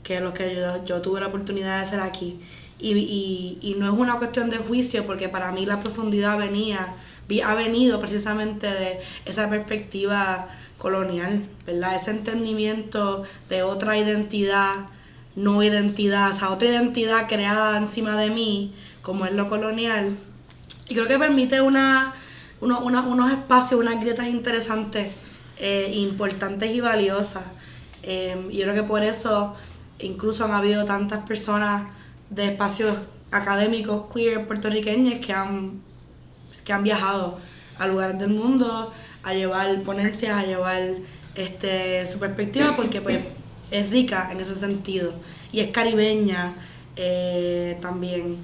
que 0.02 0.20
los 0.20 0.32
que 0.32 0.54
yo, 0.54 0.84
yo 0.84 1.00
tuve 1.00 1.20
la 1.20 1.28
oportunidad 1.28 1.76
de 1.76 1.82
hacer 1.82 2.00
aquí. 2.00 2.40
Y, 2.78 2.96
y, 2.96 3.58
y 3.60 3.74
no 3.74 3.92
es 3.92 3.98
una 3.98 4.18
cuestión 4.18 4.50
de 4.50 4.58
juicio, 4.58 5.06
porque 5.06 5.28
para 5.28 5.50
mí 5.52 5.66
la 5.66 5.80
profundidad 5.80 6.38
venía, 6.38 6.94
ha 7.44 7.54
venido 7.54 8.00
precisamente 8.00 8.66
de 8.66 9.00
esa 9.24 9.48
perspectiva 9.50 10.48
colonial, 10.78 11.44
¿verdad? 11.66 11.96
Ese 11.96 12.10
entendimiento 12.12 13.24
de 13.48 13.62
otra 13.62 13.98
identidad, 13.98 14.86
no 15.36 15.62
identidad, 15.62 16.30
o 16.30 16.32
sea, 16.32 16.50
otra 16.50 16.68
identidad 16.68 17.28
creada 17.28 17.76
encima 17.76 18.16
de 18.16 18.30
mí, 18.30 18.74
como 19.02 19.26
es 19.26 19.32
lo 19.32 19.48
colonial. 19.48 20.16
Y 20.88 20.94
creo 20.94 21.06
que 21.06 21.18
permite 21.18 21.60
una, 21.60 22.14
uno- 22.60 22.80
una- 22.80 23.02
unos 23.02 23.30
espacios, 23.32 23.80
unas 23.80 24.00
grietas 24.00 24.26
interesantes, 24.28 25.08
eh, 25.58 25.90
importantes 25.94 26.70
y 26.72 26.80
valiosas. 26.80 27.44
Eh, 28.02 28.36
y 28.50 28.56
yo 28.58 28.62
creo 28.64 28.74
que 28.74 28.82
por 28.84 29.02
eso 29.02 29.54
incluso 29.98 30.44
han 30.44 30.52
habido 30.52 30.84
tantas 30.84 31.24
personas 31.26 31.88
de 32.30 32.46
espacios 32.46 32.96
académicos 33.30 34.04
queer 34.14 34.46
puertorriqueños 34.46 35.24
que 35.24 35.32
han, 35.32 35.82
que 36.68 36.74
han 36.74 36.82
viajado 36.82 37.38
a 37.78 37.86
lugares 37.86 38.18
del 38.18 38.28
mundo 38.28 38.92
a 39.22 39.32
llevar 39.32 39.82
ponencias, 39.84 40.36
a 40.36 40.44
llevar 40.44 40.96
este, 41.34 42.06
su 42.06 42.18
perspectiva, 42.18 42.76
porque 42.76 43.00
pues 43.00 43.20
es 43.70 43.88
rica 43.88 44.28
en 44.30 44.38
ese 44.38 44.54
sentido 44.54 45.14
y 45.50 45.60
es 45.60 45.68
caribeña 45.68 46.52
eh, 46.94 47.78
también. 47.80 48.36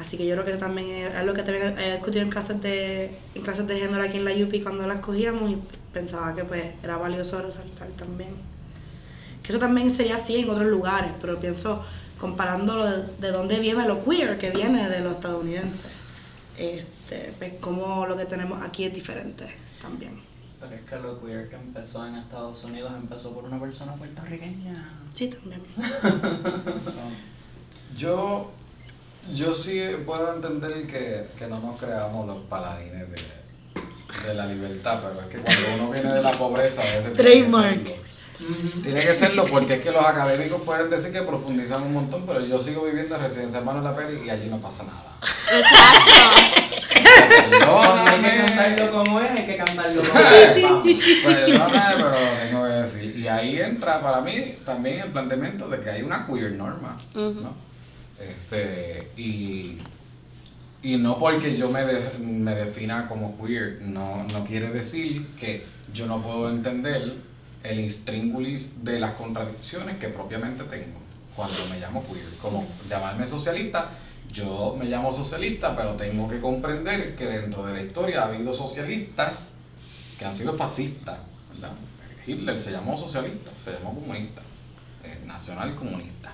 Así 0.00 0.16
que 0.16 0.26
yo 0.26 0.32
creo 0.32 0.46
que 0.46 0.52
eso 0.52 0.60
también 0.60 0.88
es 1.08 1.14
algo 1.14 1.34
que 1.34 1.42
también 1.42 1.78
he 1.78 1.92
discutido 1.92 2.22
en 2.22 2.30
clases 2.30 2.58
de, 2.62 3.18
en 3.34 3.42
clases 3.42 3.66
de 3.66 3.78
género 3.78 4.02
aquí 4.02 4.16
en 4.16 4.24
la 4.24 4.32
UPI 4.32 4.62
cuando 4.62 4.86
las 4.86 5.00
cogíamos 5.00 5.50
y 5.50 5.58
pensaba 5.92 6.34
que 6.34 6.44
pues 6.44 6.72
era 6.82 6.96
valioso 6.96 7.42
resaltar 7.42 7.88
también. 7.98 8.30
Que 9.42 9.52
eso 9.52 9.58
también 9.58 9.90
sería 9.90 10.14
así 10.14 10.36
en 10.36 10.48
otros 10.48 10.68
lugares, 10.68 11.12
pero 11.20 11.38
pienso 11.38 11.84
comparándolo 12.18 12.86
de, 12.86 13.02
de 13.20 13.30
dónde 13.30 13.60
viene 13.60 13.86
lo 13.86 14.02
queer, 14.02 14.38
que 14.38 14.50
viene 14.50 14.88
de 14.88 15.00
los 15.00 15.12
estadounidenses. 15.12 15.90
Este, 17.12 17.32
pues 17.38 17.52
como 17.60 18.06
lo 18.06 18.16
que 18.16 18.24
tenemos 18.24 18.62
aquí 18.62 18.84
es 18.84 18.94
diferente 18.94 19.44
también. 19.80 20.20
Pero 20.60 20.74
es 20.74 20.80
que 20.82 20.96
lo 20.96 21.20
queer 21.20 21.48
que 21.50 21.56
empezó 21.56 22.06
en 22.06 22.16
Estados 22.16 22.64
Unidos 22.64 22.92
empezó 22.96 23.34
por 23.34 23.44
una 23.44 23.60
persona 23.60 23.94
puertorriqueña. 23.94 24.88
Sí, 25.12 25.28
también. 25.28 25.62
Yo, 27.96 28.50
yo 29.34 29.52
sí 29.52 29.78
puedo 30.06 30.34
entender 30.34 30.86
que, 30.86 31.26
que 31.38 31.46
no 31.46 31.60
nos 31.60 31.78
creamos 31.78 32.26
los 32.26 32.38
paladines 32.44 33.06
de, 33.10 34.26
de 34.26 34.34
la 34.34 34.46
libertad, 34.46 35.02
pero 35.02 35.20
es 35.20 35.26
que 35.26 35.38
cuando 35.40 35.74
uno 35.74 35.90
viene 35.90 36.10
de 36.10 36.22
la 36.22 36.38
pobreza, 36.38 36.80
a 36.80 36.86
veces 36.86 37.12
Trademark. 37.12 37.90
Tiene 38.82 39.02
que 39.02 39.14
serlo 39.14 39.44
porque 39.46 39.74
es 39.74 39.82
que 39.82 39.92
los 39.92 40.04
académicos 40.04 40.62
pueden 40.62 40.88
decir 40.88 41.12
que 41.12 41.20
profundizan 41.20 41.82
un 41.82 41.92
montón, 41.92 42.24
pero 42.26 42.40
yo 42.40 42.58
sigo 42.58 42.84
viviendo 42.84 43.14
en 43.16 43.20
residencia 43.20 43.58
Hermano 43.58 43.82
La 43.82 43.94
Peri 43.94 44.22
y 44.24 44.30
allí 44.30 44.48
no 44.48 44.56
pasa 44.56 44.84
nada. 44.84 45.18
Exacto. 45.52 46.51
No, 47.60 47.82
hay 47.82 48.20
que 48.20 48.28
Perdóname. 48.28 48.46
cantarlo 48.46 48.90
como 48.92 49.20
es, 49.20 49.30
hay 49.30 49.46
que 49.46 49.56
cantarlo 49.56 50.02
como 50.02 50.20
es. 50.86 50.98
Perdóname, 51.24 51.94
pero 51.96 52.14
tengo 52.42 52.64
que 52.64 52.70
decir. 52.72 53.16
Y 53.18 53.28
ahí 53.28 53.60
entra 53.60 54.00
para 54.00 54.20
mí 54.20 54.56
también 54.64 55.00
el 55.00 55.08
planteamiento 55.10 55.68
de 55.68 55.80
que 55.80 55.90
hay 55.90 56.02
una 56.02 56.26
queer 56.26 56.52
norma, 56.52 56.96
¿no? 57.14 57.54
Este, 58.18 59.08
y, 59.16 59.78
y 60.82 60.96
no 60.96 61.18
porque 61.18 61.56
yo 61.56 61.70
me, 61.70 61.84
de- 61.84 62.18
me 62.20 62.54
defina 62.54 63.08
como 63.08 63.36
queer, 63.44 63.78
no, 63.82 64.24
no 64.24 64.44
quiere 64.44 64.70
decir 64.70 65.28
que 65.38 65.64
yo 65.92 66.06
no 66.06 66.22
puedo 66.22 66.48
entender 66.50 67.14
el 67.62 67.80
intríngulis 67.80 68.84
de 68.84 68.98
las 69.00 69.12
contradicciones 69.12 69.96
que 69.98 70.08
propiamente 70.08 70.64
tengo 70.64 71.00
cuando 71.36 71.56
me 71.70 71.78
llamo 71.80 72.04
queer. 72.06 72.26
Como 72.40 72.66
llamarme 72.88 73.26
socialista, 73.26 73.90
yo 74.32 74.74
me 74.78 74.86
llamo 74.86 75.12
socialista, 75.12 75.76
pero 75.76 75.92
tengo 75.92 76.28
que 76.28 76.40
comprender 76.40 77.14
que 77.14 77.26
dentro 77.26 77.66
de 77.66 77.74
la 77.74 77.82
historia 77.82 78.22
ha 78.22 78.26
habido 78.26 78.52
socialistas 78.52 79.50
que 80.18 80.24
han 80.24 80.34
sido 80.34 80.54
fascistas. 80.54 81.18
¿verdad? 81.52 81.72
Hitler 82.26 82.58
se 82.58 82.72
llamó 82.72 82.96
socialista, 82.96 83.50
se 83.58 83.72
llamó 83.72 83.94
comunista, 83.94 84.42
eh, 85.04 85.20
nacional 85.26 85.74
comunista. 85.74 86.32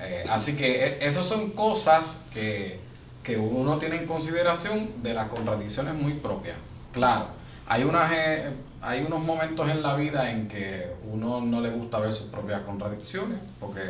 Eh, 0.00 0.24
así 0.28 0.56
que 0.56 0.84
eh, 0.84 0.98
esas 1.00 1.24
son 1.24 1.50
cosas 1.50 2.18
que, 2.32 2.80
que 3.22 3.36
uno 3.36 3.78
tiene 3.78 3.96
en 3.96 4.06
consideración 4.06 5.02
de 5.02 5.14
las 5.14 5.28
contradicciones 5.28 5.94
muy 5.94 6.14
propias. 6.14 6.56
Claro, 6.92 7.28
hay, 7.66 7.84
unas, 7.84 8.12
eh, 8.12 8.52
hay 8.80 9.04
unos 9.04 9.22
momentos 9.22 9.68
en 9.68 9.82
la 9.82 9.94
vida 9.96 10.30
en 10.30 10.48
que 10.48 10.92
uno 11.10 11.40
no 11.40 11.60
le 11.60 11.70
gusta 11.70 11.98
ver 11.98 12.12
sus 12.12 12.26
propias 12.26 12.62
contradicciones, 12.62 13.38
porque 13.60 13.80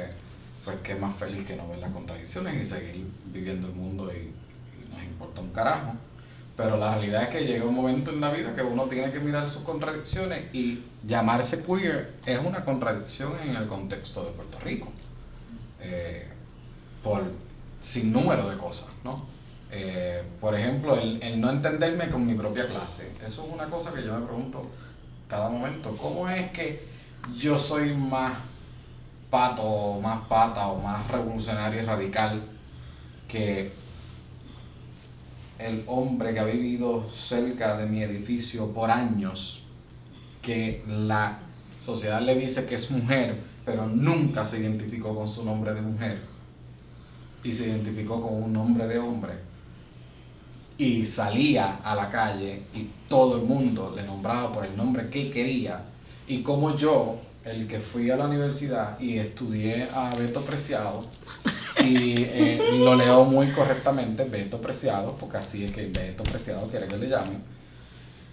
pues 0.67 0.79
es 0.85 1.01
más 1.01 1.17
feliz 1.17 1.47
que 1.47 1.55
no 1.55 1.69
ver 1.69 1.79
las 1.79 1.93
contradicciones 1.93 2.61
y 2.61 2.69
seguir 2.69 3.07
viviendo 3.27 3.69
el 3.69 3.73
mundo 3.73 4.11
y, 4.13 4.17
y 4.17 4.93
nos 4.93 5.01
importa 5.05 5.41
un 5.41 5.51
carajo. 5.51 5.95
Pero 6.57 6.77
la 6.77 6.97
realidad 6.97 7.23
es 7.23 7.29
que 7.29 7.45
llega 7.45 7.65
un 7.65 7.75
momento 7.75 8.11
en 8.11 8.21
la 8.21 8.33
vida 8.33 8.53
que 8.53 8.63
uno 8.63 8.87
tiene 8.87 9.13
que 9.13 9.21
mirar 9.21 9.49
sus 9.49 9.63
contradicciones 9.63 10.53
y 10.53 10.83
llamarse 11.07 11.63
queer 11.63 12.15
es 12.27 12.41
una 12.45 12.65
contradicción 12.65 13.39
en 13.41 13.55
el 13.55 13.69
contexto 13.69 14.25
de 14.25 14.31
Puerto 14.33 14.59
Rico. 14.59 14.89
Eh, 15.81 16.27
por 17.05 17.23
sin 17.81 18.13
número 18.13 18.51
de 18.51 18.57
cosas, 18.57 18.89
¿no? 19.05 19.25
Eh, 19.71 20.21
por 20.41 20.57
ejemplo, 20.57 20.99
el 20.99 21.41
no 21.41 21.51
entenderme 21.51 22.09
con 22.09 22.27
mi 22.27 22.35
propia 22.35 22.67
clase. 22.67 23.13
Eso 23.25 23.47
es 23.47 23.53
una 23.55 23.67
cosa 23.67 23.93
que 23.95 24.03
yo 24.03 24.19
me 24.19 24.27
pregunto 24.27 24.69
cada 25.29 25.49
momento. 25.49 25.97
¿Cómo 25.97 26.29
es 26.29 26.51
que 26.51 26.85
yo 27.37 27.57
soy 27.57 27.95
más 27.95 28.33
pato, 29.37 29.63
o 29.63 30.01
más 30.01 30.27
pata, 30.29 30.69
o 30.69 30.81
más 30.81 31.07
revolucionario 31.09 31.83
y 31.83 31.85
radical 31.85 32.43
que 33.29 33.71
el 35.59 35.85
hombre 35.87 36.33
que 36.33 36.41
ha 36.41 36.45
vivido 36.45 37.07
cerca 37.11 37.77
de 37.77 37.85
mi 37.85 38.03
edificio 38.03 38.73
por 38.73 38.91
años, 38.91 39.63
que 40.41 40.83
la 40.89 41.39
sociedad 41.81 42.23
le 42.23 42.35
dice 42.37 42.65
que 42.65 42.77
es 42.77 42.91
mujer, 42.91 43.43
pero 43.67 43.87
nunca 43.87 44.43
se 44.43 44.59
identificó 44.59 45.15
con 45.15 45.29
su 45.29 45.45
nombre 45.45 45.75
de 45.75 45.83
mujer 45.83 46.23
y 47.45 47.53
se 47.53 47.69
identificó 47.69 48.23
con 48.23 48.43
un 48.43 48.53
nombre 48.55 48.87
de 48.89 48.99
hombre. 48.99 49.35
y 50.79 51.07
salía 51.07 51.81
a 51.83 51.95
la 51.95 52.09
calle 52.09 52.65
y 52.75 52.89
todo 53.09 53.37
el 53.37 53.45
mundo 53.47 53.93
le 53.97 54.03
nombraba 54.03 54.53
por 54.53 54.65
el 54.65 54.77
nombre 54.77 55.09
que 55.09 55.31
quería 55.31 55.85
y 56.27 56.43
como 56.43 56.77
yo, 56.77 57.19
el 57.47 57.69
que 57.69 57.79
fui 57.79 58.11
a 58.11 58.17
la 58.17 58.27
universidad 58.27 58.99
y 58.99 59.19
estudié 59.19 59.89
a 59.95 60.15
Beto 60.17 60.43
Preciado 60.43 61.07
y 61.81 62.25
eh, 62.25 62.61
lo 62.73 62.97
leo 62.97 63.25
muy 63.25 63.53
correctamente, 63.53 64.25
Beto 64.25 64.61
Preciado, 64.61 65.17
porque 65.17 65.39
así 65.39 65.65
es 65.65 65.73
que 65.73 65.87
Beto 65.87 66.25
Preciado 66.25 66.69
quiere 66.69 66.89
que 66.89 66.97
le 66.97 67.09
llamen, 67.09 67.43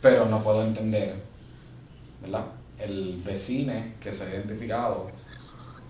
pero 0.01 0.25
no 0.25 0.41
puedo 0.41 0.63
entender, 0.63 1.15
¿verdad? 2.21 2.45
El 2.79 3.21
vecino 3.23 3.73
que 4.01 4.11
se 4.11 4.23
ha 4.23 4.29
identificado 4.29 5.09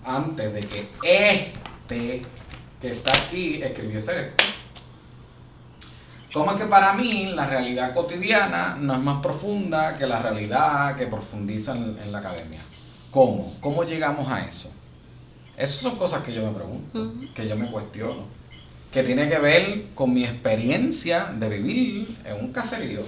antes 0.03 0.53
de 0.53 0.59
que 0.61 0.89
este 1.01 2.21
que 2.81 2.87
está 2.89 3.13
aquí 3.13 3.63
escribiese 3.63 4.27
esto. 4.27 4.43
¿Cómo 6.33 6.51
es 6.51 6.57
que 6.57 6.65
para 6.65 6.93
mí 6.93 7.31
la 7.33 7.45
realidad 7.45 7.93
cotidiana 7.93 8.75
no 8.77 8.95
es 8.95 8.99
más 8.99 9.21
profunda 9.21 9.97
que 9.97 10.05
la 10.05 10.19
realidad 10.19 10.97
que 10.97 11.07
profundiza 11.07 11.71
en 11.71 12.11
la 12.11 12.19
academia? 12.19 12.59
¿Cómo? 13.13 13.53
¿Cómo 13.61 13.83
llegamos 13.83 14.27
a 14.27 14.43
eso? 14.43 14.71
Esas 15.55 15.75
son 15.75 15.97
cosas 15.97 16.23
que 16.23 16.33
yo 16.33 16.43
me 16.43 16.51
pregunto, 16.51 17.13
que 17.35 17.47
yo 17.47 17.55
me 17.55 17.69
cuestiono, 17.69 18.23
que 18.91 19.03
tiene 19.03 19.29
que 19.29 19.37
ver 19.37 19.85
con 19.93 20.11
mi 20.11 20.23
experiencia 20.23 21.25
de 21.25 21.47
vivir 21.47 22.17
en 22.25 22.43
un 22.43 22.51
caserío. 22.51 23.01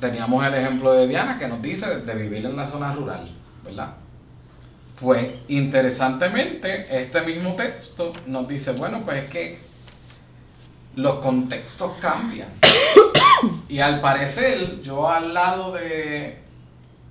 Teníamos 0.00 0.46
el 0.46 0.54
ejemplo 0.54 0.92
de 0.92 1.08
Diana 1.08 1.36
que 1.36 1.48
nos 1.48 1.60
dice 1.60 1.98
de 1.98 2.14
vivir 2.14 2.46
en 2.46 2.56
la 2.56 2.64
zona 2.64 2.94
rural, 2.94 3.28
¿verdad? 3.64 3.94
Pues 5.00 5.26
interesantemente, 5.48 6.86
este 6.90 7.22
mismo 7.22 7.56
texto 7.56 8.12
nos 8.26 8.46
dice, 8.46 8.70
bueno, 8.70 9.02
pues 9.04 9.24
es 9.24 9.30
que 9.30 9.58
los 10.94 11.16
contextos 11.16 11.92
cambian. 12.00 12.48
Y 13.68 13.78
al 13.78 14.00
parecer, 14.00 14.82
yo 14.82 15.08
al 15.08 15.32
lado 15.32 15.72
de 15.72 16.47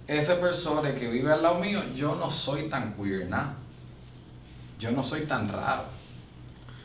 ese 0.07 0.35
persona 0.35 0.93
que 0.95 1.07
vive 1.09 1.31
al 1.33 1.43
lado 1.43 1.59
mío, 1.59 1.81
yo 1.95 2.15
no 2.15 2.29
soy 2.29 2.69
tan 2.69 2.93
queer, 2.93 3.27
nada. 3.29 3.55
Yo 4.79 4.91
no 4.91 5.03
soy 5.03 5.21
tan 5.21 5.49
raro. 5.49 5.83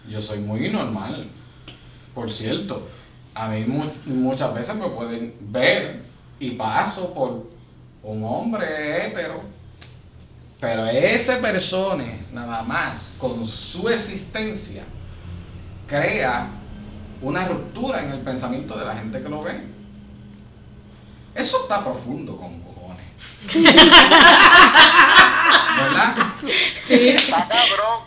Yo 0.09 0.21
soy 0.21 0.39
muy 0.41 0.69
normal. 0.71 1.29
Por 2.15 2.33
cierto, 2.33 2.89
a 3.35 3.49
mí 3.49 3.65
mu- 3.65 3.91
muchas 4.07 4.53
veces 4.55 4.75
me 4.75 4.89
pueden 4.89 5.35
ver 5.41 6.03
y 6.41 6.51
paso 6.53 7.13
por 7.15 7.49
un 8.03 8.25
hombre 8.25 9.07
hetero. 9.07 9.43
Pero 10.61 10.87
ese 10.87 11.37
persona, 11.37 12.05
nada 12.33 12.63
más, 12.63 13.13
con 13.19 13.47
su 13.47 13.89
existencia, 13.89 14.85
crea 15.87 16.51
una 17.21 17.47
ruptura 17.47 18.03
en 18.03 18.11
el 18.11 18.21
pensamiento 18.21 18.77
de 18.77 18.85
la 18.85 18.97
gente 18.97 19.23
que 19.23 19.29
lo 19.29 19.43
ve. 19.43 19.65
Eso 21.35 21.63
está 21.63 21.83
profundo 21.85 22.37
con 22.37 22.61
¿Verdad? 25.79 26.17
Está 26.89 27.49
cabrón. 27.49 28.03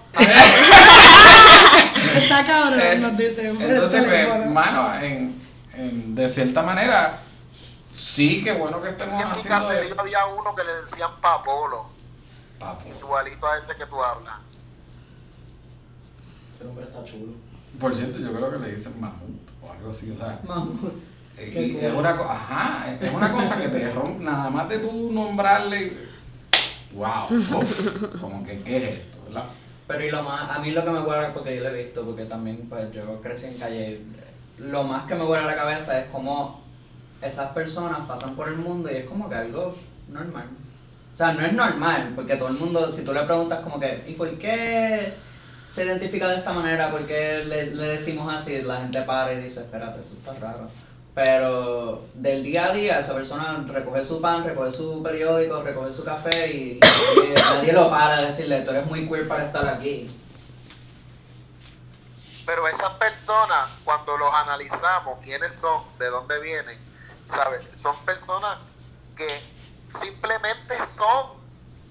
Está 2.16 2.46
cabrón, 2.46 2.80
Eh, 2.82 2.98
nos 3.00 3.18
dicen. 3.18 3.58
Entonces, 3.62 4.04
pues, 4.04 4.52
mano, 4.52 4.94
en, 5.02 5.42
en- 5.74 6.16
de 6.16 6.30
cierta 6.30 6.62
manera, 6.64 7.20
sí 7.94 8.44
que 8.44 8.54
bueno 8.54 8.82
que 8.82 8.90
estemos 8.90 9.22
En 9.22 9.28
haciendo 9.28 9.68
de- 9.70 9.76
caserío 9.76 10.00
había 10.02 10.26
uno 10.28 10.56
que 10.56 10.64
le 10.64 10.74
decían 10.84 11.12
Papolo, 11.22 11.88
Papo. 12.60 12.90
igualito 12.90 13.48
a 13.48 13.58
ese 13.58 13.76
que 13.76 13.86
tú 13.86 14.02
hablas. 14.04 14.36
Ese 16.56 16.64
nombre 16.66 16.86
está 16.86 17.04
chulo. 17.06 17.34
Por 17.80 17.94
cierto, 17.96 18.20
yo 18.20 18.32
creo 18.34 18.52
que 18.52 18.58
le 18.60 18.76
dicen 18.76 19.00
mamut 19.00 19.50
o 19.62 19.72
algo 19.72 19.92
así, 19.92 20.10
o 20.12 20.18
sea, 20.18 20.40
Mamut. 20.44 20.94
Y 21.38 21.78
es 21.82 21.94
una 21.94 22.16
cosa, 22.16 22.32
ajá, 22.32 22.98
es 23.00 23.14
una 23.14 23.32
cosa 23.32 23.62
que 23.62 23.68
te 23.68 23.92
rompe, 23.92 24.24
nada 24.24 24.50
más 24.50 24.70
de 24.70 24.80
tú 24.80 25.12
nombrarle, 25.12 25.94
wow, 26.94 27.26
uf, 27.30 28.22
como 28.22 28.46
que 28.46 28.58
qué 28.60 28.78
es 28.78 28.84
esto, 28.84 29.18
¿verdad? 29.28 29.46
Pero 29.88 30.06
y 30.06 30.12
lo 30.12 30.24
más, 30.24 30.50
a 30.50 30.60
mí 30.60 30.72
lo 30.72 30.84
que 30.84 30.90
me 30.90 31.02
vuela, 31.02 31.34
porque 31.34 31.56
yo 31.56 31.64
lo 31.64 31.70
he 31.70 31.84
visto, 31.84 32.04
porque 32.04 32.26
también 32.26 32.68
pues 32.70 32.92
yo 32.92 33.22
crecí 33.22 33.48
en 33.48 33.58
calle, 33.58 34.02
lo 34.58 34.84
más 34.84 35.06
que 35.06 35.16
me 35.16 35.24
vuela 35.24 35.44
a 35.44 35.48
la 35.48 35.56
cabeza 35.56 36.00
es 36.00 36.08
como 36.08 36.64
esas 37.22 37.52
personas 37.52 38.00
pasan 38.08 38.36
por 38.36 38.48
el 38.48 38.56
mundo 38.56 38.90
y 38.92 38.96
es 38.96 39.06
como 39.06 39.30
que 39.30 39.36
algo 39.36 39.76
normal. 40.08 40.46
O 41.14 41.18
sea, 41.18 41.34
no 41.34 41.46
es 41.46 41.54
normal, 41.54 42.14
porque 42.16 42.36
todo 42.36 42.50
el 42.50 42.56
mundo, 42.56 42.92
si 42.92 43.04
tú 43.04 43.14
le 43.14 43.22
preguntas 43.24 43.60
como 43.60 43.80
que, 43.80 44.04
¿y 44.08 44.14
por 44.14 44.30
qué 44.38 45.14
se 45.70 45.86
identifica 45.86 46.28
de 46.28 46.38
esta 46.38 46.52
manera? 46.52 46.92
¿Por 46.92 47.06
qué 47.06 47.44
le, 47.48 47.76
le 47.76 47.84
decimos 47.90 48.34
así? 48.34 48.62
La 48.62 48.82
gente 48.82 49.02
para 49.04 49.34
y 49.34 49.42
dice, 49.42 49.62
espérate, 49.62 50.02
eso 50.02 50.14
está 50.14 50.34
raro. 50.34 50.68
Pero 51.16 52.04
del 52.14 52.44
día 52.44 52.66
a 52.66 52.74
día, 52.74 53.00
esa 53.00 53.16
persona 53.16 53.64
recoge 53.70 54.04
su 54.04 54.20
pan, 54.20 54.44
recoge 54.44 54.74
su 54.74 55.02
periódico, 55.02 55.64
recoge 55.64 55.94
su 55.94 56.04
café 56.04 56.52
y, 56.52 56.80
y 56.82 57.34
nadie 57.36 57.72
lo 57.72 57.90
para 57.90 58.18
de 58.18 58.26
decirle, 58.26 58.62
tú 58.62 58.72
eres 58.72 58.86
muy 58.86 59.08
queer 59.08 59.26
para 59.26 59.46
estar 59.46 59.66
aquí. 59.66 60.14
Pero 62.46 62.68
esas 62.68 62.92
personas, 62.96 63.70
cuando 63.86 64.18
los 64.18 64.32
analizamos, 64.34 65.20
quiénes 65.24 65.54
son, 65.54 65.84
de 65.98 66.08
dónde 66.08 66.38
vienen, 66.42 66.78
¿sabes? 67.30 67.66
Son 67.82 67.96
personas 68.06 68.58
que 69.16 69.42
simplemente 70.02 70.76
son, 70.98 71.28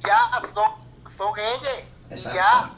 ya 0.04 0.38
son, 0.52 0.70
son 1.16 1.32
ellas. 1.38 1.84
Y 2.10 2.34
ya. 2.34 2.70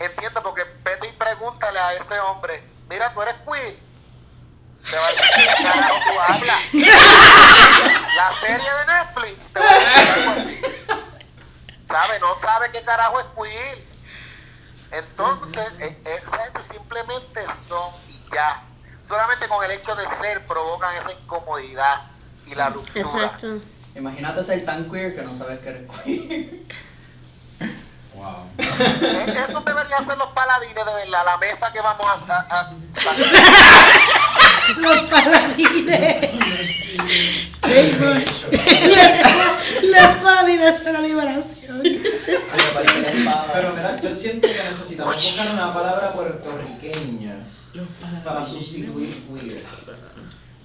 Entiendo, 0.00 0.42
porque 0.42 0.64
vete 0.84 1.08
y 1.08 1.12
pregúntale 1.12 1.78
a 1.78 1.94
ese 1.94 2.18
hombre, 2.18 2.62
mira, 2.90 3.14
tú 3.14 3.22
eres 3.22 3.36
queer. 3.46 3.85
Te 4.90 4.96
va 4.96 5.06
a 5.06 5.10
decir, 5.10 5.26
¿qué 5.36 5.62
carajo 5.64 5.94
tú 6.04 6.20
hablas? 6.32 6.60
La 8.16 8.40
serie 8.40 8.70
de 8.72 8.86
Netflix 8.86 9.52
te 9.52 9.60
va 9.60 9.68
a 9.68 9.74
decir, 10.34 10.86
¿sabe? 11.88 12.20
No 12.20 12.40
sabe 12.40 12.70
qué 12.72 12.82
carajo 12.82 13.20
es 13.20 13.26
queer. 13.36 13.84
Entonces, 14.92 15.66
eh, 15.80 15.98
eh, 16.04 16.22
esa 16.26 16.38
gente 16.44 16.60
simplemente 16.70 17.44
son 17.68 17.92
y 18.08 18.20
ya. 18.32 18.62
Solamente 19.08 19.48
con 19.48 19.64
el 19.64 19.70
hecho 19.72 19.94
de 19.96 20.06
ser 20.20 20.46
provocan 20.46 20.94
esa 20.96 21.12
incomodidad 21.12 22.02
y 22.46 22.54
la 22.54 22.70
ruptura. 22.70 23.00
Exacto. 23.00 23.58
Imagínate 23.94 24.42
ser 24.42 24.64
tan 24.64 24.88
queer 24.90 25.14
que 25.14 25.22
no 25.22 25.34
sabes 25.34 25.58
que 25.60 25.68
eres 25.68 25.90
queer. 26.04 26.50
Wow. 28.14 28.48
Eh, 28.58 29.44
Eso 29.48 29.60
deberían 29.60 30.06
ser 30.06 30.16
los 30.16 30.28
paladines 30.28 30.74
de 30.86 30.94
verdad, 30.94 31.24
la 31.24 31.36
mesa 31.38 31.70
que 31.72 31.80
vamos 31.80 32.06
a... 32.28 32.34
a- 32.34 32.60
a- 32.60 32.72
Los 34.78 35.00
paladines. 35.10 36.30
Los 39.82 40.16
paladines 40.22 40.84
de 40.84 40.92
la 40.92 41.00
liberación. 41.00 41.82
Pero 43.52 43.72
mira, 43.74 44.00
yo 44.00 44.14
siento 44.14 44.48
que 44.48 44.64
necesitamos 44.64 45.14
buscar 45.14 45.54
una 45.54 45.72
palabra 45.72 46.12
puertorriqueña 46.12 47.46
para 48.24 48.44
sustituir 48.44 49.24
queer. 49.26 49.62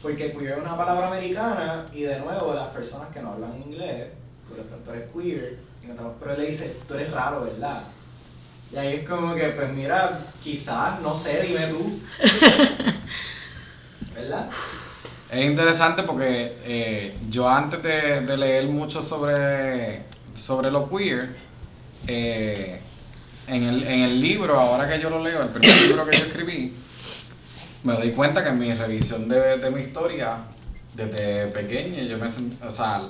Porque 0.01 0.31
queer 0.31 0.53
es 0.53 0.57
una 0.57 0.75
palabra 0.75 1.07
americana 1.07 1.85
y 1.93 2.01
de 2.01 2.19
nuevo 2.19 2.53
las 2.53 2.69
personas 2.69 3.09
que 3.13 3.21
no 3.21 3.33
hablan 3.33 3.61
inglés, 3.61 4.07
tú 4.47 4.55
de 4.55 4.63
pronto 4.63 4.93
eres 4.93 5.09
queer, 5.11 5.59
y 5.83 5.87
no 5.87 6.15
pero 6.19 6.33
él 6.33 6.41
le 6.41 6.47
dice, 6.47 6.77
tú 6.87 6.95
eres 6.95 7.11
raro, 7.11 7.43
¿verdad? 7.43 7.83
Y 8.73 8.77
ahí 8.77 8.95
es 8.95 9.09
como 9.09 9.35
que, 9.35 9.49
pues 9.49 9.69
mira, 9.73 10.21
quizás, 10.41 10.99
no 11.01 11.13
sé, 11.13 11.43
dime 11.43 11.67
tú. 11.67 11.99
¿Verdad? 14.13 14.49
Es 15.31 15.45
interesante 15.45 16.03
porque 16.03 16.57
eh, 16.65 17.17
yo 17.29 17.47
antes 17.47 17.81
de, 17.81 18.21
de 18.21 18.37
leer 18.37 18.67
mucho 18.67 19.01
sobre, 19.01 20.03
sobre 20.35 20.69
lo 20.69 20.89
queer, 20.89 21.35
eh, 22.07 22.81
en, 23.47 23.63
el, 23.63 23.83
en 23.83 23.99
el 24.01 24.21
libro, 24.21 24.59
ahora 24.59 24.89
que 24.89 24.99
yo 24.99 25.09
lo 25.09 25.23
leo, 25.23 25.41
el 25.41 25.49
primer 25.49 25.81
libro 25.87 26.05
que 26.09 26.17
yo 26.17 26.25
escribí, 26.25 26.75
me 27.83 27.93
doy 27.93 28.11
cuenta 28.11 28.43
que 28.43 28.49
en 28.49 28.59
mi 28.59 28.73
revisión 28.73 29.29
de, 29.29 29.57
de 29.57 29.71
mi 29.71 29.81
historia, 29.81 30.37
desde 30.93 31.47
pequeño, 31.47 32.03
yo 32.03 32.17
me 32.17 32.27
o 32.27 32.71
sea, 32.71 33.03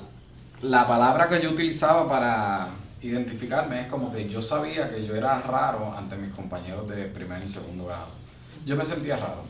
la 0.62 0.88
palabra 0.88 1.28
que 1.28 1.42
yo 1.42 1.50
utilizaba 1.52 2.08
para 2.08 2.70
identificarme 3.02 3.82
es 3.82 3.88
como 3.88 4.12
que 4.14 4.30
yo 4.30 4.42
sabía 4.42 4.90
que 4.90 5.06
yo 5.06 5.16
era 5.16 5.42
raro 5.42 5.94
ante 5.98 6.16
mis 6.16 6.32
compañeros 6.34 6.88
de 6.88 7.06
primer 7.06 7.44
y 7.44 7.50
segundo 7.50 7.86
grado. 7.86 8.10
Yo 8.66 8.76
me 8.76 8.86
sentía 8.86 9.18
raro. 9.18 9.44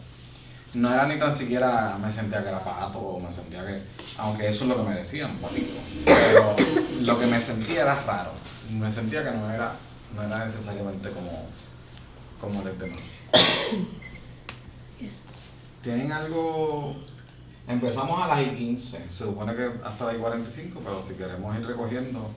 No 0.73 0.93
era 0.93 1.05
ni 1.05 1.19
tan 1.19 1.35
siquiera 1.35 1.97
me 2.01 2.11
sentía 2.11 2.41
que 2.41 2.47
era 2.47 2.63
pato 2.63 2.97
o 2.97 3.19
me 3.19 3.31
sentía 3.31 3.65
que, 3.65 3.81
aunque 4.17 4.47
eso 4.47 4.63
es 4.63 4.69
lo 4.69 4.77
que 4.77 4.89
me 4.89 4.95
decían, 4.95 5.37
patito, 5.37 5.73
pero 6.05 6.55
lo 7.01 7.19
que 7.19 7.25
me 7.25 7.41
sentía 7.41 7.81
era 7.81 7.95
raro. 8.03 8.31
Me 8.69 8.89
sentía 8.89 9.23
que 9.23 9.31
no 9.31 9.51
era, 9.51 9.73
no 10.15 10.23
era 10.23 10.45
necesariamente 10.45 11.09
como, 11.09 11.49
como 12.39 12.63
los 12.63 12.79
demás. 12.79 13.01
¿Tienen 15.83 16.11
algo? 16.11 16.95
Empezamos 17.67 18.21
a 18.21 18.27
las 18.27 18.41
y 18.41 18.51
15, 18.51 19.07
se 19.09 19.13
supone 19.13 19.53
que 19.55 19.71
hasta 19.83 20.05
las 20.05 20.15
y 20.15 20.17
45, 20.19 20.81
pero 20.83 21.01
si 21.01 21.15
queremos 21.15 21.53
ir 21.57 21.67
recogiendo 21.67 22.31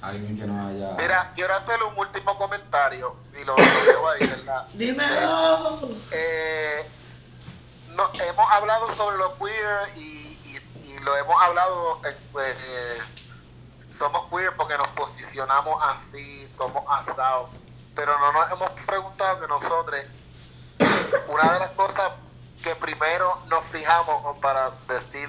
alguien 0.00 0.38
que 0.38 0.46
nos 0.46 0.66
haya... 0.66 0.94
Mira, 0.98 1.32
quiero 1.34 1.54
hacer 1.54 1.82
un 1.82 1.98
último 1.98 2.38
comentario 2.38 3.16
y 3.38 3.44
lo, 3.44 3.54
lo 3.56 3.84
dejo 3.86 4.08
ahí, 4.08 4.26
¿verdad? 4.26 4.66
Dímelo. 4.74 5.90
Eh, 6.10 6.84
no, 7.94 8.10
hemos 8.14 8.50
hablado 8.50 8.94
sobre 8.94 9.16
lo 9.18 9.36
queer 9.38 9.96
y, 9.96 10.38
y- 10.44 10.90
y 10.92 10.98
lo 11.00 11.16
hemos 11.16 11.40
hablado, 11.42 12.00
eh, 12.06 12.16
pues, 12.32 12.56
eh, 12.60 12.98
somos 13.98 14.28
queer 14.30 14.54
porque 14.56 14.76
nos 14.76 14.88
posicionamos 14.88 15.82
así, 15.84 16.46
somos 16.48 16.82
asados, 16.88 17.50
pero 17.94 18.18
no 18.18 18.32
nos 18.32 18.50
hemos 18.52 18.70
preguntado 18.86 19.40
que 19.40 19.46
nosotros, 19.48 20.00
una 21.28 21.52
de 21.52 21.58
las 21.60 21.70
cosas 21.72 22.12
que 22.62 22.74
primero 22.76 23.38
nos 23.48 23.62
fijamos 23.66 24.38
para 24.38 24.72
decir 24.88 25.28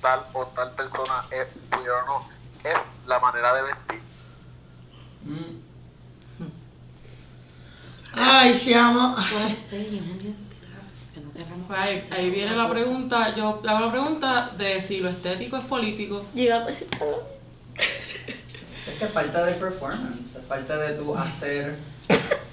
tal 0.00 0.26
o 0.32 0.46
tal 0.46 0.72
persona 0.72 1.26
es 1.30 1.46
queer 1.70 1.90
o 1.90 2.06
no, 2.06 2.28
es 2.64 2.76
la 3.06 3.20
manera 3.20 3.54
de 3.54 3.62
vestir. 3.62 4.02
Mm. 5.24 5.62
Ay, 8.14 8.54
se 8.54 8.70
llama. 8.70 9.16
No 11.16 11.32
querramos 11.32 11.66
Pues 11.68 12.10
ahí, 12.12 12.30
viene 12.30 12.56
la 12.56 12.68
cosa. 12.68 12.74
pregunta, 12.74 13.34
yo 13.36 13.60
le 13.62 13.70
hago 13.70 13.80
la 13.86 13.90
pregunta 13.92 14.50
de 14.56 14.80
si 14.80 15.00
lo 15.00 15.10
estético 15.10 15.56
es 15.58 15.64
político. 15.64 16.24
Yo 16.34 16.42
iba 16.44 16.56
a 16.56 16.64
decir 16.66 16.88
algo. 17.00 17.22
Es 17.76 18.98
que 18.98 19.04
es 19.04 19.10
parte 19.12 19.38
del 19.44 19.54
performance, 19.56 20.34
es 20.36 20.44
parte 20.48 20.74
de 20.76 20.94
tu 20.94 21.14
hacer 21.16 21.76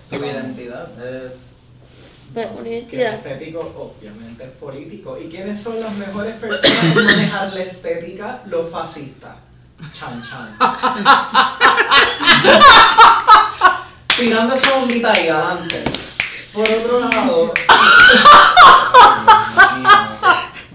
tu 0.09 0.15
identidad. 0.17 0.89
eh, 0.99 1.31
Pero 2.33 2.51
una 2.51 2.67
identidad. 2.69 3.13
estético 3.13 3.93
obviamente 3.97 4.43
es 4.43 4.51
político. 4.51 5.17
¿Y 5.19 5.29
quiénes 5.29 5.59
son 5.61 5.79
las 5.81 5.93
mejores 5.93 6.35
personas 6.35 6.83
en 6.97 7.05
manejar 7.05 7.53
la 7.53 7.63
estética? 7.63 8.41
Los 8.45 8.69
fascistas. 8.69 9.35
Chan 9.93 10.21
chan. 10.21 10.57
Tirando 14.17 14.53
esa 14.53 14.77
bombita 14.77 15.13
ahí 15.13 15.29
adelante. 15.29 15.83
Por 16.53 16.63
otro 16.63 16.99
lado. 16.99 17.53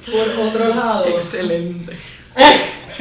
por 0.06 0.46
otro 0.46 0.68
lado. 0.68 1.06
Excelente. 1.06 1.98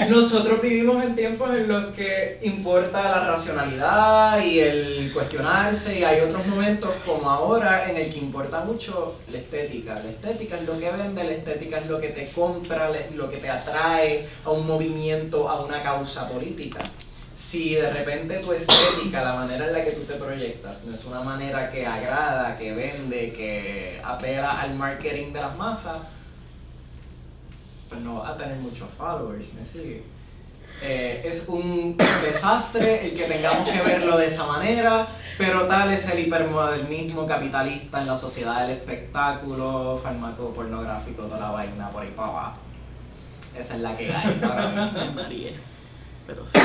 Nosotros 0.09 0.59
vivimos 0.61 1.03
en 1.03 1.15
tiempos 1.15 1.55
en 1.55 1.67
los 1.67 1.93
que 1.95 2.39
importa 2.41 3.03
la 3.03 3.27
racionalidad 3.27 4.43
y 4.43 4.59
el 4.59 5.11
cuestionarse 5.13 5.99
y 5.99 6.03
hay 6.03 6.21
otros 6.21 6.45
momentos 6.47 6.89
como 7.05 7.29
ahora 7.29 7.89
en 7.89 7.97
el 7.97 8.11
que 8.11 8.17
importa 8.17 8.61
mucho 8.61 9.19
la 9.31 9.37
estética. 9.37 10.01
La 10.03 10.09
estética 10.09 10.57
es 10.57 10.63
lo 10.63 10.79
que 10.79 10.89
vende, 10.89 11.23
la 11.23 11.33
estética 11.33 11.77
es 11.77 11.87
lo 11.87 12.01
que 12.01 12.09
te 12.09 12.31
compra, 12.31 12.89
lo 13.15 13.29
que 13.29 13.37
te 13.37 13.49
atrae 13.49 14.27
a 14.43 14.49
un 14.49 14.65
movimiento, 14.65 15.47
a 15.47 15.63
una 15.63 15.83
causa 15.83 16.27
política. 16.27 16.79
Si 17.43 17.75
de 17.75 17.91
repente 17.91 18.37
tu 18.37 18.53
estética, 18.53 19.21
la 19.21 19.33
manera 19.33 19.67
en 19.67 19.73
la 19.73 19.83
que 19.83 19.91
tú 19.91 20.05
te 20.05 20.13
proyectas, 20.13 20.81
no 20.85 20.95
es 20.95 21.03
una 21.03 21.21
manera 21.21 21.69
que 21.69 21.85
agrada, 21.85 22.57
que 22.57 22.73
vende, 22.73 23.33
que 23.33 24.01
apela 24.03 24.61
al 24.61 24.73
marketing 24.75 25.33
de 25.33 25.41
las 25.41 25.55
masas, 25.57 25.97
pues 27.89 27.99
no 27.99 28.21
vas 28.21 28.31
a 28.31 28.37
tener 28.37 28.55
muchos 28.55 28.89
followers, 28.97 29.53
¿me 29.53 29.65
sigue? 29.65 30.03
Eh, 30.81 31.21
es 31.25 31.45
un 31.49 31.97
desastre 31.97 33.07
el 33.07 33.17
que 33.17 33.25
tengamos 33.25 33.69
que 33.69 33.81
verlo 33.81 34.17
de 34.17 34.27
esa 34.27 34.47
manera, 34.47 35.09
pero 35.37 35.67
tal 35.67 35.91
es 35.91 36.07
el 36.09 36.19
hipermodernismo 36.19 37.27
capitalista 37.27 37.99
en 37.99 38.07
la 38.07 38.15
sociedad 38.15 38.61
del 38.61 38.77
espectáculo, 38.77 39.99
fármaco 40.01 40.53
pornográfico, 40.53 41.23
toda 41.23 41.39
la 41.39 41.51
vaina 41.51 41.89
por 41.89 42.03
ahí 42.03 42.13
para 42.15 42.29
abajo. 42.29 42.57
Esa 43.55 43.75
es 43.75 43.81
la 43.81 43.97
que 43.97 44.11
hay 44.11 44.39
ahora 44.41 44.69
mismo. 44.69 45.11
María. 45.15 45.51
Pero 46.27 46.45
sí. 46.53 46.59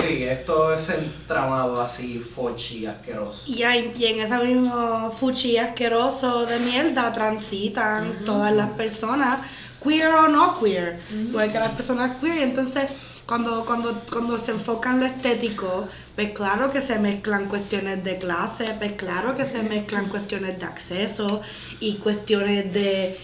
Sí, 0.00 0.22
esto 0.24 0.74
es 0.74 0.88
el 0.88 1.10
tramado 1.26 1.80
así, 1.80 2.18
fochi, 2.18 2.86
asqueroso. 2.86 3.42
Y, 3.46 3.62
ahí- 3.62 3.92
y 3.98 4.06
en 4.06 4.20
ese 4.20 4.36
mismo 4.38 5.10
fuchi 5.12 5.56
asqueroso 5.58 6.44
de 6.46 6.58
mierda 6.58 7.12
transitan 7.12 8.24
todas 8.24 8.52
las 8.52 8.70
personas, 8.70 9.38
queer 9.82 10.08
o 10.08 10.28
no 10.28 10.58
queer. 10.60 10.98
Porque 11.32 11.58
las 11.58 11.72
personas 11.72 12.20
queer, 12.20 12.38
entonces 12.42 12.84
cuando, 13.26 13.64
cuando, 13.64 14.00
cuando 14.12 14.38
se 14.38 14.52
enfocan 14.52 14.94
en 14.94 15.00
lo 15.00 15.06
estético, 15.06 15.88
pues 16.14 16.30
claro 16.32 16.70
que 16.70 16.80
se 16.80 16.98
mezclan 16.98 17.46
cuestiones 17.48 18.02
de 18.04 18.18
clase, 18.18 18.74
pues 18.78 18.92
claro 18.92 19.34
que 19.36 19.44
se 19.44 19.62
mezclan 19.62 20.08
cuestiones 20.08 20.58
de 20.58 20.64
acceso 20.66 21.42
y 21.80 21.94
cuestiones 21.96 22.72
de, 22.72 23.18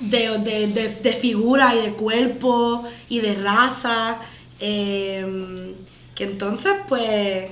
de, 0.00 0.38
de, 0.38 0.66
de, 0.68 0.88
de 1.02 1.12
figura 1.14 1.74
y 1.74 1.82
de 1.82 1.92
cuerpo 1.94 2.84
y 3.08 3.20
de 3.20 3.34
raza. 3.34 4.18
Em, 4.64 5.74
que 6.14 6.24
entonces, 6.24 6.72
pues, 6.88 7.50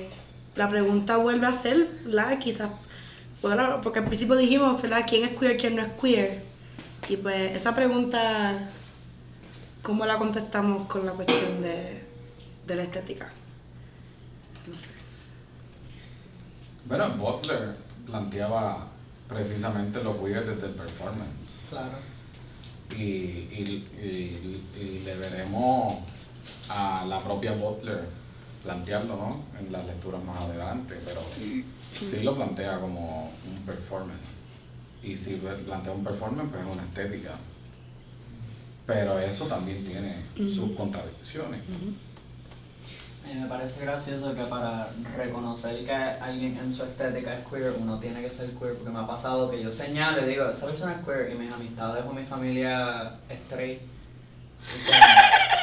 la 0.55 0.69
pregunta 0.69 1.17
vuelve 1.17 1.45
a 1.47 1.51
ser, 1.53 1.87
¿verdad? 2.05 2.39
Quizás, 2.39 2.69
bueno, 3.41 3.81
porque 3.81 3.99
al 3.99 4.05
principio 4.05 4.35
dijimos, 4.37 4.81
¿verdad? 4.81 5.05
¿Quién 5.07 5.25
es 5.27 5.37
queer, 5.37 5.57
quién 5.57 5.75
no 5.75 5.81
es 5.81 5.89
queer? 6.01 6.43
Y 7.09 7.17
pues, 7.17 7.55
esa 7.55 7.75
pregunta, 7.75 8.69
¿cómo 9.81 10.05
la 10.05 10.17
contestamos 10.17 10.87
con 10.87 11.05
la 11.05 11.11
cuestión 11.11 11.61
de, 11.61 12.01
de 12.65 12.75
la 12.75 12.83
estética? 12.83 13.29
No 14.69 14.77
sé. 14.77 14.87
Bueno, 16.85 17.09
Butler 17.17 17.75
planteaba 18.05 18.87
precisamente 19.27 20.01
lo 20.03 20.21
queer 20.23 20.45
desde 20.45 20.67
el 20.67 20.73
performance. 20.73 21.49
Claro. 21.69 21.97
Y, 22.97 23.01
y- 23.03 23.87
y- 24.01 24.79
y 24.79 24.99
le 25.05 25.15
veremos 25.15 25.99
a 26.69 27.05
la 27.05 27.19
propia 27.19 27.53
Butler 27.53 28.05
plantearlo, 28.63 29.15
¿no? 29.15 29.43
En 29.59 29.71
las 29.71 29.85
lecturas 29.85 30.23
más 30.23 30.43
adelante, 30.43 30.99
pero 31.03 31.21
sí 31.35 31.65
lo 32.21 32.35
plantea 32.35 32.79
como 32.79 33.31
un 33.47 33.57
performance. 33.65 34.29
Y 35.03 35.17
si 35.17 35.35
plantea 35.35 35.93
un 35.93 36.03
performance, 36.03 36.49
pues 36.51 36.63
es 36.63 36.71
una 36.71 36.83
estética. 36.83 37.31
Pero 38.85 39.19
eso 39.19 39.47
también 39.47 39.83
tiene 39.85 40.25
sus 40.35 40.71
contradicciones. 40.71 41.61
A 43.23 43.27
mí 43.27 43.39
me 43.39 43.47
parece 43.47 43.79
gracioso 43.81 44.35
que 44.35 44.43
para 44.43 44.89
reconocer 45.15 45.85
que 45.85 45.91
alguien 45.91 46.57
en 46.57 46.71
su 46.71 46.83
estética 46.83 47.37
es 47.37 47.47
queer, 47.47 47.75
uno 47.79 47.99
tiene 47.99 48.21
que 48.21 48.29
ser 48.29 48.51
queer, 48.51 48.75
porque 48.75 48.91
me 48.91 48.99
ha 48.99 49.07
pasado 49.07 49.49
que 49.49 49.61
yo 49.61 49.71
señalo 49.71 50.23
y 50.23 50.29
digo, 50.29 50.49
esa 50.49 50.65
persona 50.65 50.97
es 50.99 51.05
queer, 51.05 51.31
y 51.31 51.35
mis 51.37 51.53
amistades 51.53 52.03
o 52.05 52.13
mi 52.13 52.25
familia 52.25 53.13
straight. 53.29 53.81
dicen, 54.73 54.93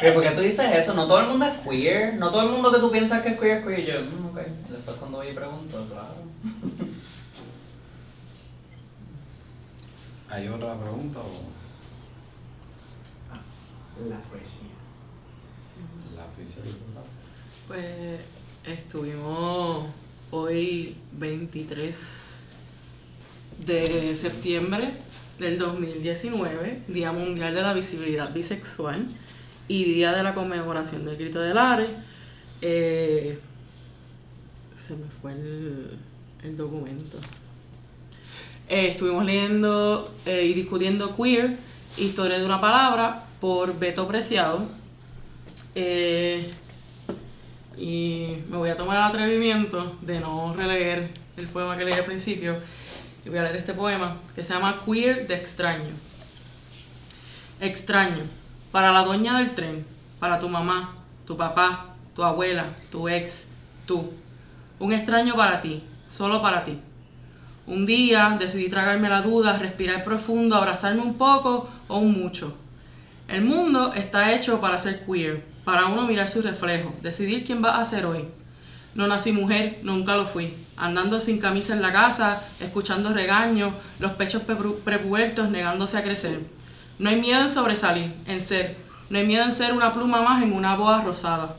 pero 0.00 0.14
¿por 0.14 0.22
qué 0.22 0.30
tú 0.30 0.40
dices 0.40 0.66
eso? 0.74 0.94
No 0.94 1.06
todo 1.06 1.20
el 1.20 1.28
mundo 1.28 1.46
es 1.46 1.58
queer, 1.66 2.14
no 2.14 2.30
todo 2.30 2.42
el 2.42 2.48
mundo 2.50 2.72
que 2.72 2.80
tú 2.80 2.90
piensas 2.90 3.22
que 3.22 3.30
es 3.30 3.38
queer 3.40 3.58
es 3.58 3.64
queer, 3.66 3.86
yo, 3.86 4.00
"Mm, 4.02 4.26
ok. 4.30 4.38
Y 4.68 4.72
después 4.72 4.96
cuando 4.98 5.18
voy 5.18 5.28
y 5.28 5.32
pregunto, 5.34 5.86
claro. 5.90 6.14
¿Hay 10.30 10.46
otra 10.48 10.74
pregunta 10.78 11.20
o 11.20 11.58
La 14.08 14.16
poesía. 14.20 14.76
la 16.16 16.24
oficial? 16.26 16.64
Pues 17.66 18.20
estuvimos 18.64 19.86
hoy 20.30 20.96
23 21.12 21.96
de 23.66 24.14
septiembre 24.14 24.92
del 25.38 25.58
2019, 25.58 26.82
Día 26.88 27.12
Mundial 27.12 27.54
de 27.54 27.62
la 27.62 27.72
Visibilidad 27.72 28.32
Bisexual 28.32 29.06
y 29.68 29.84
Día 29.84 30.12
de 30.12 30.22
la 30.22 30.34
Conmemoración 30.34 31.04
del 31.04 31.16
Grito 31.16 31.40
del 31.40 31.58
Ares. 31.58 31.90
Eh, 32.62 33.38
se 34.86 34.94
me 34.94 35.06
fue 35.20 35.32
el, 35.32 36.56
documento. 36.56 37.18
Eh, 38.68 38.88
estuvimos 38.88 39.24
leyendo 39.24 40.14
eh, 40.24 40.44
y 40.44 40.54
discutiendo 40.54 41.14
Queer, 41.14 41.56
Historia 41.98 42.38
de 42.38 42.44
una 42.44 42.60
Palabra, 42.60 43.26
por 43.40 43.78
Beto 43.78 44.08
Preciado. 44.08 44.66
Y 47.76 48.38
me 48.48 48.56
voy 48.56 48.70
a 48.70 48.76
tomar 48.76 48.96
el 48.96 49.02
atrevimiento 49.04 49.96
de 50.00 50.18
no 50.18 50.54
releer 50.54 51.10
el 51.36 51.46
poema 51.46 51.76
que 51.76 51.84
leí 51.84 51.94
al 51.94 52.04
principio. 52.04 52.56
Y 53.24 53.28
voy 53.28 53.38
a 53.38 53.42
leer 53.42 53.56
este 53.56 53.74
poema 53.74 54.16
que 54.34 54.42
se 54.42 54.52
llama 54.52 54.82
Queer 54.84 55.28
de 55.28 55.34
extraño. 55.34 55.90
Extraño. 57.60 58.37
Para 58.72 58.92
la 58.92 59.02
doña 59.02 59.38
del 59.38 59.54
tren, 59.54 59.86
para 60.20 60.38
tu 60.38 60.48
mamá, 60.48 60.94
tu 61.26 61.36
papá, 61.36 61.94
tu 62.14 62.22
abuela, 62.22 62.66
tu 62.90 63.08
ex, 63.08 63.48
tú. 63.86 64.12
Un 64.78 64.92
extraño 64.92 65.34
para 65.34 65.62
ti, 65.62 65.82
solo 66.10 66.42
para 66.42 66.64
ti. 66.64 66.78
Un 67.66 67.86
día 67.86 68.36
decidí 68.38 68.68
tragarme 68.68 69.08
la 69.08 69.22
duda, 69.22 69.58
respirar 69.58 70.04
profundo, 70.04 70.54
abrazarme 70.54 71.00
un 71.00 71.16
poco 71.16 71.68
o 71.86 71.98
un 71.98 72.12
mucho. 72.12 72.54
El 73.26 73.42
mundo 73.42 73.92
está 73.94 74.32
hecho 74.32 74.60
para 74.60 74.78
ser 74.78 75.04
queer, 75.04 75.44
para 75.64 75.86
uno 75.86 76.06
mirar 76.06 76.28
su 76.28 76.42
reflejo, 76.42 76.94
decidir 77.02 77.44
quién 77.44 77.62
va 77.64 77.78
a 77.78 77.84
ser 77.84 78.06
hoy. 78.06 78.24
No 78.94 79.06
nací 79.06 79.32
mujer, 79.32 79.80
nunca 79.82 80.16
lo 80.16 80.26
fui. 80.26 80.54
Andando 80.76 81.20
sin 81.20 81.38
camisa 81.38 81.72
en 81.74 81.82
la 81.82 81.92
casa, 81.92 82.42
escuchando 82.58 83.12
regaños, 83.12 83.74
los 83.98 84.12
pechos 84.12 84.42
prepubertos 84.42 85.50
negándose 85.50 85.96
a 85.96 86.02
crecer. 86.02 86.57
No 86.98 87.10
hay 87.10 87.20
miedo 87.20 87.42
en 87.42 87.48
sobresalir, 87.48 88.12
en 88.26 88.42
ser. 88.42 88.76
No 89.08 89.18
hay 89.18 89.26
miedo 89.26 89.44
en 89.44 89.52
ser 89.52 89.72
una 89.72 89.92
pluma 89.92 90.20
más 90.20 90.42
en 90.42 90.52
una 90.52 90.74
boa 90.74 91.02
rosada. 91.02 91.54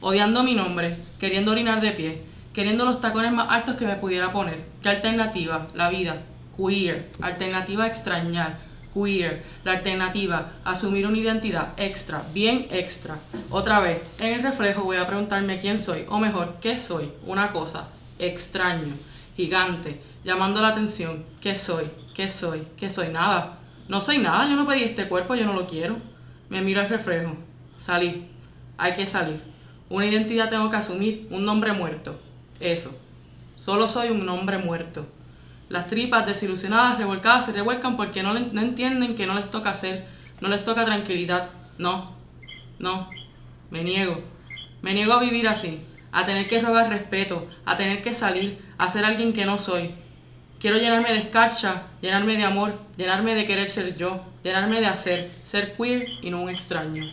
Odiando 0.00 0.44
mi 0.44 0.54
nombre, 0.54 0.96
queriendo 1.18 1.50
orinar 1.50 1.80
de 1.80 1.90
pie, 1.90 2.22
queriendo 2.52 2.84
los 2.84 3.00
tacones 3.00 3.32
más 3.32 3.48
altos 3.50 3.74
que 3.76 3.84
me 3.84 3.96
pudiera 3.96 4.32
poner. 4.32 4.64
¿Qué 4.82 4.88
alternativa? 4.88 5.66
La 5.74 5.88
vida. 5.88 6.22
Queer. 6.56 7.10
Alternativa 7.20 7.86
extrañar. 7.86 8.58
queer, 8.94 9.42
la 9.64 9.72
alternativa, 9.72 10.52
asumir 10.64 11.06
una 11.06 11.18
identidad 11.18 11.74
extra, 11.76 12.22
bien 12.32 12.66
extra. 12.70 13.18
Otra 13.50 13.80
vez, 13.80 14.00
en 14.18 14.34
el 14.34 14.42
reflejo 14.42 14.84
voy 14.84 14.96
a 14.96 15.06
preguntarme 15.06 15.58
quién 15.60 15.78
soy, 15.78 16.06
o 16.08 16.18
mejor, 16.18 16.56
qué 16.62 16.80
soy, 16.80 17.10
una 17.26 17.52
cosa, 17.52 17.88
extraño, 18.18 18.94
gigante, 19.36 20.00
llamando 20.24 20.62
la 20.62 20.68
atención, 20.68 21.24
qué 21.40 21.58
soy, 21.58 21.90
qué 22.14 22.30
soy, 22.30 22.66
qué 22.76 22.90
soy, 22.90 23.08
nada. 23.08 23.58
No 23.88 24.00
soy 24.00 24.18
nada, 24.18 24.48
yo 24.48 24.56
no 24.56 24.66
pedí 24.66 24.82
este 24.82 25.08
cuerpo, 25.08 25.34
yo 25.34 25.46
no 25.46 25.52
lo 25.52 25.66
quiero. 25.66 25.96
Me 26.48 26.60
miro 26.60 26.80
al 26.80 26.88
reflejo, 26.88 27.36
salir, 27.78 28.28
hay 28.78 28.94
que 28.94 29.06
salir. 29.06 29.40
Una 29.88 30.06
identidad 30.06 30.50
tengo 30.50 30.70
que 30.70 30.76
asumir, 30.76 31.28
un 31.30 31.44
nombre 31.44 31.72
muerto, 31.72 32.20
eso. 32.60 32.96
Solo 33.54 33.88
soy 33.88 34.10
un 34.10 34.28
hombre 34.28 34.58
muerto. 34.58 35.06
Las 35.68 35.88
tripas 35.88 36.26
desilusionadas, 36.26 36.98
revolcadas, 36.98 37.46
se 37.46 37.52
revuelcan 37.52 37.96
porque 37.96 38.22
no, 38.22 38.34
no 38.34 38.60
entienden 38.60 39.16
que 39.16 39.26
no 39.26 39.34
les 39.34 39.50
toca 39.50 39.70
hacer, 39.70 40.06
no 40.40 40.48
les 40.48 40.64
toca 40.64 40.84
tranquilidad. 40.84 41.50
No, 41.78 42.12
no, 42.78 43.10
me 43.70 43.82
niego. 43.82 44.20
Me 44.82 44.94
niego 44.94 45.14
a 45.14 45.20
vivir 45.20 45.48
así, 45.48 45.80
a 46.12 46.26
tener 46.26 46.48
que 46.48 46.60
rogar 46.60 46.88
respeto, 46.88 47.48
a 47.64 47.76
tener 47.76 48.02
que 48.02 48.14
salir, 48.14 48.58
a 48.78 48.90
ser 48.90 49.04
alguien 49.04 49.32
que 49.32 49.46
no 49.46 49.58
soy. 49.58 49.94
Quiero 50.66 50.80
llenarme 50.80 51.12
de 51.12 51.18
escarcha, 51.18 51.82
llenarme 52.00 52.36
de 52.36 52.42
amor, 52.42 52.74
llenarme 52.96 53.36
de 53.36 53.46
querer 53.46 53.70
ser 53.70 53.96
yo, 53.96 54.20
llenarme 54.42 54.80
de 54.80 54.86
hacer, 54.86 55.30
ser 55.46 55.74
queer 55.76 56.08
y 56.22 56.30
no 56.30 56.42
un 56.42 56.50
extraño. 56.50 57.04